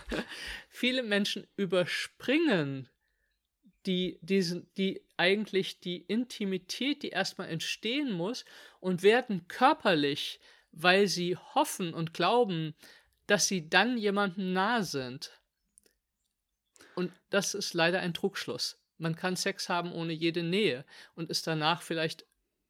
viele 0.69 1.03
Menschen 1.03 1.47
überspringen 1.55 2.89
die, 3.85 4.19
diesen, 4.21 4.69
die 4.75 5.01
eigentlich 5.15 5.79
die 5.79 5.97
Intimität, 5.97 7.03
die 7.03 7.09
erstmal 7.09 7.49
entstehen 7.49 8.11
muss, 8.11 8.43
und 8.79 9.01
werden 9.01 9.47
körperlich, 9.47 10.39
weil 10.71 11.07
sie 11.07 11.37
hoffen 11.37 11.93
und 11.93 12.13
glauben, 12.13 12.75
dass 13.25 13.47
sie 13.47 13.69
dann 13.69 13.97
jemandem 13.97 14.53
nah 14.53 14.83
sind. 14.83 15.31
Und 16.95 17.11
das 17.29 17.53
ist 17.53 17.73
leider 17.73 17.99
ein 18.01 18.13
Trugschluss. 18.13 18.79
Man 18.97 19.15
kann 19.15 19.35
Sex 19.35 19.69
haben 19.69 19.91
ohne 19.91 20.13
jede 20.13 20.43
Nähe 20.43 20.83
und 21.15 21.29
ist 21.29 21.45
danach 21.47 21.81
vielleicht 21.81 22.25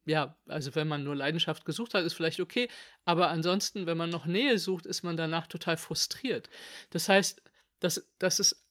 ja, 0.07 0.37
also 0.47 0.73
wenn 0.73 0.87
man 0.87 1.03
nur 1.03 1.15
Leidenschaft 1.15 1.65
gesucht 1.65 1.93
hat, 1.93 2.03
ist 2.05 2.13
vielleicht 2.13 2.39
okay, 2.39 2.69
aber 3.05 3.29
ansonsten, 3.29 3.85
wenn 3.85 3.97
man 3.97 4.09
noch 4.09 4.25
Nähe 4.25 4.57
sucht, 4.57 4.85
ist 4.85 5.03
man 5.03 5.17
danach 5.17 5.47
total 5.47 5.77
frustriert. 5.77 6.49
Das 6.91 7.09
heißt, 7.09 7.41
dass, 7.79 8.09
dass 8.17 8.39
es 8.39 8.65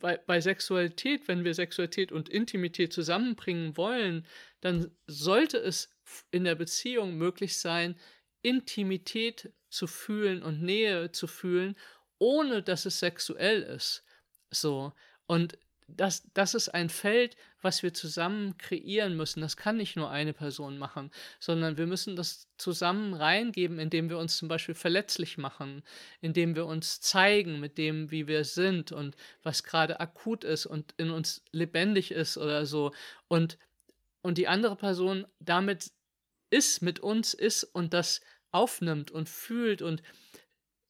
bei, 0.00 0.18
bei 0.18 0.40
Sexualität, 0.40 1.28
wenn 1.28 1.44
wir 1.44 1.54
Sexualität 1.54 2.12
und 2.12 2.28
Intimität 2.28 2.92
zusammenbringen 2.92 3.76
wollen, 3.76 4.26
dann 4.60 4.90
sollte 5.06 5.58
es 5.58 5.90
in 6.30 6.44
der 6.44 6.54
Beziehung 6.54 7.16
möglich 7.16 7.58
sein, 7.58 7.98
Intimität 8.42 9.52
zu 9.70 9.86
fühlen 9.86 10.42
und 10.42 10.62
Nähe 10.62 11.12
zu 11.12 11.26
fühlen, 11.26 11.76
ohne 12.18 12.62
dass 12.62 12.84
es 12.84 12.98
sexuell 12.98 13.62
ist. 13.62 14.04
So. 14.50 14.92
Und 15.26 15.58
das, 15.96 16.22
das 16.34 16.54
ist 16.54 16.68
ein 16.68 16.88
Feld, 16.88 17.36
was 17.60 17.82
wir 17.82 17.94
zusammen 17.94 18.56
kreieren 18.58 19.16
müssen. 19.16 19.40
Das 19.40 19.56
kann 19.56 19.76
nicht 19.76 19.96
nur 19.96 20.10
eine 20.10 20.32
Person 20.32 20.78
machen, 20.78 21.10
sondern 21.38 21.76
wir 21.76 21.86
müssen 21.86 22.16
das 22.16 22.48
zusammen 22.58 23.14
reingeben, 23.14 23.78
indem 23.78 24.08
wir 24.10 24.18
uns 24.18 24.36
zum 24.36 24.48
Beispiel 24.48 24.74
verletzlich 24.74 25.38
machen, 25.38 25.82
indem 26.20 26.54
wir 26.54 26.66
uns 26.66 27.00
zeigen 27.00 27.60
mit 27.60 27.78
dem, 27.78 28.10
wie 28.10 28.26
wir 28.26 28.44
sind 28.44 28.92
und 28.92 29.16
was 29.42 29.62
gerade 29.62 30.00
akut 30.00 30.44
ist 30.44 30.66
und 30.66 30.94
in 30.96 31.10
uns 31.10 31.44
lebendig 31.52 32.10
ist 32.10 32.36
oder 32.36 32.66
so. 32.66 32.92
Und, 33.28 33.58
und 34.22 34.38
die 34.38 34.48
andere 34.48 34.76
Person 34.76 35.26
damit 35.38 35.90
ist, 36.50 36.82
mit 36.82 37.00
uns 37.00 37.34
ist 37.34 37.64
und 37.64 37.94
das 37.94 38.20
aufnimmt 38.50 39.10
und 39.10 39.28
fühlt 39.28 39.82
und 39.82 40.02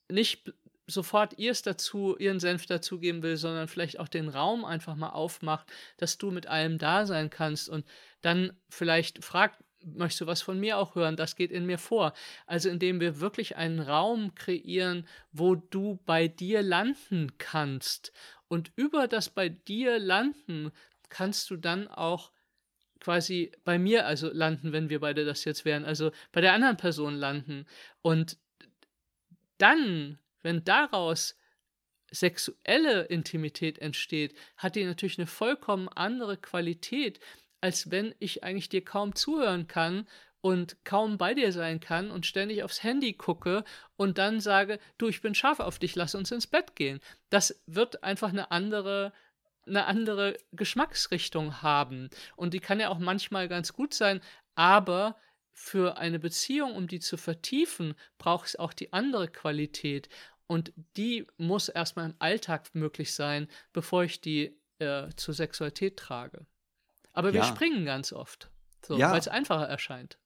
nicht 0.08 0.52
sofort 0.86 1.38
ihrs 1.38 1.62
dazu, 1.62 2.16
ihren 2.18 2.40
Senf 2.40 2.66
dazugeben 2.66 3.22
will, 3.22 3.36
sondern 3.36 3.68
vielleicht 3.68 3.98
auch 4.00 4.08
den 4.08 4.28
Raum 4.28 4.64
einfach 4.64 4.96
mal 4.96 5.10
aufmacht, 5.10 5.66
dass 5.96 6.18
du 6.18 6.30
mit 6.30 6.46
allem 6.46 6.78
da 6.78 7.06
sein 7.06 7.30
kannst 7.30 7.68
und 7.68 7.86
dann 8.20 8.52
vielleicht 8.68 9.24
fragt, 9.24 9.62
möchtest 9.84 10.20
du 10.22 10.26
was 10.26 10.42
von 10.42 10.58
mir 10.58 10.78
auch 10.78 10.94
hören? 10.94 11.16
Das 11.16 11.36
geht 11.36 11.50
in 11.50 11.66
mir 11.66 11.78
vor. 11.78 12.12
Also 12.46 12.68
indem 12.68 13.00
wir 13.00 13.20
wirklich 13.20 13.56
einen 13.56 13.80
Raum 13.80 14.34
kreieren, 14.34 15.06
wo 15.32 15.54
du 15.54 16.00
bei 16.06 16.28
dir 16.28 16.62
landen 16.62 17.32
kannst. 17.38 18.12
Und 18.48 18.72
über 18.76 19.08
das 19.08 19.30
bei 19.30 19.48
dir 19.48 19.98
landen 19.98 20.72
kannst 21.08 21.50
du 21.50 21.56
dann 21.56 21.88
auch 21.88 22.32
quasi 23.00 23.50
bei 23.64 23.78
mir 23.78 24.06
also 24.06 24.30
landen, 24.32 24.72
wenn 24.72 24.88
wir 24.88 25.00
beide 25.00 25.24
das 25.24 25.44
jetzt 25.44 25.64
wären, 25.64 25.84
also 25.84 26.12
bei 26.30 26.40
der 26.40 26.52
anderen 26.52 26.76
Person 26.76 27.14
landen. 27.16 27.66
Und 28.00 28.38
dann 29.58 30.18
wenn 30.42 30.64
daraus 30.64 31.36
sexuelle 32.10 33.02
Intimität 33.04 33.78
entsteht, 33.78 34.36
hat 34.56 34.76
die 34.76 34.84
natürlich 34.84 35.18
eine 35.18 35.26
vollkommen 35.26 35.88
andere 35.88 36.36
Qualität, 36.36 37.20
als 37.60 37.90
wenn 37.90 38.14
ich 38.18 38.44
eigentlich 38.44 38.68
dir 38.68 38.84
kaum 38.84 39.14
zuhören 39.14 39.66
kann 39.66 40.06
und 40.40 40.84
kaum 40.84 41.16
bei 41.16 41.34
dir 41.34 41.52
sein 41.52 41.80
kann 41.80 42.10
und 42.10 42.26
ständig 42.26 42.62
aufs 42.64 42.82
Handy 42.82 43.14
gucke 43.14 43.64
und 43.96 44.18
dann 44.18 44.40
sage, 44.40 44.78
du, 44.98 45.08
ich 45.08 45.22
bin 45.22 45.34
scharf 45.34 45.60
auf 45.60 45.78
dich, 45.78 45.94
lass 45.94 46.14
uns 46.14 46.30
ins 46.32 46.46
Bett 46.46 46.76
gehen. 46.76 47.00
Das 47.30 47.62
wird 47.66 48.04
einfach 48.04 48.30
eine 48.30 48.50
andere 48.50 49.12
eine 49.64 49.86
andere 49.86 50.36
Geschmacksrichtung 50.50 51.62
haben 51.62 52.10
und 52.34 52.52
die 52.52 52.58
kann 52.58 52.80
ja 52.80 52.88
auch 52.88 52.98
manchmal 52.98 53.46
ganz 53.46 53.72
gut 53.72 53.94
sein, 53.94 54.20
aber 54.56 55.16
für 55.52 55.98
eine 55.98 56.18
Beziehung, 56.18 56.74
um 56.74 56.88
die 56.88 56.98
zu 56.98 57.16
vertiefen, 57.16 57.94
braucht 58.18 58.48
es 58.48 58.56
auch 58.56 58.72
die 58.72 58.92
andere 58.92 59.28
Qualität. 59.28 60.08
Und 60.52 60.74
die 60.98 61.26
muss 61.38 61.70
erstmal 61.70 62.10
im 62.10 62.14
Alltag 62.18 62.74
möglich 62.74 63.14
sein, 63.14 63.48
bevor 63.72 64.04
ich 64.04 64.20
die 64.20 64.54
äh, 64.80 65.08
zur 65.16 65.32
Sexualität 65.32 65.96
trage. 65.96 66.44
Aber 67.14 67.32
wir 67.32 67.42
springen 67.44 67.86
ganz 67.86 68.12
oft. 68.12 68.50
So, 68.84 68.98
Ja. 68.98 69.12
weil 69.12 69.18
es 69.18 69.28
einfacher 69.28 69.66
erscheint. 69.66 70.18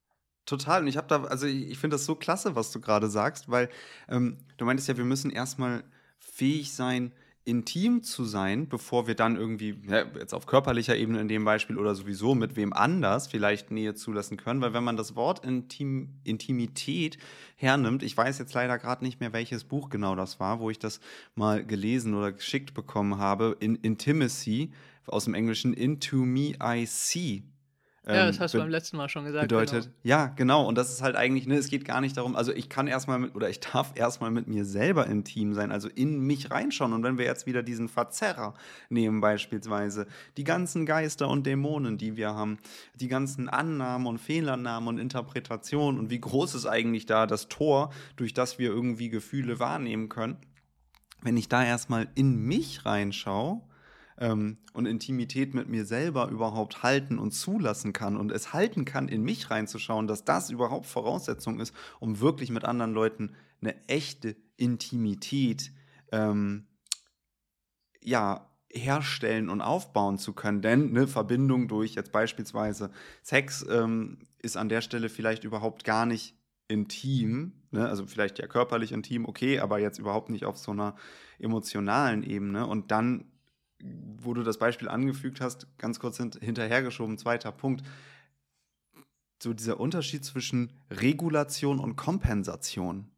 Total. 0.44 0.80
Und 0.82 0.88
ich 0.88 0.96
habe 0.96 1.06
da, 1.06 1.22
also 1.22 1.46
ich, 1.46 1.70
ich 1.70 1.78
finde 1.78 1.94
das 1.94 2.06
so 2.06 2.16
klasse, 2.16 2.56
was 2.56 2.72
du 2.72 2.80
gerade 2.80 3.08
sagst, 3.08 3.48
weil 3.48 3.68
ähm, 4.08 4.38
du 4.56 4.64
meintest 4.64 4.88
ja, 4.88 4.96
wir 4.96 5.04
müssen 5.04 5.30
erstmal 5.30 5.84
fähig 6.18 6.72
sein, 6.74 7.12
intim 7.46 8.02
zu 8.02 8.24
sein, 8.24 8.68
bevor 8.68 9.06
wir 9.06 9.14
dann 9.14 9.36
irgendwie, 9.36 9.80
ja, 9.88 10.04
jetzt 10.18 10.34
auf 10.34 10.46
körperlicher 10.46 10.96
Ebene 10.96 11.20
in 11.20 11.28
dem 11.28 11.44
Beispiel 11.44 11.78
oder 11.78 11.94
sowieso 11.94 12.34
mit 12.34 12.56
wem 12.56 12.72
anders 12.72 13.28
vielleicht 13.28 13.70
Nähe 13.70 13.94
zulassen 13.94 14.36
können. 14.36 14.60
Weil 14.60 14.74
wenn 14.74 14.82
man 14.82 14.96
das 14.96 15.14
Wort 15.14 15.44
Intim, 15.44 16.08
Intimität 16.24 17.18
hernimmt, 17.54 18.02
ich 18.02 18.16
weiß 18.16 18.38
jetzt 18.38 18.52
leider 18.52 18.78
gerade 18.78 19.04
nicht 19.04 19.20
mehr, 19.20 19.32
welches 19.32 19.62
Buch 19.62 19.90
genau 19.90 20.16
das 20.16 20.40
war, 20.40 20.58
wo 20.58 20.70
ich 20.70 20.80
das 20.80 21.00
mal 21.36 21.64
gelesen 21.64 22.14
oder 22.14 22.32
geschickt 22.32 22.74
bekommen 22.74 23.18
habe, 23.18 23.56
in 23.60 23.76
Intimacy 23.76 24.72
aus 25.06 25.24
dem 25.24 25.34
Englischen 25.34 25.72
Into 25.72 26.16
Me 26.16 26.54
I 26.60 26.84
See. 26.84 27.44
Ja, 28.08 28.20
Ähm, 28.22 28.26
das 28.28 28.38
hast 28.38 28.54
du 28.54 28.58
be- 28.58 28.62
beim 28.62 28.70
letzten 28.70 28.96
Mal 28.98 29.08
schon 29.08 29.24
gesagt. 29.24 29.48
bedeutet, 29.48 29.84
Genau. 29.84 29.94
ja, 30.04 30.26
genau. 30.36 30.64
Und 30.66 30.78
das 30.78 30.90
ist 30.92 31.02
halt 31.02 31.16
eigentlich, 31.16 31.46
ne, 31.48 31.56
es 31.56 31.68
geht 31.68 31.84
gar 31.84 32.00
nicht 32.00 32.16
darum, 32.16 32.36
also 32.36 32.52
ich 32.52 32.68
kann 32.68 32.86
erstmal 32.86 33.18
mit, 33.18 33.34
oder 33.34 33.50
ich 33.50 33.58
darf 33.58 33.92
erstmal 33.98 34.30
mit 34.30 34.46
mir 34.46 34.64
selber 34.64 35.08
intim 35.08 35.54
sein, 35.54 35.72
also 35.72 35.88
in 35.88 36.20
mich 36.20 36.52
reinschauen. 36.52 36.92
Und 36.92 37.02
wenn 37.02 37.18
wir 37.18 37.24
jetzt 37.24 37.46
wieder 37.46 37.64
diesen 37.64 37.88
Verzerrer 37.88 38.54
nehmen, 38.90 39.20
beispielsweise, 39.20 40.06
die 40.36 40.44
ganzen 40.44 40.86
Geister 40.86 41.28
und 41.28 41.46
Dämonen, 41.46 41.98
die 41.98 42.16
wir 42.16 42.28
haben, 42.32 42.58
die 42.94 43.08
ganzen 43.08 43.48
Annahmen 43.48 44.06
und 44.06 44.18
Fehlannahmen 44.18 44.88
und 44.88 44.98
Interpretationen 44.98 45.98
und 45.98 46.08
wie 46.10 46.20
groß 46.20 46.54
ist 46.54 46.66
eigentlich 46.66 47.06
da 47.06 47.26
das 47.26 47.48
Tor, 47.48 47.92
durch 48.14 48.32
das 48.32 48.58
wir 48.60 48.68
irgendwie 48.70 49.08
Gefühle 49.08 49.58
wahrnehmen 49.58 50.08
können. 50.08 50.36
Wenn 51.22 51.36
ich 51.36 51.48
da 51.48 51.64
erstmal 51.64 52.06
in 52.14 52.36
mich 52.36 52.84
reinschaue, 52.86 53.62
ähm, 54.18 54.58
und 54.72 54.86
Intimität 54.86 55.54
mit 55.54 55.68
mir 55.68 55.84
selber 55.84 56.28
überhaupt 56.28 56.82
halten 56.82 57.18
und 57.18 57.32
zulassen 57.32 57.92
kann 57.92 58.16
und 58.16 58.32
es 58.32 58.52
halten 58.52 58.84
kann, 58.84 59.08
in 59.08 59.22
mich 59.22 59.50
reinzuschauen, 59.50 60.06
dass 60.06 60.24
das 60.24 60.50
überhaupt 60.50 60.86
Voraussetzung 60.86 61.60
ist, 61.60 61.74
um 62.00 62.20
wirklich 62.20 62.50
mit 62.50 62.64
anderen 62.64 62.92
Leuten 62.92 63.34
eine 63.60 63.76
echte 63.88 64.36
Intimität 64.56 65.72
ähm, 66.12 66.66
ja, 68.00 68.50
herstellen 68.70 69.48
und 69.48 69.60
aufbauen 69.60 70.18
zu 70.18 70.32
können. 70.32 70.62
Denn 70.62 70.90
eine 70.90 71.06
Verbindung 71.06 71.68
durch 71.68 71.94
jetzt 71.94 72.12
beispielsweise 72.12 72.90
Sex 73.22 73.64
ähm, 73.68 74.18
ist 74.38 74.56
an 74.56 74.68
der 74.68 74.80
Stelle 74.80 75.08
vielleicht 75.08 75.44
überhaupt 75.44 75.84
gar 75.84 76.06
nicht 76.06 76.36
intim, 76.68 77.52
ne? 77.70 77.88
also 77.88 78.06
vielleicht 78.06 78.38
ja 78.38 78.46
körperlich 78.46 78.92
intim, 78.92 79.24
okay, 79.24 79.60
aber 79.60 79.78
jetzt 79.78 79.98
überhaupt 79.98 80.30
nicht 80.30 80.44
auf 80.44 80.56
so 80.58 80.72
einer 80.72 80.96
emotionalen 81.38 82.22
Ebene. 82.22 82.66
Und 82.66 82.90
dann, 82.90 83.24
wo 84.18 84.34
du 84.34 84.42
das 84.42 84.58
Beispiel 84.58 84.88
angefügt 84.88 85.40
hast, 85.40 85.66
ganz 85.78 86.00
kurz 86.00 86.16
hint 86.18 86.38
hinterhergeschoben, 86.40 87.18
zweiter 87.18 87.52
Punkt, 87.52 87.84
so 89.42 89.52
dieser 89.52 89.78
Unterschied 89.80 90.24
zwischen 90.24 90.72
Regulation 90.90 91.78
und 91.78 91.96
Kompensation. 91.96 93.10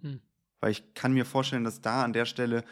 Hm. 0.00 0.20
Weil 0.60 0.72
ich 0.72 0.94
kann 0.94 1.12
mir 1.12 1.24
vorstellen, 1.24 1.64
dass 1.64 1.80
da 1.80 2.04
an 2.04 2.12
der 2.12 2.26
Stelle, 2.26 2.64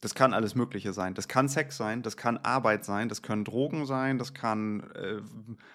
das 0.00 0.14
kann 0.14 0.34
alles 0.34 0.54
Mögliche 0.54 0.92
sein. 0.92 1.14
Das 1.14 1.28
kann 1.28 1.48
Sex 1.48 1.76
sein, 1.76 2.02
das 2.02 2.16
kann 2.16 2.38
Arbeit 2.38 2.84
sein, 2.84 3.08
das 3.08 3.22
können 3.22 3.44
Drogen 3.44 3.86
sein, 3.86 4.18
das 4.18 4.34
kann 4.34 4.90
äh, 4.94 5.20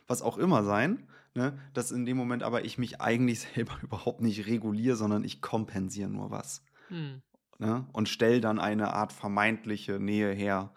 was 0.08 0.22
auch 0.22 0.38
immer 0.38 0.64
sein. 0.64 1.08
Ne? 1.36 1.58
Dass 1.74 1.92
in 1.92 2.06
dem 2.06 2.18
Moment 2.18 2.44
aber 2.44 2.66
ich 2.66 2.78
mich 2.78 3.02
eigentlich 3.02 3.40
selber 3.56 3.78
überhaupt 3.82 4.22
nicht 4.22 4.48
reguliere, 4.48 4.96
sondern 4.96 5.24
ich 5.24 5.42
kompensiere 5.42 6.10
nur 6.10 6.32
was. 6.32 6.64
Hm. 6.90 7.22
Ne? 7.60 7.86
Und 7.92 8.10
stelle 8.10 8.42
dann 8.42 8.60
eine 8.60 8.94
Art 8.94 9.14
vermeintliche 9.14 10.00
Nähe 10.00 10.32
her 10.32 10.74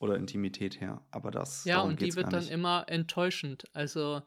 oder 0.00 0.16
Intimität 0.16 0.80
her. 0.80 1.06
Aber 1.12 1.30
das 1.30 1.66
Ja, 1.66 1.80
und 1.80 2.00
die 2.00 2.16
wird 2.16 2.32
dann 2.32 2.48
immer 2.48 2.84
enttäuschend. 2.88 3.64
Also, 3.74 4.22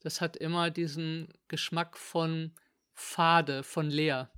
das 0.00 0.20
hat 0.20 0.36
immer 0.36 0.70
diesen 0.70 1.32
Geschmack 1.48 1.96
von 1.96 2.52
fade, 2.94 3.62
von 3.62 3.90
leer. 3.90 4.30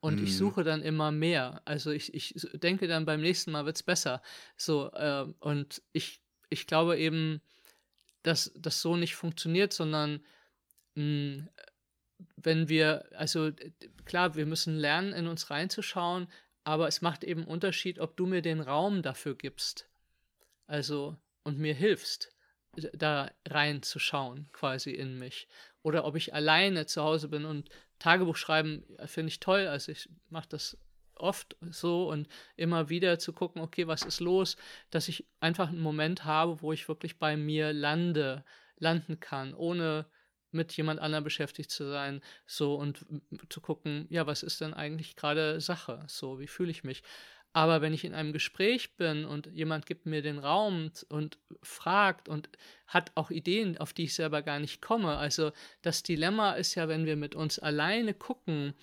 Und 0.00 0.20
ich 0.22 0.34
Mhm. 0.34 0.36
suche 0.36 0.64
dann 0.64 0.82
immer 0.82 1.12
mehr. 1.12 1.62
Also 1.66 1.90
ich, 1.92 2.14
ich 2.14 2.34
denke 2.54 2.88
dann 2.88 3.06
beim 3.06 3.20
nächsten 3.22 3.52
Mal 3.52 3.66
wird 3.66 3.76
es 3.76 3.82
besser. 3.84 4.22
So, 4.56 4.92
äh, 4.92 5.26
und 5.40 5.82
ich, 5.92 6.22
ich 6.50 6.66
glaube 6.68 6.98
eben, 6.98 7.42
dass 8.22 8.52
das 8.56 8.82
so 8.82 8.96
nicht 8.96 9.16
funktioniert, 9.16 9.72
sondern 9.72 10.24
mh, 10.96 11.48
wenn 12.36 12.68
wir, 12.68 13.08
also 13.16 13.52
klar, 14.06 14.34
wir 14.36 14.46
müssen 14.46 14.76
lernen, 14.76 15.12
in 15.12 15.26
uns 15.28 15.50
reinzuschauen, 15.50 16.28
aber 16.64 16.88
es 16.88 17.02
macht 17.02 17.24
eben 17.24 17.44
Unterschied, 17.44 17.98
ob 18.00 18.16
du 18.16 18.26
mir 18.26 18.42
den 18.42 18.60
Raum 18.60 19.02
dafür 19.02 19.36
gibst. 19.36 19.87
Also, 20.68 21.16
und 21.42 21.58
mir 21.58 21.74
hilfst, 21.74 22.30
da 22.92 23.30
reinzuschauen, 23.48 24.48
quasi 24.52 24.92
in 24.92 25.18
mich. 25.18 25.48
Oder 25.82 26.04
ob 26.04 26.14
ich 26.14 26.34
alleine 26.34 26.86
zu 26.86 27.02
Hause 27.02 27.28
bin 27.28 27.44
und 27.44 27.68
Tagebuch 27.98 28.36
schreiben 28.36 28.84
äh, 28.98 29.08
finde 29.08 29.28
ich 29.28 29.40
toll. 29.40 29.66
Also 29.66 29.90
ich 29.90 30.08
mache 30.28 30.48
das 30.48 30.78
oft 31.14 31.56
so 31.70 32.08
und 32.08 32.28
immer 32.56 32.88
wieder 32.90 33.18
zu 33.18 33.32
gucken, 33.32 33.60
okay, 33.60 33.88
was 33.88 34.02
ist 34.02 34.20
los, 34.20 34.56
dass 34.90 35.08
ich 35.08 35.26
einfach 35.40 35.68
einen 35.68 35.80
Moment 35.80 36.24
habe, 36.24 36.62
wo 36.62 36.72
ich 36.72 36.88
wirklich 36.88 37.18
bei 37.18 37.36
mir 37.36 37.72
lande, 37.72 38.44
landen 38.76 39.18
kann, 39.18 39.54
ohne 39.54 40.06
mit 40.50 40.72
jemand 40.76 41.00
anderem 41.00 41.24
beschäftigt 41.24 41.70
zu 41.70 41.90
sein, 41.90 42.22
so 42.46 42.76
und 42.76 43.04
zu 43.48 43.60
gucken, 43.60 44.06
ja, 44.10 44.26
was 44.26 44.42
ist 44.42 44.60
denn 44.60 44.74
eigentlich 44.74 45.16
gerade 45.16 45.60
Sache, 45.60 46.04
so, 46.06 46.38
wie 46.38 46.46
fühle 46.46 46.70
ich 46.70 46.84
mich. 46.84 47.02
Aber 47.58 47.80
wenn 47.80 47.92
ich 47.92 48.04
in 48.04 48.14
einem 48.14 48.32
Gespräch 48.32 48.94
bin 48.94 49.24
und 49.24 49.48
jemand 49.52 49.84
gibt 49.84 50.06
mir 50.06 50.22
den 50.22 50.38
Raum 50.38 50.92
und 51.08 51.38
fragt 51.60 52.28
und 52.28 52.48
hat 52.86 53.10
auch 53.16 53.32
Ideen, 53.32 53.76
auf 53.78 53.92
die 53.92 54.04
ich 54.04 54.14
selber 54.14 54.42
gar 54.42 54.60
nicht 54.60 54.80
komme. 54.80 55.16
Also 55.16 55.50
das 55.82 56.04
Dilemma 56.04 56.52
ist 56.52 56.76
ja, 56.76 56.86
wenn 56.86 57.04
wir 57.04 57.16
mit 57.16 57.34
uns 57.34 57.58
alleine 57.58 58.14
gucken, 58.14 58.74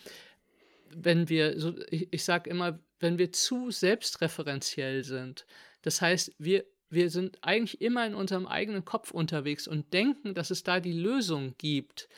wenn 0.89 1.30
wir, 1.30 1.57
so, 1.57 1.73
ich, 1.89 2.09
ich 2.11 2.26
sage 2.26 2.49
immer, 2.49 2.78
wenn 2.99 3.17
wir 3.17 3.32
zu 3.32 3.71
selbstreferenziell 3.71 5.05
sind. 5.05 5.45
Das 5.82 6.01
heißt, 6.01 6.36
wir, 6.38 6.65
wir 6.89 7.09
sind 7.09 7.38
eigentlich 7.43 7.80
immer 7.80 8.05
in 8.05 8.13
unserem 8.13 8.45
eigenen 8.45 8.84
Kopf 8.84 9.11
unterwegs 9.11 9.69
und 9.69 9.93
denken, 9.93 10.34
dass 10.34 10.51
es 10.51 10.63
da 10.63 10.82
die 10.82 10.91
Lösung 10.91 11.55
gibt. 11.57 12.09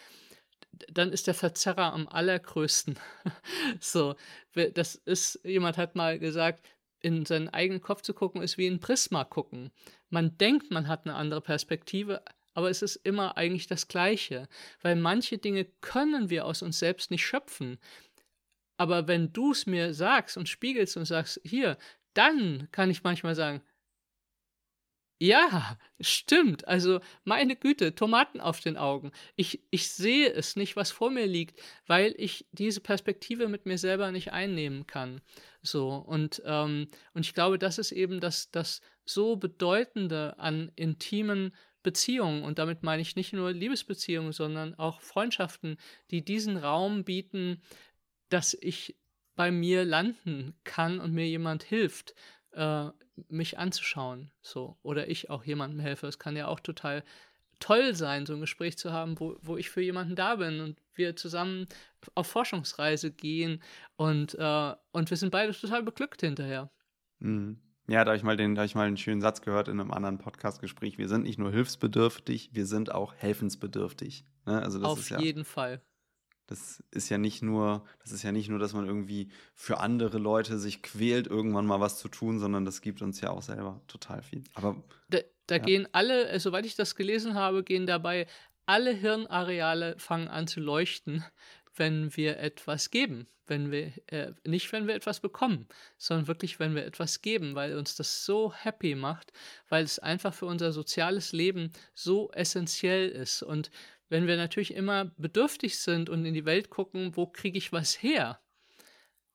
Dann 0.71 1.11
ist 1.11 1.27
der 1.27 1.33
Verzerrer 1.33 1.93
am 1.93 2.07
allergrößten. 2.07 2.99
so, 3.79 4.15
das 4.53 4.95
ist, 4.95 5.39
jemand 5.43 5.77
hat 5.77 5.95
mal 5.95 6.19
gesagt, 6.19 6.63
in 6.99 7.25
seinen 7.25 7.49
eigenen 7.49 7.81
Kopf 7.81 8.01
zu 8.01 8.13
gucken, 8.13 8.41
ist 8.41 8.57
wie 8.57 8.67
ein 8.67 8.79
Prisma 8.79 9.23
gucken. 9.23 9.71
Man 10.09 10.37
denkt, 10.37 10.71
man 10.71 10.87
hat 10.87 11.05
eine 11.05 11.15
andere 11.15 11.41
Perspektive, 11.41 12.23
aber 12.53 12.69
es 12.69 12.81
ist 12.81 12.95
immer 12.97 13.37
eigentlich 13.37 13.67
das 13.67 13.87
Gleiche, 13.87 14.47
weil 14.81 14.95
manche 14.95 15.37
Dinge 15.37 15.65
können 15.81 16.29
wir 16.29 16.45
aus 16.45 16.61
uns 16.61 16.79
selbst 16.79 17.11
nicht 17.11 17.25
schöpfen. 17.25 17.77
Aber 18.77 19.07
wenn 19.07 19.31
du 19.33 19.51
es 19.51 19.65
mir 19.65 19.93
sagst 19.93 20.37
und 20.37 20.49
spiegelst 20.49 20.97
und 20.97 21.05
sagst, 21.05 21.39
hier, 21.43 21.77
dann 22.13 22.67
kann 22.71 22.89
ich 22.89 23.03
manchmal 23.03 23.35
sagen, 23.35 23.61
ja, 25.19 25.77
stimmt. 25.99 26.67
Also 26.67 26.99
meine 27.23 27.55
Güte, 27.55 27.95
Tomaten 27.95 28.39
auf 28.39 28.59
den 28.59 28.77
Augen. 28.77 29.11
Ich, 29.35 29.61
ich 29.71 29.89
sehe 29.89 30.31
es 30.31 30.55
nicht, 30.55 30.75
was 30.75 30.91
vor 30.91 31.09
mir 31.09 31.25
liegt, 31.25 31.59
weil 31.87 32.13
ich 32.17 32.45
diese 32.51 32.81
Perspektive 32.81 33.47
mit 33.47 33.65
mir 33.65 33.77
selber 33.77 34.11
nicht 34.11 34.31
einnehmen 34.31 34.85
kann. 34.85 35.21
So, 35.63 35.89
und, 35.95 36.41
ähm, 36.45 36.87
und 37.13 37.25
ich 37.25 37.33
glaube, 37.33 37.57
das 37.57 37.79
ist 37.79 37.91
eben 37.91 38.19
das, 38.19 38.51
das 38.51 38.81
so 39.05 39.37
Bedeutende 39.37 40.37
an 40.37 40.71
intimen 40.75 41.53
Beziehungen. 41.81 42.43
Und 42.43 42.59
damit 42.59 42.83
meine 42.83 43.01
ich 43.01 43.15
nicht 43.15 43.33
nur 43.33 43.51
Liebesbeziehungen, 43.51 44.33
sondern 44.33 44.75
auch 44.75 45.01
Freundschaften, 45.01 45.77
die 46.11 46.23
diesen 46.23 46.57
Raum 46.57 47.05
bieten, 47.05 47.61
dass 48.29 48.55
ich 48.59 48.95
bei 49.35 49.51
mir 49.51 49.85
landen 49.85 50.55
kann 50.63 50.99
und 50.99 51.13
mir 51.13 51.27
jemand 51.27 51.63
hilft, 51.63 52.13
äh, 52.57 52.89
mich 53.29 53.57
anzuschauen. 53.57 54.31
So. 54.41 54.77
Oder 54.83 55.09
ich 55.09 55.29
auch 55.29 55.43
jemandem 55.43 55.79
helfe. 55.79 56.07
Es 56.07 56.19
kann 56.19 56.35
ja 56.35 56.47
auch 56.47 56.59
total 56.59 57.03
toll 57.59 57.95
sein, 57.95 58.25
so 58.25 58.33
ein 58.33 58.41
Gespräch 58.41 58.77
zu 58.77 58.91
haben, 58.91 59.19
wo, 59.19 59.37
wo 59.41 59.57
ich 59.57 59.69
für 59.69 59.81
jemanden 59.81 60.15
da 60.15 60.35
bin 60.35 60.59
und 60.59 60.79
wir 60.93 61.15
zusammen 61.15 61.67
auf 62.13 62.27
Forschungsreise 62.27 63.11
gehen 63.11 63.63
und, 63.95 64.35
äh, 64.35 64.75
und 64.91 65.09
wir 65.09 65.17
sind 65.17 65.31
beide 65.31 65.53
total 65.53 65.81
beglückt 65.83 66.21
hinterher. 66.21 66.69
Mhm. 67.19 67.59
Ja, 67.89 68.03
da 68.03 68.11
habe 68.11 68.17
ich, 68.17 68.23
mal 68.23 68.35
den- 68.37 68.53
da 68.53 68.61
hab 68.61 68.65
ich 68.67 68.75
mal 68.75 68.85
einen 68.85 68.97
schönen 68.97 69.21
Satz 69.21 69.41
gehört 69.41 69.69
in 69.69 69.79
einem 69.79 69.91
anderen 69.91 70.17
Podcast-Gespräch. 70.17 70.97
Wir 70.97 71.07
sind 71.07 71.23
nicht 71.23 71.39
nur 71.39 71.51
hilfsbedürftig, 71.51 72.49
wir 72.53 72.65
sind 72.65 72.91
auch 72.91 73.13
helfensbedürftig. 73.15 74.25
Ne? 74.45 74.61
Also 74.61 74.77
das 74.79 74.89
auf 74.89 74.99
ist 74.99 75.09
ja, 75.09 75.19
jeden 75.19 75.45
Fall. 75.45 75.81
Das 76.47 76.83
ist 76.91 77.09
ja 77.09 77.17
nicht 77.17 77.41
nur, 77.43 77.85
das 77.99 78.11
ist 78.11 78.23
ja 78.23 78.31
nicht 78.31 78.49
nur, 78.49 78.59
dass 78.59 78.73
man 78.73 78.85
irgendwie 78.87 79.31
für 79.53 79.79
andere 79.79 80.17
Leute 80.17 80.57
sich 80.59 80.81
quält, 80.83 81.27
irgendwann 81.27 81.65
mal 81.65 81.79
was 81.79 81.99
zu 81.99 82.07
tun, 82.09 82.39
sondern 82.39 82.65
das 82.65 82.81
gibt 82.81 83.01
uns 83.01 83.21
ja 83.21 83.29
auch 83.31 83.41
selber 83.41 83.81
total 83.87 84.21
viel. 84.23 84.43
Aber 84.53 84.83
Da, 85.09 85.19
da 85.47 85.57
Ja. 85.57 85.63
gehen 85.65 85.87
alle, 85.93 86.27
äh, 86.29 86.39
soweit 86.39 86.65
ich 86.65 86.75
das 86.75 86.95
gelesen 86.95 87.33
habe, 87.35 87.63
gehen 87.63 87.85
dabei 87.85 88.27
alle 88.65 88.91
Hirnareale 88.93 89.97
fangen 89.97 90.27
an 90.27 90.47
zu 90.47 90.59
leuchten, 90.59 91.23
wenn 91.75 92.15
wir 92.17 92.37
etwas 92.39 92.89
geben, 92.89 93.27
wenn 93.45 93.71
wir 93.71 93.93
äh, 94.07 94.33
nicht 94.45 94.71
wenn 94.73 94.87
wir 94.87 94.95
etwas 94.95 95.21
bekommen, 95.21 95.67
sondern 95.97 96.27
wirklich 96.27 96.59
wenn 96.59 96.75
wir 96.75 96.85
etwas 96.85 97.21
geben, 97.21 97.55
weil 97.55 97.77
uns 97.77 97.95
das 97.95 98.25
so 98.25 98.51
happy 98.53 98.95
macht, 98.95 99.31
weil 99.69 99.85
es 99.85 99.99
einfach 99.99 100.33
für 100.33 100.47
unser 100.47 100.73
soziales 100.73 101.31
Leben 101.31 101.71
so 101.93 102.29
essentiell 102.31 103.07
ist 103.09 103.41
und 103.43 103.71
wenn 104.09 104.27
wir 104.27 104.37
natürlich 104.37 104.73
immer 104.73 105.05
bedürftig 105.17 105.79
sind 105.79 106.09
und 106.09 106.25
in 106.25 106.33
die 106.33 106.45
Welt 106.45 106.69
gucken, 106.69 107.15
wo 107.15 107.27
kriege 107.27 107.57
ich 107.57 107.71
was 107.71 108.01
her? 108.01 108.39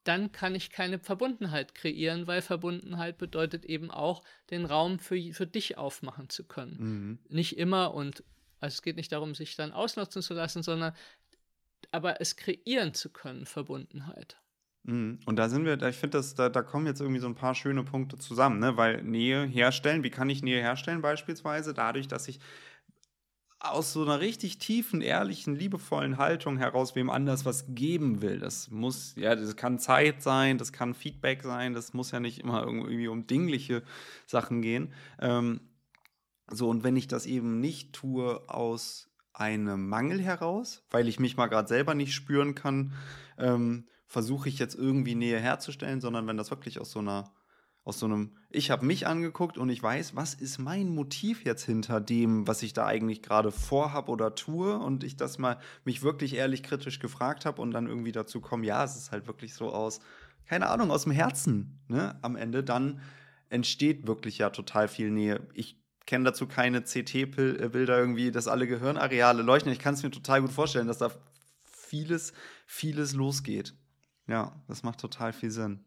Dann 0.05 0.33
kann 0.33 0.55
ich 0.55 0.71
keine 0.71 0.99
Verbundenheit 0.99 1.75
kreieren, 1.75 2.27
weil 2.27 2.43
Verbundenheit 2.43 3.19
bedeutet 3.19 3.65
eben 3.65 3.91
auch, 3.91 4.25
den 4.51 4.65
Raum 4.65 4.99
für, 4.99 5.33
für 5.33 5.47
dich 5.47 5.79
aufmachen 5.79 6.29
zu 6.29 6.45
können. 6.45 6.77
Mhm. 6.79 7.19
Nicht 7.29 7.57
immer 7.57 7.95
und 7.95 8.25
also 8.59 8.75
es 8.75 8.83
geht 8.83 8.97
nicht 8.97 9.13
darum, 9.13 9.35
sich 9.35 9.57
dann 9.57 9.73
ausnutzen 9.73 10.23
zu 10.23 10.35
lassen, 10.35 10.63
sondern 10.63 10.95
aber 11.91 12.21
es 12.21 12.37
kreieren 12.37 12.95
zu 12.95 13.11
können, 13.11 13.45
Verbundenheit. 13.45 14.39
Mhm. 14.85 15.21
Und 15.27 15.37
da 15.37 15.49
sind 15.49 15.65
wir, 15.65 15.81
ich 15.83 15.97
finde, 15.97 16.23
da, 16.37 16.49
da 16.49 16.63
kommen 16.63 16.87
jetzt 16.87 17.01
irgendwie 17.01 17.21
so 17.21 17.27
ein 17.27 17.35
paar 17.35 17.55
schöne 17.55 17.85
Punkte 17.85 18.19
zusammen, 18.19 18.59
ne? 18.59 18.77
weil 18.77 19.03
Nähe 19.03 19.45
herstellen, 19.45 20.03
wie 20.03 20.11
kann 20.11 20.31
ich 20.31 20.43
Nähe 20.43 20.61
herstellen 20.61 21.03
beispielsweise? 21.03 21.75
Dadurch, 21.75 22.09
dass 22.09 22.29
ich 22.29 22.41
aus 23.63 23.93
so 23.93 24.03
einer 24.03 24.19
richtig 24.19 24.59
tiefen, 24.59 25.01
ehrlichen, 25.01 25.55
liebevollen 25.55 26.19
Haltung 26.19 26.59
heraus 26.59 26.97
wem 26.97 27.11
anders 27.11 27.45
was 27.45 27.67
geben 27.69 28.21
will. 28.21 28.41
Das 28.41 28.71
muss, 28.71 29.15
ja, 29.17 29.37
das 29.37 29.55
kann 29.55 29.79
Zeit 29.79 30.21
sein, 30.21 30.59
das 30.59 30.73
kann 30.73 30.95
Feedback 30.95 31.43
sein, 31.43 31.73
das 31.73 31.95
muss 31.95 32.11
ja 32.11 32.19
nicht 32.19 32.41
immer 32.41 32.65
irgendwie 32.65 33.07
um 33.07 33.27
dingliche 33.29 33.83
Sachen 34.27 34.63
gehen. 34.63 34.93
Ähm, 35.21 35.61
so, 36.51 36.69
und 36.69 36.83
wenn 36.83 36.97
ich 36.97 37.07
das 37.07 37.25
eben 37.25 37.61
nicht 37.61 37.93
tue 37.93 38.49
aus 38.49 39.09
einem 39.33 39.89
Mangel 39.89 40.21
heraus, 40.21 40.83
weil 40.91 41.07
ich 41.07 41.21
mich 41.21 41.37
mal 41.37 41.47
gerade 41.47 41.69
selber 41.69 41.95
nicht 41.95 42.15
spüren 42.15 42.57
kann, 42.57 42.93
ähm, 43.39 43.87
versuche 44.09 44.49
ich 44.49 44.59
jetzt 44.59 44.75
irgendwie 44.75 45.15
Nähe 45.15 45.39
herzustellen, 45.39 46.01
sondern 46.01 46.27
wenn 46.27 46.37
das 46.37 46.51
wirklich 46.51 46.81
aus 46.81 46.91
so 46.91 46.99
einer 46.99 47.33
aus 47.85 47.99
so 47.99 48.07
einem, 48.07 48.37
ich 48.51 48.71
habe 48.71 48.87
mich 48.87 49.07
angeguckt 49.07 49.59
und 49.59 49.69
ich 49.69 49.83
weiß, 49.83 50.15
was 50.15 50.35
ist 50.35 50.59
mein 50.59 50.95
Motiv 50.95 51.45
jetzt 51.45 51.65
hinter 51.65 52.01
dem, 52.01 52.47
was 52.47 52.63
ich 52.63 52.73
da 52.73 52.87
eigentlich 52.87 53.23
gerade 53.23 53.51
vorhab 53.51 54.09
oder 54.09 54.35
tue 54.35 54.79
und 54.79 55.03
ich 55.03 55.17
das 55.17 55.39
mal 55.39 55.59
mich 55.85 56.03
wirklich 56.03 56.35
ehrlich 56.35 56.63
kritisch 56.63 57.01
gefragt 57.01 57.45
habe 57.45 57.61
und 57.61 57.73
dann 57.73 57.89
irgendwie 57.89 58.13
dazu 58.13 58.41
komme, 58.41 58.67
ja, 58.67 58.85
es 58.85 58.97
ist 58.97 59.11
halt 59.11 59.27
wirklich 59.27 59.55
so 59.55 59.73
aus, 59.73 60.01
keine 60.47 60.69
Ahnung, 60.69 60.91
aus 60.91 61.05
dem 61.05 61.13
Herzen, 61.13 61.81
ne, 61.89 62.19
am 62.23 62.37
Ende, 62.37 62.63
dann 62.63 63.01
entsteht 63.49 64.07
wirklich 64.07 64.39
ja 64.39 64.51
total 64.51 64.87
viel 64.87 65.11
Nähe. 65.11 65.47
Ich 65.53 65.83
kenne 66.07 66.25
dazu 66.25 66.47
keine 66.47 66.83
CT-Bilder 66.83 67.99
irgendwie, 67.99 68.31
dass 68.31 68.49
alle 68.49 68.67
Gehirnareale 68.67 69.43
leuchten. 69.43 69.73
Ich 69.73 69.79
kann 69.79 69.95
es 69.95 70.03
mir 70.03 70.11
total 70.11 70.41
gut 70.41 70.53
vorstellen, 70.53 70.87
dass 70.87 70.99
da 70.99 71.11
vieles, 71.65 72.33
vieles 72.67 73.13
losgeht. 73.13 73.75
Ja, 74.27 74.63
das 74.69 74.83
macht 74.83 75.01
total 75.01 75.33
viel 75.33 75.51
Sinn. 75.51 75.85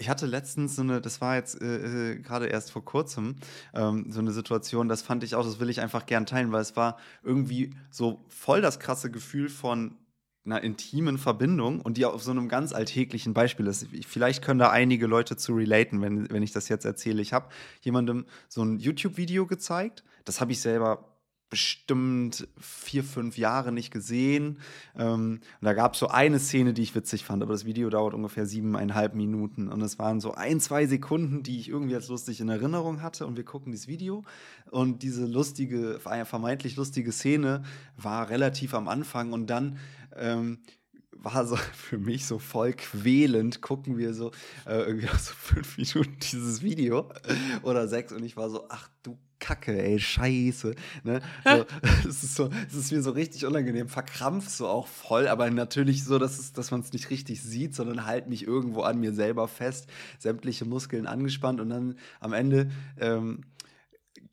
Ich 0.00 0.08
hatte 0.08 0.24
letztens 0.24 0.76
so 0.76 0.82
eine, 0.82 1.02
das 1.02 1.20
war 1.20 1.36
jetzt 1.36 1.60
äh, 1.60 2.12
äh, 2.12 2.18
gerade 2.20 2.46
erst 2.46 2.72
vor 2.72 2.82
kurzem, 2.82 3.36
ähm, 3.74 4.06
so 4.10 4.20
eine 4.20 4.32
Situation, 4.32 4.88
das 4.88 5.02
fand 5.02 5.22
ich 5.24 5.34
auch, 5.34 5.44
das 5.44 5.60
will 5.60 5.68
ich 5.68 5.82
einfach 5.82 6.06
gern 6.06 6.24
teilen, 6.24 6.52
weil 6.52 6.62
es 6.62 6.74
war 6.74 6.96
irgendwie 7.22 7.74
so 7.90 8.24
voll 8.28 8.62
das 8.62 8.80
krasse 8.80 9.10
Gefühl 9.10 9.50
von 9.50 9.98
einer 10.46 10.62
intimen 10.62 11.18
Verbindung 11.18 11.82
und 11.82 11.98
die 11.98 12.06
auf 12.06 12.22
so 12.22 12.30
einem 12.30 12.48
ganz 12.48 12.72
alltäglichen 12.72 13.34
Beispiel 13.34 13.66
ist. 13.66 13.88
Vielleicht 14.06 14.42
können 14.42 14.58
da 14.58 14.70
einige 14.70 15.06
Leute 15.06 15.36
zu 15.36 15.52
relaten, 15.52 16.00
wenn, 16.00 16.30
wenn 16.30 16.42
ich 16.42 16.52
das 16.52 16.70
jetzt 16.70 16.86
erzähle. 16.86 17.20
Ich 17.20 17.34
habe 17.34 17.50
jemandem 17.82 18.24
so 18.48 18.62
ein 18.62 18.78
YouTube-Video 18.78 19.46
gezeigt, 19.46 20.02
das 20.24 20.40
habe 20.40 20.52
ich 20.52 20.62
selber 20.62 21.09
bestimmt 21.50 22.48
vier, 22.58 23.02
fünf 23.02 23.36
Jahre 23.36 23.72
nicht 23.72 23.90
gesehen. 23.90 24.60
Ähm, 24.96 25.40
da 25.60 25.74
gab 25.74 25.94
es 25.94 25.98
so 25.98 26.08
eine 26.08 26.38
Szene, 26.38 26.72
die 26.72 26.82
ich 26.82 26.94
witzig 26.94 27.24
fand, 27.24 27.42
aber 27.42 27.52
das 27.52 27.64
Video 27.64 27.90
dauert 27.90 28.14
ungefähr 28.14 28.46
siebeneinhalb 28.46 29.14
Minuten. 29.14 29.68
Und 29.68 29.82
es 29.82 29.98
waren 29.98 30.20
so 30.20 30.32
ein, 30.32 30.60
zwei 30.60 30.86
Sekunden, 30.86 31.42
die 31.42 31.58
ich 31.58 31.68
irgendwie 31.68 31.96
als 31.96 32.08
lustig 32.08 32.40
in 32.40 32.48
Erinnerung 32.48 33.02
hatte. 33.02 33.26
Und 33.26 33.36
wir 33.36 33.44
gucken 33.44 33.72
dieses 33.72 33.88
Video. 33.88 34.24
Und 34.70 35.02
diese 35.02 35.26
lustige, 35.26 35.98
vermeintlich 35.98 36.76
lustige 36.76 37.10
Szene 37.10 37.64
war 37.96 38.30
relativ 38.30 38.72
am 38.72 38.86
Anfang. 38.86 39.32
Und 39.32 39.48
dann 39.48 39.78
ähm, 40.16 40.60
war 41.22 41.46
so 41.46 41.56
für 41.74 41.98
mich 41.98 42.26
so 42.26 42.38
voll 42.38 42.72
quälend, 42.74 43.60
gucken 43.60 43.98
wir 43.98 44.14
so 44.14 44.30
äh, 44.66 44.82
irgendwie 44.82 45.08
so 45.18 45.32
fünf 45.34 45.78
Minuten 45.78 46.16
dieses 46.32 46.62
Video 46.62 47.10
oder 47.62 47.88
sechs 47.88 48.12
und 48.12 48.24
ich 48.24 48.36
war 48.36 48.50
so, 48.50 48.66
ach 48.68 48.88
du 49.02 49.18
Kacke, 49.40 49.82
ey, 49.82 49.98
scheiße. 49.98 50.74
Ne? 51.02 51.20
So, 51.44 51.66
es, 52.08 52.22
ist 52.22 52.34
so, 52.36 52.50
es 52.68 52.74
ist 52.74 52.92
mir 52.92 53.02
so 53.02 53.10
richtig 53.10 53.44
unangenehm, 53.46 53.88
verkrampft 53.88 54.50
so 54.50 54.68
auch 54.68 54.86
voll, 54.86 55.26
aber 55.26 55.50
natürlich 55.50 56.04
so, 56.04 56.18
dass, 56.18 56.38
es, 56.38 56.52
dass 56.52 56.70
man 56.70 56.80
es 56.80 56.92
nicht 56.92 57.10
richtig 57.10 57.42
sieht, 57.42 57.74
sondern 57.74 58.06
halt 58.06 58.28
mich 58.28 58.46
irgendwo 58.46 58.82
an 58.82 59.00
mir 59.00 59.12
selber 59.12 59.48
fest, 59.48 59.88
sämtliche 60.18 60.64
Muskeln 60.64 61.06
angespannt 61.06 61.60
und 61.60 61.70
dann 61.70 61.98
am 62.20 62.32
Ende 62.32 62.70
ähm, 62.98 63.42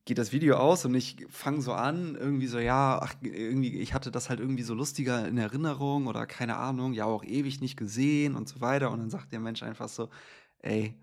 geht 0.06 0.18
das 0.18 0.32
Video 0.32 0.58
aus 0.58 0.86
und 0.86 0.96
ich 0.96 1.26
fange 1.30 1.62
so 1.62 1.74
an, 1.74 2.16
irgendwie 2.16 2.48
so, 2.48 2.60
ja, 2.60 3.00
ach, 3.02 3.16
irgendwie, 3.22 3.78
ich 3.80 3.94
hatte 3.94 4.12
das 4.12 4.30
halt 4.30 4.40
irgendwie 4.40 4.64
so 4.64 4.74
lustiger 4.74 5.28
in 5.28 5.38
Erinnerung 5.38 6.08
oder 6.08 6.26
keine 6.26 6.58
Ahnung, 6.58 6.94
ja, 6.94 7.06
auch 7.06 7.24
ewig 7.24 7.62
nicht 7.62 7.78
gesehen 7.78 8.36
und 8.36 8.48
so 8.48 8.62
weiter. 8.62 8.92
Und 8.92 9.00
dann 9.00 9.10
sagt 9.10 9.34
der 9.34 9.40
Mensch 9.40 9.64
einfach 9.64 9.90
so, 9.90 10.10
ey, 10.60 10.96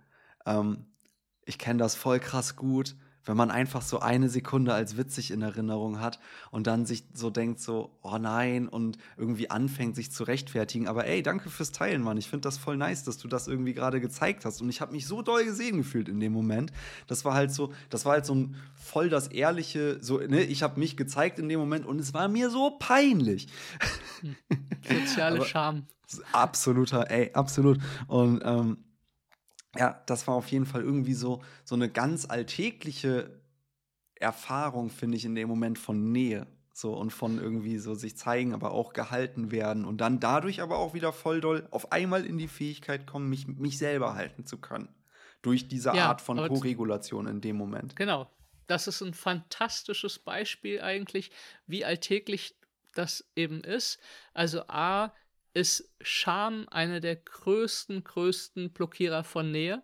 ähm, 0.47 0.87
ich 1.45 1.59
kenne 1.59 1.79
das 1.79 1.95
voll 1.95 2.19
krass 2.19 2.57
gut 2.57 2.97
wenn 3.25 3.37
man 3.37 3.51
einfach 3.51 3.83
so 3.83 4.01
eine 4.01 4.29
Sekunde 4.29 4.75
als 4.75 4.97
witzig 4.97 5.31
in 5.31 5.43
Erinnerung 5.43 6.01
hat 6.01 6.19
und 6.51 6.67
dann 6.67 6.87
sich 6.87 7.05
so 7.15 7.31
denkt, 7.31 7.61
so, 7.61 7.91
oh 8.03 8.19
nein, 8.19 8.69
und 8.69 8.99
irgendwie 9.17 9.51
anfängt, 9.51 9.97
sich 9.97 10.11
zu 10.11 10.25
rechtfertigen. 10.25 10.89
Aber 10.89 11.07
ey, 11.07 11.23
danke 11.23 11.51
fürs 11.51 11.73
Teilen, 11.73 12.03
Mann. 12.03 12.17
Ich 12.17 12.29
finde 12.29 12.43
das 12.43 12.59
voll 12.59 12.77
nice, 12.77 13.05
dass 13.05 13.19
du 13.19 13.29
das 13.29 13.49
irgendwie 13.49 13.75
gerade 13.75 14.01
gezeigt 14.01 14.45
hast. 14.45 14.61
Und 14.61 14.69
ich 14.69 14.81
habe 14.81 14.93
mich 14.93 15.07
so 15.07 15.23
doll 15.23 15.45
gesehen 15.45 15.79
gefühlt 15.79 16.09
in 16.09 16.21
dem 16.21 16.33
Moment. 16.33 16.73
Das 17.07 17.25
war 17.25 17.35
halt 17.35 17.53
so, 17.53 17.73
das 17.91 18.05
war 18.05 18.13
halt 18.13 18.27
so 18.27 18.35
ein 18.35 18.57
voll 18.75 19.09
das 19.09 19.29
ehrliche, 19.29 19.99
so, 20.03 20.19
ne, 20.19 20.43
ich 20.43 20.63
habe 20.63 20.79
mich 20.79 20.97
gezeigt 20.97 21.39
in 21.39 21.49
dem 21.49 21.61
Moment 21.61 21.87
und 21.87 21.99
es 21.99 22.13
war 22.15 22.29
mir 22.29 22.51
so 22.51 22.77
peinlich. 22.79 23.49
Hm. 24.21 24.37
Soziale 24.83 25.45
Scham. 25.47 25.87
Absoluter, 26.33 27.11
ey, 27.11 27.31
absolut. 27.33 27.79
Und 28.07 28.43
ähm, 28.45 28.79
ja, 29.77 30.03
das 30.07 30.27
war 30.27 30.35
auf 30.35 30.49
jeden 30.49 30.67
Fall 30.67 30.83
irgendwie 30.83 31.15
so, 31.15 31.43
so 31.65 31.75
eine 31.75 31.89
ganz 31.89 32.29
alltägliche 32.29 33.41
Erfahrung, 34.15 34.91
finde 34.91 35.17
ich, 35.17 35.25
in 35.25 35.35
dem 35.35 35.49
Moment 35.49 35.79
von 35.79 36.13
Nähe. 36.13 36.47
So 36.77 36.93
und 36.95 37.13
von 37.13 37.39
irgendwie 37.39 37.79
so 37.79 37.95
sich 37.95 38.17
zeigen, 38.17 38.53
aber 38.53 38.73
auch 38.73 38.95
gehalten 38.95 39.53
werden 39.53 39.85
und 39.85 39.99
dann 39.99 40.19
dadurch 40.19 40.61
aber 40.61 40.79
auch 40.79 40.93
wieder 40.93 41.13
voll 41.13 41.41
doll 41.41 41.69
auf 41.71 41.93
einmal 41.93 42.27
in 42.27 42.37
die 42.37 42.49
Fähigkeit 42.49 43.07
kommen, 43.07 43.31
mich, 43.31 43.47
mich 43.47 43.79
selber 43.79 44.15
halten 44.17 44.45
zu 44.45 44.59
können. 44.59 44.89
Durch 45.41 45.69
diese 45.69 45.95
ja, 45.95 46.09
Art 46.09 46.21
von 46.21 46.37
Co-Regulation 46.37 47.29
in 47.29 47.41
dem 47.41 47.55
Moment. 47.55 47.95
Genau. 47.95 48.29
Das 48.67 48.89
ist 48.89 49.03
ein 49.03 49.15
fantastisches 49.15 50.19
Beispiel 50.19 50.81
eigentlich, 50.81 51.31
wie 51.69 51.85
alltäglich 51.85 52.57
das 52.95 53.25
eben 53.37 53.63
ist. 53.63 54.01
Also 54.33 54.63
A, 54.67 55.13
ist 55.55 55.89
Scham 56.01 56.69
einer 56.69 57.01
der 57.01 57.17
größten, 57.17 58.05
größten 58.05 58.73
Blockierer 58.73 59.25
von 59.25 59.51
Nähe. 59.51 59.83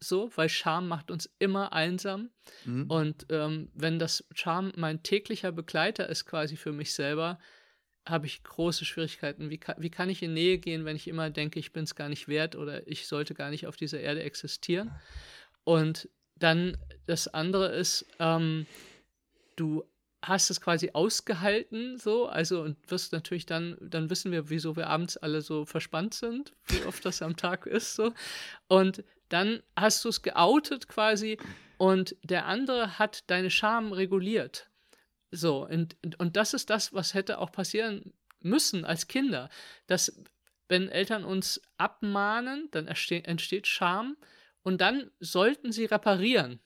So, 0.00 0.30
weil 0.36 0.48
Scham 0.48 0.86
macht 0.86 1.10
uns 1.10 1.28
immer 1.40 1.72
einsam. 1.72 2.30
Mhm. 2.64 2.88
Und 2.88 3.26
ähm, 3.30 3.70
wenn 3.74 3.98
das 3.98 4.24
Scham 4.32 4.72
mein 4.76 5.02
täglicher 5.02 5.50
Begleiter 5.50 6.08
ist, 6.08 6.24
quasi 6.24 6.56
für 6.56 6.72
mich 6.72 6.94
selber, 6.94 7.40
habe 8.06 8.26
ich 8.26 8.44
große 8.44 8.84
Schwierigkeiten. 8.84 9.50
Wie 9.50 9.58
kann, 9.58 9.76
wie 9.78 9.90
kann 9.90 10.08
ich 10.08 10.22
in 10.22 10.34
Nähe 10.34 10.58
gehen, 10.58 10.84
wenn 10.84 10.96
ich 10.96 11.08
immer 11.08 11.30
denke, 11.30 11.58
ich 11.58 11.72
bin 11.72 11.84
es 11.84 11.96
gar 11.96 12.08
nicht 12.08 12.28
wert 12.28 12.54
oder 12.54 12.86
ich 12.86 13.06
sollte 13.08 13.34
gar 13.34 13.50
nicht 13.50 13.66
auf 13.66 13.76
dieser 13.76 14.00
Erde 14.00 14.22
existieren? 14.22 14.92
Und 15.64 16.08
dann 16.36 16.76
das 17.06 17.26
andere 17.28 17.74
ist, 17.74 18.06
ähm, 18.20 18.66
du 19.56 19.84
hast 20.22 20.50
es 20.50 20.60
quasi 20.60 20.90
ausgehalten, 20.92 21.96
so, 21.98 22.26
also 22.26 22.62
und 22.62 22.76
wirst 22.90 23.12
natürlich 23.12 23.46
dann, 23.46 23.76
dann 23.80 24.10
wissen 24.10 24.32
wir, 24.32 24.50
wieso 24.50 24.76
wir 24.76 24.88
abends 24.88 25.16
alle 25.16 25.42
so 25.42 25.64
verspannt 25.64 26.14
sind, 26.14 26.54
wie 26.66 26.84
oft 26.84 27.04
das 27.04 27.22
am 27.22 27.36
Tag 27.36 27.66
ist, 27.66 27.94
so. 27.94 28.12
Und 28.66 29.04
dann 29.28 29.62
hast 29.76 30.04
du 30.04 30.08
es 30.08 30.22
geoutet 30.22 30.88
quasi 30.88 31.38
und 31.76 32.16
der 32.22 32.46
andere 32.46 32.98
hat 32.98 33.30
deine 33.30 33.50
Scham 33.50 33.92
reguliert. 33.92 34.68
So, 35.30 35.66
und, 35.66 35.96
und 36.18 36.36
das 36.36 36.54
ist 36.54 36.70
das, 36.70 36.92
was 36.94 37.14
hätte 37.14 37.38
auch 37.38 37.52
passieren 37.52 38.12
müssen 38.40 38.84
als 38.84 39.06
Kinder, 39.08 39.50
dass 39.86 40.20
wenn 40.68 40.88
Eltern 40.88 41.24
uns 41.24 41.60
abmahnen, 41.76 42.68
dann 42.72 42.88
entsteht 42.88 43.66
Scham 43.66 44.16
und 44.62 44.80
dann 44.80 45.10
sollten 45.20 45.72
sie 45.72 45.84
reparieren, 45.84 46.60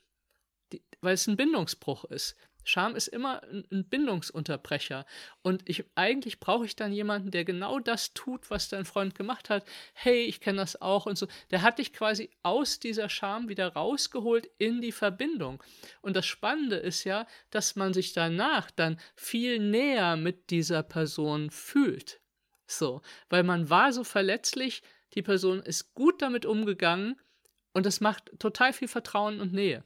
die, 0.73 0.83
weil 1.01 1.15
es 1.15 1.27
ein 1.27 1.37
Bindungsbruch 1.37 2.05
ist 2.05 2.37
Scham 2.65 2.95
ist 2.95 3.09
immer 3.09 3.43
ein 3.45 3.85
Bindungsunterbrecher. 3.89 5.05
Und 5.43 5.69
ich, 5.69 5.85
eigentlich 5.95 6.41
brauche 6.41 6.65
ich 6.65 6.77
dann 6.77 6.93
jemanden, 6.93 7.31
der 7.31 7.45
genau 7.45 7.79
das 7.79 8.15
tut, 8.15 8.51
was 8.51 8.69
dein 8.69 8.85
Freund 8.85 9.15
gemacht 9.15 9.51
hat. 9.51 9.65
Hey, 9.95 10.23
ich 10.23 10.41
kenne 10.41 10.59
das 10.59 10.81
auch 10.81 11.07
und 11.07 11.17
so. 11.19 11.27
Der 11.51 11.63
hat 11.63 11.79
dich 11.79 11.93
quasi 11.93 12.31
aus 12.43 12.79
dieser 12.79 13.09
Scham 13.09 13.49
wieder 13.49 13.73
rausgeholt 13.73 14.49
in 14.59 14.81
die 14.81 14.93
Verbindung. 14.93 15.63
Und 16.01 16.17
das 16.17 16.27
Spannende 16.27 16.77
ist 16.77 17.05
ja, 17.05 17.27
dass 17.51 17.77
man 17.77 17.93
sich 17.93 18.13
danach 18.13 18.71
dann 18.71 18.99
viel 19.15 19.59
näher 19.59 20.17
mit 20.17 20.51
dieser 20.51 20.83
Person 20.83 21.51
fühlt. 21.51 22.21
So, 22.67 23.03
weil 23.29 23.43
man 23.43 23.71
war 23.71 23.93
so 23.93 24.05
verletzlich, 24.05 24.83
die 25.15 25.23
Person 25.23 25.61
ist 25.61 25.95
gut 25.95 26.23
damit 26.23 26.47
umgegangen 26.47 27.21
und 27.73 27.87
das 27.87 28.01
macht 28.01 28.31
total 28.39 28.73
viel 28.73 28.89
Vertrauen 28.89 29.41
und 29.41 29.53
Nähe. 29.53 29.85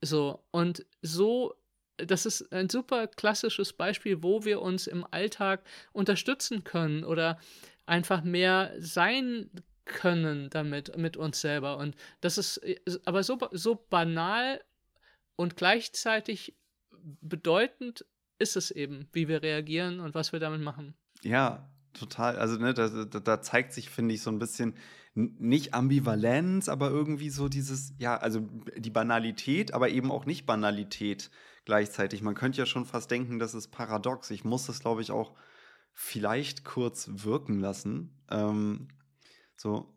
So, 0.00 0.44
und 0.50 0.84
so 1.02 1.54
das 1.96 2.26
ist 2.26 2.52
ein 2.52 2.68
super 2.68 3.06
klassisches 3.06 3.72
Beispiel, 3.72 4.22
wo 4.22 4.44
wir 4.44 4.60
uns 4.60 4.86
im 4.86 5.06
Alltag 5.10 5.62
unterstützen 5.92 6.64
können 6.64 7.04
oder 7.04 7.38
einfach 7.86 8.22
mehr 8.22 8.72
sein 8.78 9.50
können 9.84 10.48
damit 10.50 10.96
mit 10.96 11.16
uns 11.16 11.40
selber. 11.40 11.76
Und 11.76 11.94
das 12.20 12.38
ist 12.38 12.60
aber 13.04 13.22
so, 13.22 13.38
so 13.52 13.86
banal 13.90 14.62
und 15.36 15.56
gleichzeitig 15.56 16.56
bedeutend 17.20 18.06
ist 18.38 18.56
es 18.56 18.70
eben, 18.70 19.08
wie 19.12 19.28
wir 19.28 19.42
reagieren 19.42 20.00
und 20.00 20.14
was 20.14 20.32
wir 20.32 20.40
damit 20.40 20.60
machen. 20.60 20.94
Ja, 21.22 21.70
total. 21.92 22.36
Also, 22.36 22.58
ne, 22.58 22.74
da, 22.74 22.88
da, 22.88 23.20
da 23.20 23.42
zeigt 23.42 23.72
sich, 23.72 23.90
finde 23.90 24.14
ich, 24.14 24.22
so 24.22 24.30
ein 24.30 24.38
bisschen 24.38 24.74
nicht 25.14 25.74
Ambivalenz, 25.74 26.68
aber 26.68 26.90
irgendwie 26.90 27.30
so 27.30 27.48
dieses, 27.48 27.94
ja, 27.98 28.16
also 28.16 28.40
die 28.76 28.90
Banalität, 28.90 29.72
aber 29.72 29.90
eben 29.90 30.10
auch 30.10 30.26
nicht 30.26 30.44
Banalität 30.44 31.30
gleichzeitig. 31.64 32.22
Man 32.22 32.34
könnte 32.34 32.58
ja 32.58 32.66
schon 32.66 32.84
fast 32.84 33.10
denken, 33.10 33.38
das 33.38 33.54
ist 33.54 33.68
paradox. 33.68 34.30
Ich 34.30 34.44
muss 34.44 34.66
das, 34.66 34.80
glaube 34.80 35.02
ich, 35.02 35.10
auch 35.10 35.32
vielleicht 35.92 36.64
kurz 36.64 37.08
wirken 37.12 37.60
lassen. 37.60 38.10
Ähm, 38.30 38.88
so. 39.56 39.94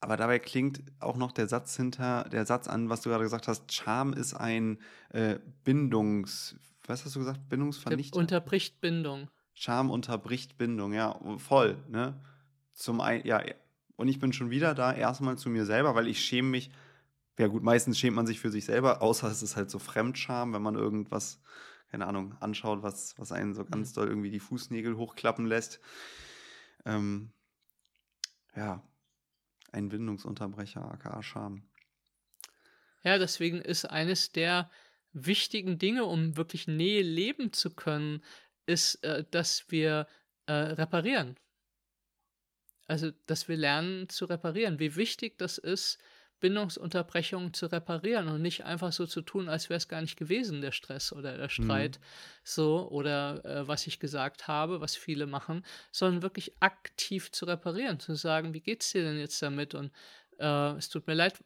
Aber 0.00 0.16
dabei 0.16 0.38
klingt 0.38 0.82
auch 0.98 1.16
noch 1.16 1.32
der 1.32 1.46
Satz 1.46 1.76
hinter, 1.76 2.24
der 2.24 2.46
Satz 2.46 2.68
an, 2.68 2.88
was 2.88 3.02
du 3.02 3.10
gerade 3.10 3.24
gesagt 3.24 3.48
hast, 3.48 3.72
Charme 3.72 4.14
ist 4.14 4.34
ein 4.34 4.78
äh, 5.10 5.38
Bindungs, 5.64 6.56
was 6.86 7.04
hast 7.04 7.16
du 7.16 7.20
gesagt, 7.20 7.48
Bindungsvernichter? 7.48 8.18
Unterbricht 8.18 8.80
Bindung. 8.80 9.28
Charme 9.52 9.90
unterbricht 9.90 10.56
Bindung, 10.56 10.94
ja, 10.94 11.18
voll, 11.36 11.76
ne? 11.88 12.18
Zum 12.72 13.02
einen, 13.02 13.26
ja, 13.26 13.42
und 13.96 14.08
ich 14.08 14.18
bin 14.18 14.32
schon 14.32 14.48
wieder 14.48 14.74
da, 14.74 14.94
erstmal 14.94 15.36
zu 15.36 15.50
mir 15.50 15.66
selber, 15.66 15.94
weil 15.94 16.08
ich 16.08 16.24
schäme 16.24 16.48
mich 16.48 16.70
ja 17.40 17.46
gut, 17.46 17.62
meistens 17.62 17.98
schämt 17.98 18.16
man 18.16 18.26
sich 18.26 18.38
für 18.38 18.50
sich 18.50 18.66
selber, 18.66 19.00
außer 19.00 19.26
es 19.28 19.42
ist 19.42 19.56
halt 19.56 19.70
so 19.70 19.78
Fremdscham, 19.78 20.52
wenn 20.52 20.60
man 20.60 20.74
irgendwas, 20.74 21.40
keine 21.90 22.06
Ahnung, 22.06 22.36
anschaut, 22.40 22.82
was, 22.82 23.18
was 23.18 23.32
einen 23.32 23.54
so 23.54 23.64
ganz 23.64 23.90
mhm. 23.90 23.94
doll 23.94 24.08
irgendwie 24.08 24.30
die 24.30 24.40
Fußnägel 24.40 24.98
hochklappen 24.98 25.46
lässt. 25.46 25.80
Ähm, 26.84 27.32
ja, 28.54 28.82
ein 29.72 29.88
Bindungsunterbrecher, 29.88 30.84
aka 30.84 31.22
Scham. 31.22 31.62
Ja, 33.02 33.16
deswegen 33.16 33.62
ist 33.62 33.86
eines 33.86 34.32
der 34.32 34.70
wichtigen 35.14 35.78
Dinge, 35.78 36.04
um 36.04 36.36
wirklich 36.36 36.68
Nähe 36.68 37.02
leben 37.02 37.54
zu 37.54 37.74
können, 37.74 38.22
ist, 38.66 38.96
äh, 39.02 39.24
dass 39.30 39.70
wir 39.70 40.06
äh, 40.44 40.52
reparieren. 40.52 41.36
Also, 42.86 43.12
dass 43.24 43.48
wir 43.48 43.56
lernen 43.56 44.10
zu 44.10 44.26
reparieren. 44.26 44.78
Wie 44.78 44.94
wichtig 44.96 45.38
das 45.38 45.56
ist, 45.56 45.98
Bindungsunterbrechungen 46.40 47.54
zu 47.54 47.66
reparieren 47.66 48.28
und 48.28 48.42
nicht 48.42 48.64
einfach 48.64 48.92
so 48.92 49.06
zu 49.06 49.22
tun, 49.22 49.48
als 49.48 49.68
wäre 49.68 49.78
es 49.78 49.88
gar 49.88 50.00
nicht 50.00 50.16
gewesen, 50.16 50.60
der 50.60 50.72
Stress 50.72 51.12
oder 51.12 51.36
der 51.36 51.48
Streit, 51.48 51.98
mhm. 51.98 52.04
so 52.42 52.88
oder 52.90 53.44
äh, 53.44 53.68
was 53.68 53.86
ich 53.86 54.00
gesagt 54.00 54.48
habe, 54.48 54.80
was 54.80 54.96
viele 54.96 55.26
machen, 55.26 55.64
sondern 55.92 56.22
wirklich 56.22 56.54
aktiv 56.60 57.30
zu 57.30 57.44
reparieren, 57.44 58.00
zu 58.00 58.14
sagen, 58.14 58.54
wie 58.54 58.60
geht's 58.60 58.90
dir 58.92 59.02
denn 59.02 59.18
jetzt 59.18 59.40
damit 59.42 59.74
und 59.74 59.92
äh, 60.38 60.76
es 60.76 60.88
tut 60.88 61.06
mir 61.06 61.14
leid, 61.14 61.42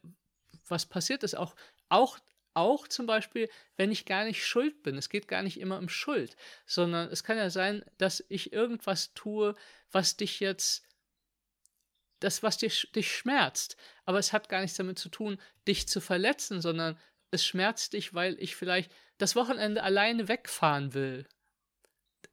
was 0.67 0.85
passiert 0.85 1.23
ist, 1.23 1.35
auch, 1.35 1.55
auch 1.89 2.17
auch 2.55 2.87
zum 2.87 3.05
Beispiel, 3.05 3.49
wenn 3.75 3.91
ich 3.91 4.05
gar 4.05 4.23
nicht 4.23 4.45
schuld 4.45 4.81
bin. 4.81 4.95
Es 4.95 5.09
geht 5.09 5.27
gar 5.27 5.43
nicht 5.43 5.59
immer 5.59 5.77
um 5.77 5.89
Schuld, 5.89 6.37
sondern 6.65 7.09
es 7.09 7.23
kann 7.23 7.37
ja 7.37 7.49
sein, 7.49 7.83
dass 7.97 8.23
ich 8.29 8.53
irgendwas 8.53 9.13
tue, 9.13 9.55
was 9.91 10.15
dich 10.15 10.39
jetzt 10.39 10.84
das, 12.25 12.41
was 12.41 12.57
dich, 12.57 12.89
dich 12.95 13.15
schmerzt. 13.15 13.77
Aber 14.03 14.17
es 14.17 14.33
hat 14.33 14.49
gar 14.49 14.61
nichts 14.61 14.77
damit 14.77 14.97
zu 14.97 15.09
tun, 15.09 15.37
dich 15.67 15.87
zu 15.87 16.01
verletzen, 16.01 16.59
sondern 16.59 16.97
es 17.31 17.45
schmerzt 17.45 17.93
dich, 17.93 18.13
weil 18.13 18.35
ich 18.39 18.55
vielleicht 18.55 18.91
das 19.19 19.35
Wochenende 19.35 19.83
alleine 19.83 20.27
wegfahren 20.27 20.93
will. 20.93 21.27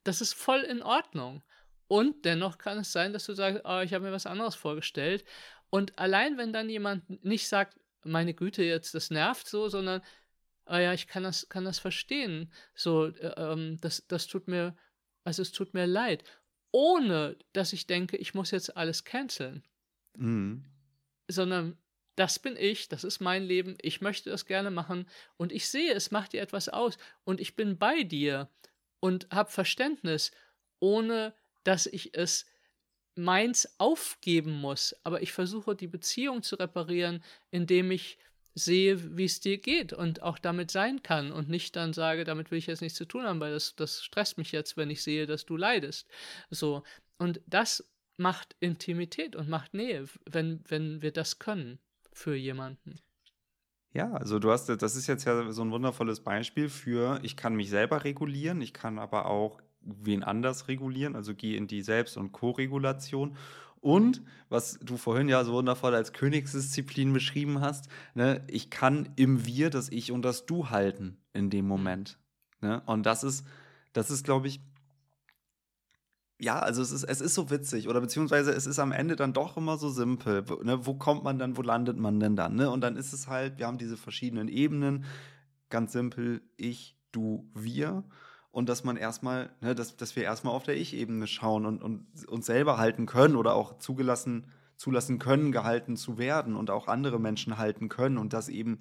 Das 0.03 0.19
ist 0.19 0.33
voll 0.33 0.61
in 0.61 0.81
Ordnung. 0.81 1.43
Und 1.87 2.25
dennoch 2.25 2.57
kann 2.57 2.79
es 2.79 2.91
sein, 2.91 3.13
dass 3.13 3.25
du 3.25 3.33
sagst, 3.33 3.61
oh, 3.65 3.81
ich 3.81 3.93
habe 3.93 4.05
mir 4.05 4.11
was 4.11 4.25
anderes 4.25 4.55
vorgestellt. 4.55 5.23
Und 5.69 5.97
allein 5.99 6.37
wenn 6.37 6.53
dann 6.53 6.69
jemand 6.69 7.23
nicht 7.23 7.47
sagt, 7.47 7.79
meine 8.03 8.33
Güte, 8.33 8.63
jetzt, 8.63 8.95
das 8.95 9.11
nervt 9.11 9.47
so, 9.47 9.69
sondern, 9.69 10.01
oh 10.65 10.75
ja, 10.75 10.93
ich 10.93 11.07
kann 11.07 11.23
das, 11.23 11.47
kann 11.49 11.65
das 11.65 11.77
verstehen. 11.77 12.51
So, 12.73 13.07
äh, 13.07 13.33
ähm, 13.37 13.77
das, 13.79 14.05
das 14.07 14.25
tut 14.27 14.47
mir, 14.47 14.75
also 15.23 15.43
es 15.43 15.51
tut 15.51 15.73
mir 15.75 15.85
leid. 15.85 16.23
Ohne 16.71 17.37
dass 17.53 17.73
ich 17.73 17.85
denke, 17.85 18.17
ich 18.17 18.33
muss 18.33 18.49
jetzt 18.49 18.75
alles 18.75 19.03
canceln. 19.03 19.63
Mhm. 20.17 20.63
Sondern 21.27 21.77
das 22.15 22.39
bin 22.39 22.55
ich, 22.57 22.89
das 22.89 23.03
ist 23.03 23.19
mein 23.19 23.43
Leben, 23.43 23.77
ich 23.81 24.01
möchte 24.01 24.29
das 24.29 24.45
gerne 24.45 24.71
machen 24.71 25.07
und 25.37 25.51
ich 25.51 25.67
sehe, 25.67 25.93
es 25.93 26.11
macht 26.11 26.33
dir 26.33 26.41
etwas 26.41 26.69
aus 26.69 26.97
und 27.23 27.41
ich 27.41 27.55
bin 27.55 27.77
bei 27.77 28.03
dir 28.03 28.49
und 28.99 29.27
habe 29.31 29.51
Verständnis, 29.51 30.31
ohne 30.79 31.33
dass 31.63 31.87
ich 31.87 32.13
es 32.13 32.45
meins 33.15 33.75
aufgeben 33.79 34.51
muss. 34.51 34.95
Aber 35.03 35.21
ich 35.21 35.31
versuche 35.31 35.75
die 35.75 35.87
Beziehung 35.87 36.43
zu 36.43 36.55
reparieren, 36.55 37.23
indem 37.51 37.91
ich 37.91 38.17
sehe, 38.55 39.17
wie 39.17 39.25
es 39.25 39.39
dir 39.39 39.57
geht 39.57 39.93
und 39.93 40.21
auch 40.21 40.37
damit 40.37 40.69
sein 40.69 41.01
kann 41.01 41.31
und 41.31 41.49
nicht 41.49 41.75
dann 41.75 41.93
sage, 41.93 42.23
damit 42.23 42.51
will 42.51 42.59
ich 42.59 42.67
jetzt 42.67 42.81
nichts 42.81 42.97
zu 42.97 43.05
tun 43.05 43.23
haben, 43.23 43.39
weil 43.39 43.51
das, 43.51 43.75
das 43.75 44.03
stresst 44.03 44.37
mich 44.37 44.51
jetzt, 44.51 44.77
wenn 44.77 44.91
ich 44.91 45.01
sehe, 45.01 45.25
dass 45.25 45.45
du 45.45 45.57
leidest. 45.57 46.07
So. 46.51 46.83
Und 47.17 47.41
das 47.47 47.87
macht 48.17 48.55
Intimität 48.59 49.35
und 49.35 49.49
macht 49.49 49.73
Nähe, 49.73 50.05
wenn, 50.29 50.63
wenn 50.67 51.01
wir 51.01 51.11
das 51.11 51.39
können 51.39 51.79
für 52.11 52.35
jemanden. 52.35 52.99
Ja, 53.93 54.11
also 54.13 54.39
du 54.39 54.51
hast, 54.51 54.69
das 54.69 54.95
ist 54.95 55.07
jetzt 55.07 55.25
ja 55.25 55.51
so 55.51 55.61
ein 55.61 55.71
wundervolles 55.71 56.21
Beispiel 56.21 56.69
für, 56.69 57.19
ich 57.21 57.35
kann 57.35 57.55
mich 57.55 57.69
selber 57.69 58.03
regulieren, 58.03 58.61
ich 58.61 58.73
kann 58.73 58.97
aber 58.97 59.27
auch 59.27 59.61
wen 59.81 60.23
anders 60.23 60.67
regulieren, 60.67 61.15
also 61.15 61.35
gehe 61.35 61.57
in 61.57 61.67
die 61.67 61.81
Selbst- 61.81 62.17
und 62.17 62.31
Co-Regulation. 62.31 63.35
Und 63.81 64.23
was 64.49 64.79
du 64.79 64.95
vorhin 64.97 65.27
ja 65.27 65.43
so 65.43 65.53
wundervoll 65.53 65.93
als 65.93 66.13
Königsdisziplin 66.13 67.11
beschrieben 67.11 67.59
hast, 67.59 67.89
ne, 68.15 68.43
ich 68.47 68.69
kann 68.69 69.09
im 69.17 69.45
Wir 69.45 69.69
das 69.69 69.89
Ich 69.89 70.11
und 70.11 70.23
das 70.23 70.45
Du 70.45 70.69
halten 70.69 71.17
in 71.33 71.49
dem 71.49 71.67
Moment. 71.67 72.17
Ne? 72.61 72.81
Und 72.85 73.05
das 73.05 73.23
ist, 73.23 73.45
das 73.91 74.09
ist, 74.09 74.23
glaube 74.23 74.47
ich, 74.47 74.61
ja, 76.39 76.59
also 76.59 76.81
es 76.81 76.91
ist, 76.91 77.03
es 77.03 77.21
ist 77.21 77.35
so 77.35 77.49
witzig 77.49 77.87
oder 77.87 78.01
beziehungsweise 78.01 78.51
es 78.51 78.65
ist 78.65 78.79
am 78.79 78.91
Ende 78.91 79.15
dann 79.15 79.33
doch 79.33 79.55
immer 79.57 79.77
so 79.77 79.89
simpel. 79.89 80.43
Ne? 80.63 80.85
Wo 80.85 80.95
kommt 80.95 81.23
man 81.23 81.39
dann, 81.39 81.57
wo 81.57 81.61
landet 81.61 81.97
man 81.97 82.19
denn 82.19 82.35
dann? 82.35 82.55
Ne? 82.55 82.69
Und 82.69 82.81
dann 82.81 82.97
ist 82.97 83.13
es 83.13 83.27
halt, 83.27 83.59
wir 83.59 83.67
haben 83.67 83.77
diese 83.77 83.97
verschiedenen 83.97 84.47
Ebenen, 84.47 85.05
ganz 85.69 85.93
simpel, 85.93 86.41
ich, 86.57 86.97
du, 87.11 87.49
wir. 87.53 88.03
Und 88.51 88.69
dass 88.69 88.83
man 88.83 88.97
erstmal, 88.97 89.51
ne, 89.61 89.73
dass, 89.73 89.95
dass 89.97 90.15
wir 90.15 90.23
erstmal 90.23 90.53
auf 90.53 90.63
der 90.63 90.77
Ich-Ebene 90.77 91.25
schauen 91.25 91.65
und, 91.65 91.81
und 91.81 92.05
uns 92.27 92.45
selber 92.45 92.77
halten 92.77 93.05
können 93.05 93.35
oder 93.35 93.55
auch 93.55 93.79
zugelassen, 93.79 94.51
zulassen 94.75 95.17
können, 95.17 95.51
gehalten 95.51 95.95
zu 95.95 96.17
werden 96.17 96.55
und 96.55 96.69
auch 96.69 96.87
andere 96.87 97.19
Menschen 97.19 97.57
halten 97.57 97.89
können 97.89 98.17
und 98.17 98.33
dass 98.33 98.49
eben 98.49 98.79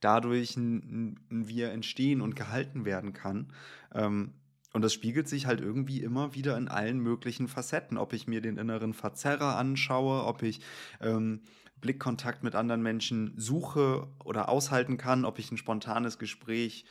dadurch 0.00 0.56
ein, 0.56 1.20
ein 1.30 1.48
Wir 1.48 1.72
entstehen 1.72 2.22
und 2.22 2.36
gehalten 2.36 2.84
werden 2.84 3.12
kann. 3.12 3.52
Ähm, 3.94 4.32
und 4.72 4.82
das 4.82 4.92
spiegelt 4.92 5.28
sich 5.28 5.46
halt 5.46 5.60
irgendwie 5.60 6.00
immer 6.02 6.34
wieder 6.34 6.56
in 6.56 6.68
allen 6.68 7.00
möglichen 7.00 7.48
Facetten. 7.48 7.98
Ob 7.98 8.12
ich 8.12 8.26
mir 8.26 8.40
den 8.40 8.56
inneren 8.56 8.94
Verzerrer 8.94 9.56
anschaue, 9.56 10.24
ob 10.24 10.42
ich 10.42 10.60
ähm, 11.00 11.40
Blickkontakt 11.80 12.42
mit 12.42 12.54
anderen 12.54 12.82
Menschen 12.82 13.32
suche 13.36 14.06
oder 14.24 14.48
aushalten 14.48 14.96
kann, 14.96 15.24
ob 15.24 15.38
ich 15.38 15.50
ein 15.50 15.56
spontanes 15.56 16.18
Gespräch 16.18 16.84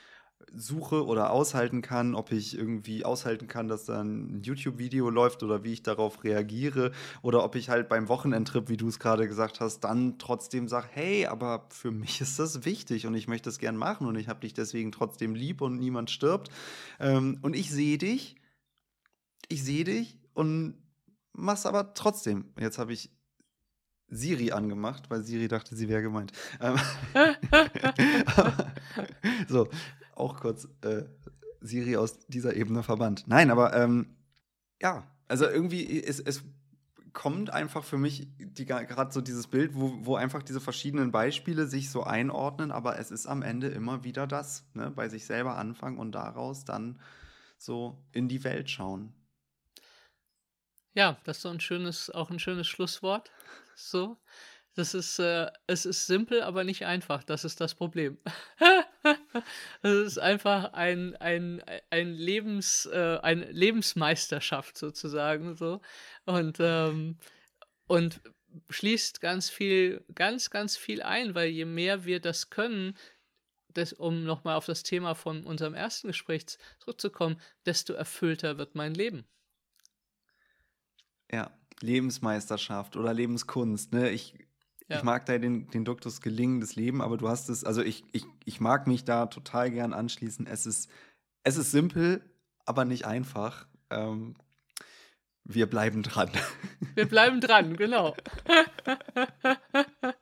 suche 0.56 1.06
oder 1.06 1.32
aushalten 1.32 1.82
kann, 1.82 2.16
ob 2.16 2.32
ich 2.32 2.58
irgendwie 2.58 3.06
aushalten 3.06 3.48
kann, 3.48 3.68
dass 3.68 3.86
da 3.86 4.02
ein 4.02 4.42
YouTube-Video 4.44 5.10
läuft 5.10 5.44
oder 5.44 5.64
wie 5.64 5.74
ich 5.74 5.84
darauf 5.84 6.24
reagiere 6.24 6.92
oder 7.22 7.44
ob 7.44 7.56
ich 7.56 7.70
halt 7.70 7.90
beim 7.90 8.08
Wochenendtrip, 8.08 8.70
wie 8.70 8.78
du 8.78 8.88
es 8.88 9.00
gerade 9.00 9.28
gesagt 9.28 9.60
hast, 9.60 9.82
dann 9.82 10.18
trotzdem 10.18 10.68
sage, 10.68 10.88
hey, 10.92 11.26
aber 11.26 11.68
für 11.70 11.92
mich 11.92 12.22
ist 12.22 12.40
das 12.40 12.66
wichtig 12.66 13.08
und 13.08 13.16
ich 13.16 13.28
möchte 13.28 13.50
es 13.50 13.60
gern 13.60 13.78
machen 13.78 14.08
und 14.08 14.16
ich 14.16 14.28
habe 14.28 14.42
dich 14.42 14.54
deswegen 14.54 14.92
trotzdem 14.92 15.36
lieb 15.36 15.62
und 15.62 15.80
niemand 15.80 16.12
stirbt. 16.12 16.50
Ähm, 17.00 17.40
und 17.42 17.56
ich 17.56 17.72
sehe 17.72 17.98
dich, 17.98 18.36
ich 19.48 19.64
sehe 19.64 19.84
dich 19.84 20.18
und 20.34 20.76
mach's 21.34 21.66
aber 21.66 21.94
trotzdem. 21.94 22.46
Jetzt 22.60 22.78
habe 22.78 22.94
ich 22.94 23.12
Siri 24.12 24.52
angemacht, 24.52 25.10
weil 25.10 25.24
Siri 25.24 25.48
dachte, 25.48 25.76
sie 25.76 25.88
wäre 25.88 26.02
gemeint. 26.02 26.32
Ähm, 26.60 26.78
so, 29.48 29.68
auch 30.20 30.40
kurz 30.40 30.68
äh, 30.82 31.04
Siri 31.62 31.98
aus 31.98 32.20
dieser 32.28 32.56
Ebene 32.56 32.84
verbannt. 32.84 33.26
Nein, 33.28 33.52
aber 33.52 33.74
ähm, 33.76 34.18
ja, 34.82 35.04
also 35.28 35.46
irgendwie, 35.46 36.02
es, 36.04 36.20
es 36.20 36.44
kommt 37.14 37.50
einfach 37.50 37.84
für 37.84 37.98
mich 37.98 38.28
gerade 38.38 39.12
so 39.12 39.22
dieses 39.22 39.48
Bild, 39.48 39.76
wo, 39.76 40.06
wo 40.06 40.16
einfach 40.16 40.44
diese 40.44 40.62
verschiedenen 40.62 41.12
Beispiele 41.12 41.68
sich 41.68 41.90
so 41.90 42.04
einordnen, 42.04 42.72
aber 42.72 43.00
es 43.00 43.12
ist 43.12 43.26
am 43.26 43.42
Ende 43.42 43.68
immer 43.68 44.04
wieder 44.04 44.28
das, 44.28 44.66
ne? 44.74 44.92
bei 44.92 45.10
sich 45.10 45.26
selber 45.26 45.58
anfangen 45.58 45.98
und 45.98 46.14
daraus 46.14 46.66
dann 46.66 47.00
so 47.58 47.98
in 48.12 48.30
die 48.30 48.44
Welt 48.44 48.70
schauen. 48.70 49.14
Ja, 50.94 51.18
das 51.24 51.38
ist 51.38 51.44
so 51.44 51.50
ein 51.50 51.60
schönes, 51.60 52.10
auch 52.10 52.30
ein 52.30 52.40
schönes 52.40 52.68
Schlusswort. 52.68 53.32
So. 53.76 54.18
Das 54.76 54.94
ist, 54.94 55.20
äh, 55.20 55.48
es 55.68 55.86
ist 55.86 56.08
simpel, 56.08 56.42
aber 56.42 56.64
nicht 56.64 56.86
einfach. 56.86 57.24
Das 57.24 57.44
ist 57.44 57.60
das 57.62 57.76
Problem. 57.76 58.18
Es 59.82 59.94
ist 59.94 60.18
einfach 60.20 60.74
ein, 60.74 61.16
ein, 61.16 61.64
ein 61.90 62.14
Lebens, 62.14 62.86
äh, 62.86 63.18
eine 63.22 63.50
Lebensmeisterschaft 63.50 64.78
sozusagen 64.78 65.56
so. 65.56 65.82
Und, 66.26 66.58
ähm, 66.60 67.18
und 67.88 68.22
schließt 68.70 69.22
ganz 69.22 69.50
viel, 69.50 70.04
ganz, 70.14 70.50
ganz 70.50 70.76
viel 70.76 71.02
ein, 71.02 71.34
weil 71.34 71.50
je 71.50 71.66
mehr 71.66 72.06
wir 72.06 72.20
das 72.20 72.50
können, 72.50 72.96
das, 73.74 73.94
um 73.94 74.24
nochmal 74.24 74.56
auf 74.56 74.66
das 74.66 74.84
Thema 74.84 75.16
von 75.16 75.44
unserem 75.46 75.74
ersten 75.74 76.08
Gespräch 76.08 76.46
zurückzukommen, 76.80 77.40
desto 77.66 77.94
erfüllter 77.94 78.58
wird 78.58 78.76
mein 78.76 78.94
Leben. 78.94 79.26
Ja, 81.32 81.52
Lebensmeisterschaft 81.82 82.96
oder 82.96 83.14
Lebenskunst. 83.14 83.94
Ne? 83.94 84.10
Ich, 84.10 84.34
ja. 84.90 84.98
ich 84.98 85.04
mag 85.04 85.26
da 85.26 85.38
den, 85.38 85.70
den 85.70 85.86
Duktus 85.86 86.22
gelingendes 86.22 86.76
Leben, 86.76 87.02
aber 87.02 87.18
du 87.18 87.30
hast 87.30 87.50
es, 87.50 87.64
also 87.64 87.82
ich, 87.82 88.04
ich, 88.12 88.26
ich 88.46 88.60
mag 88.60 88.88
mich 88.88 89.06
da 89.06 89.28
total 89.28 89.72
gern 89.72 89.94
anschließen. 89.94 90.48
Es 90.48 90.66
ist, 90.66 90.90
es 91.44 91.58
ist 91.58 91.72
simpel, 91.72 92.22
aber 92.66 92.86
nicht 92.86 93.06
einfach. 93.06 93.68
Ähm, 93.90 94.36
wir 95.44 95.68
bleiben 95.68 96.04
dran. 96.04 96.30
Wir 96.96 97.08
bleiben 97.08 97.40
dran, 97.40 97.78
genau. 97.78 98.16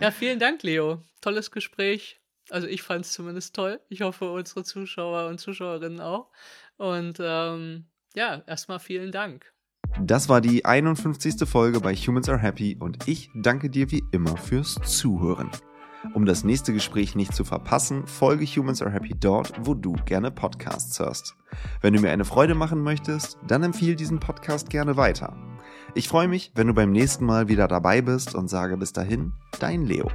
ja, 0.00 0.10
vielen 0.10 0.38
Dank, 0.38 0.62
Leo. 0.62 1.02
Tolles 1.20 1.50
Gespräch. 1.50 2.20
Also 2.50 2.66
ich 2.66 2.82
fand 2.82 3.04
es 3.04 3.12
zumindest 3.12 3.54
toll. 3.54 3.80
Ich 3.88 4.02
hoffe, 4.02 4.30
unsere 4.30 4.64
Zuschauer 4.64 5.28
und 5.28 5.38
Zuschauerinnen 5.38 6.00
auch. 6.00 6.30
Und 6.76 7.18
ähm, 7.20 7.86
ja, 8.14 8.42
erstmal 8.46 8.78
vielen 8.78 9.10
Dank. 9.10 9.52
Das 10.00 10.28
war 10.28 10.40
die 10.40 10.64
51. 10.64 11.48
Folge 11.48 11.80
bei 11.80 11.94
Humans 11.94 12.28
Are 12.28 12.38
Happy 12.38 12.76
und 12.78 13.08
ich 13.08 13.30
danke 13.34 13.70
dir 13.70 13.90
wie 13.90 14.04
immer 14.12 14.36
fürs 14.36 14.76
Zuhören. 14.84 15.50
Um 16.14 16.26
das 16.26 16.44
nächste 16.44 16.72
Gespräch 16.72 17.16
nicht 17.16 17.34
zu 17.34 17.44
verpassen, 17.44 18.06
folge 18.06 18.44
Humans 18.44 18.82
Are 18.82 18.92
Happy 18.92 19.14
dort, 19.18 19.52
wo 19.60 19.74
du 19.74 19.94
gerne 20.04 20.30
Podcasts 20.30 20.98
hörst. 21.00 21.34
Wenn 21.80 21.94
du 21.94 22.00
mir 22.00 22.10
eine 22.10 22.24
Freude 22.24 22.54
machen 22.54 22.82
möchtest, 22.82 23.38
dann 23.46 23.64
empfiehl 23.64 23.96
diesen 23.96 24.20
Podcast 24.20 24.70
gerne 24.70 24.96
weiter. 24.96 25.36
Ich 25.94 26.08
freue 26.08 26.28
mich, 26.28 26.52
wenn 26.54 26.68
du 26.68 26.74
beim 26.74 26.92
nächsten 26.92 27.24
Mal 27.24 27.48
wieder 27.48 27.66
dabei 27.66 28.00
bist 28.02 28.34
und 28.34 28.48
sage 28.48 28.76
bis 28.76 28.92
dahin, 28.92 29.32
dein 29.58 29.82
Leo. 29.82 30.08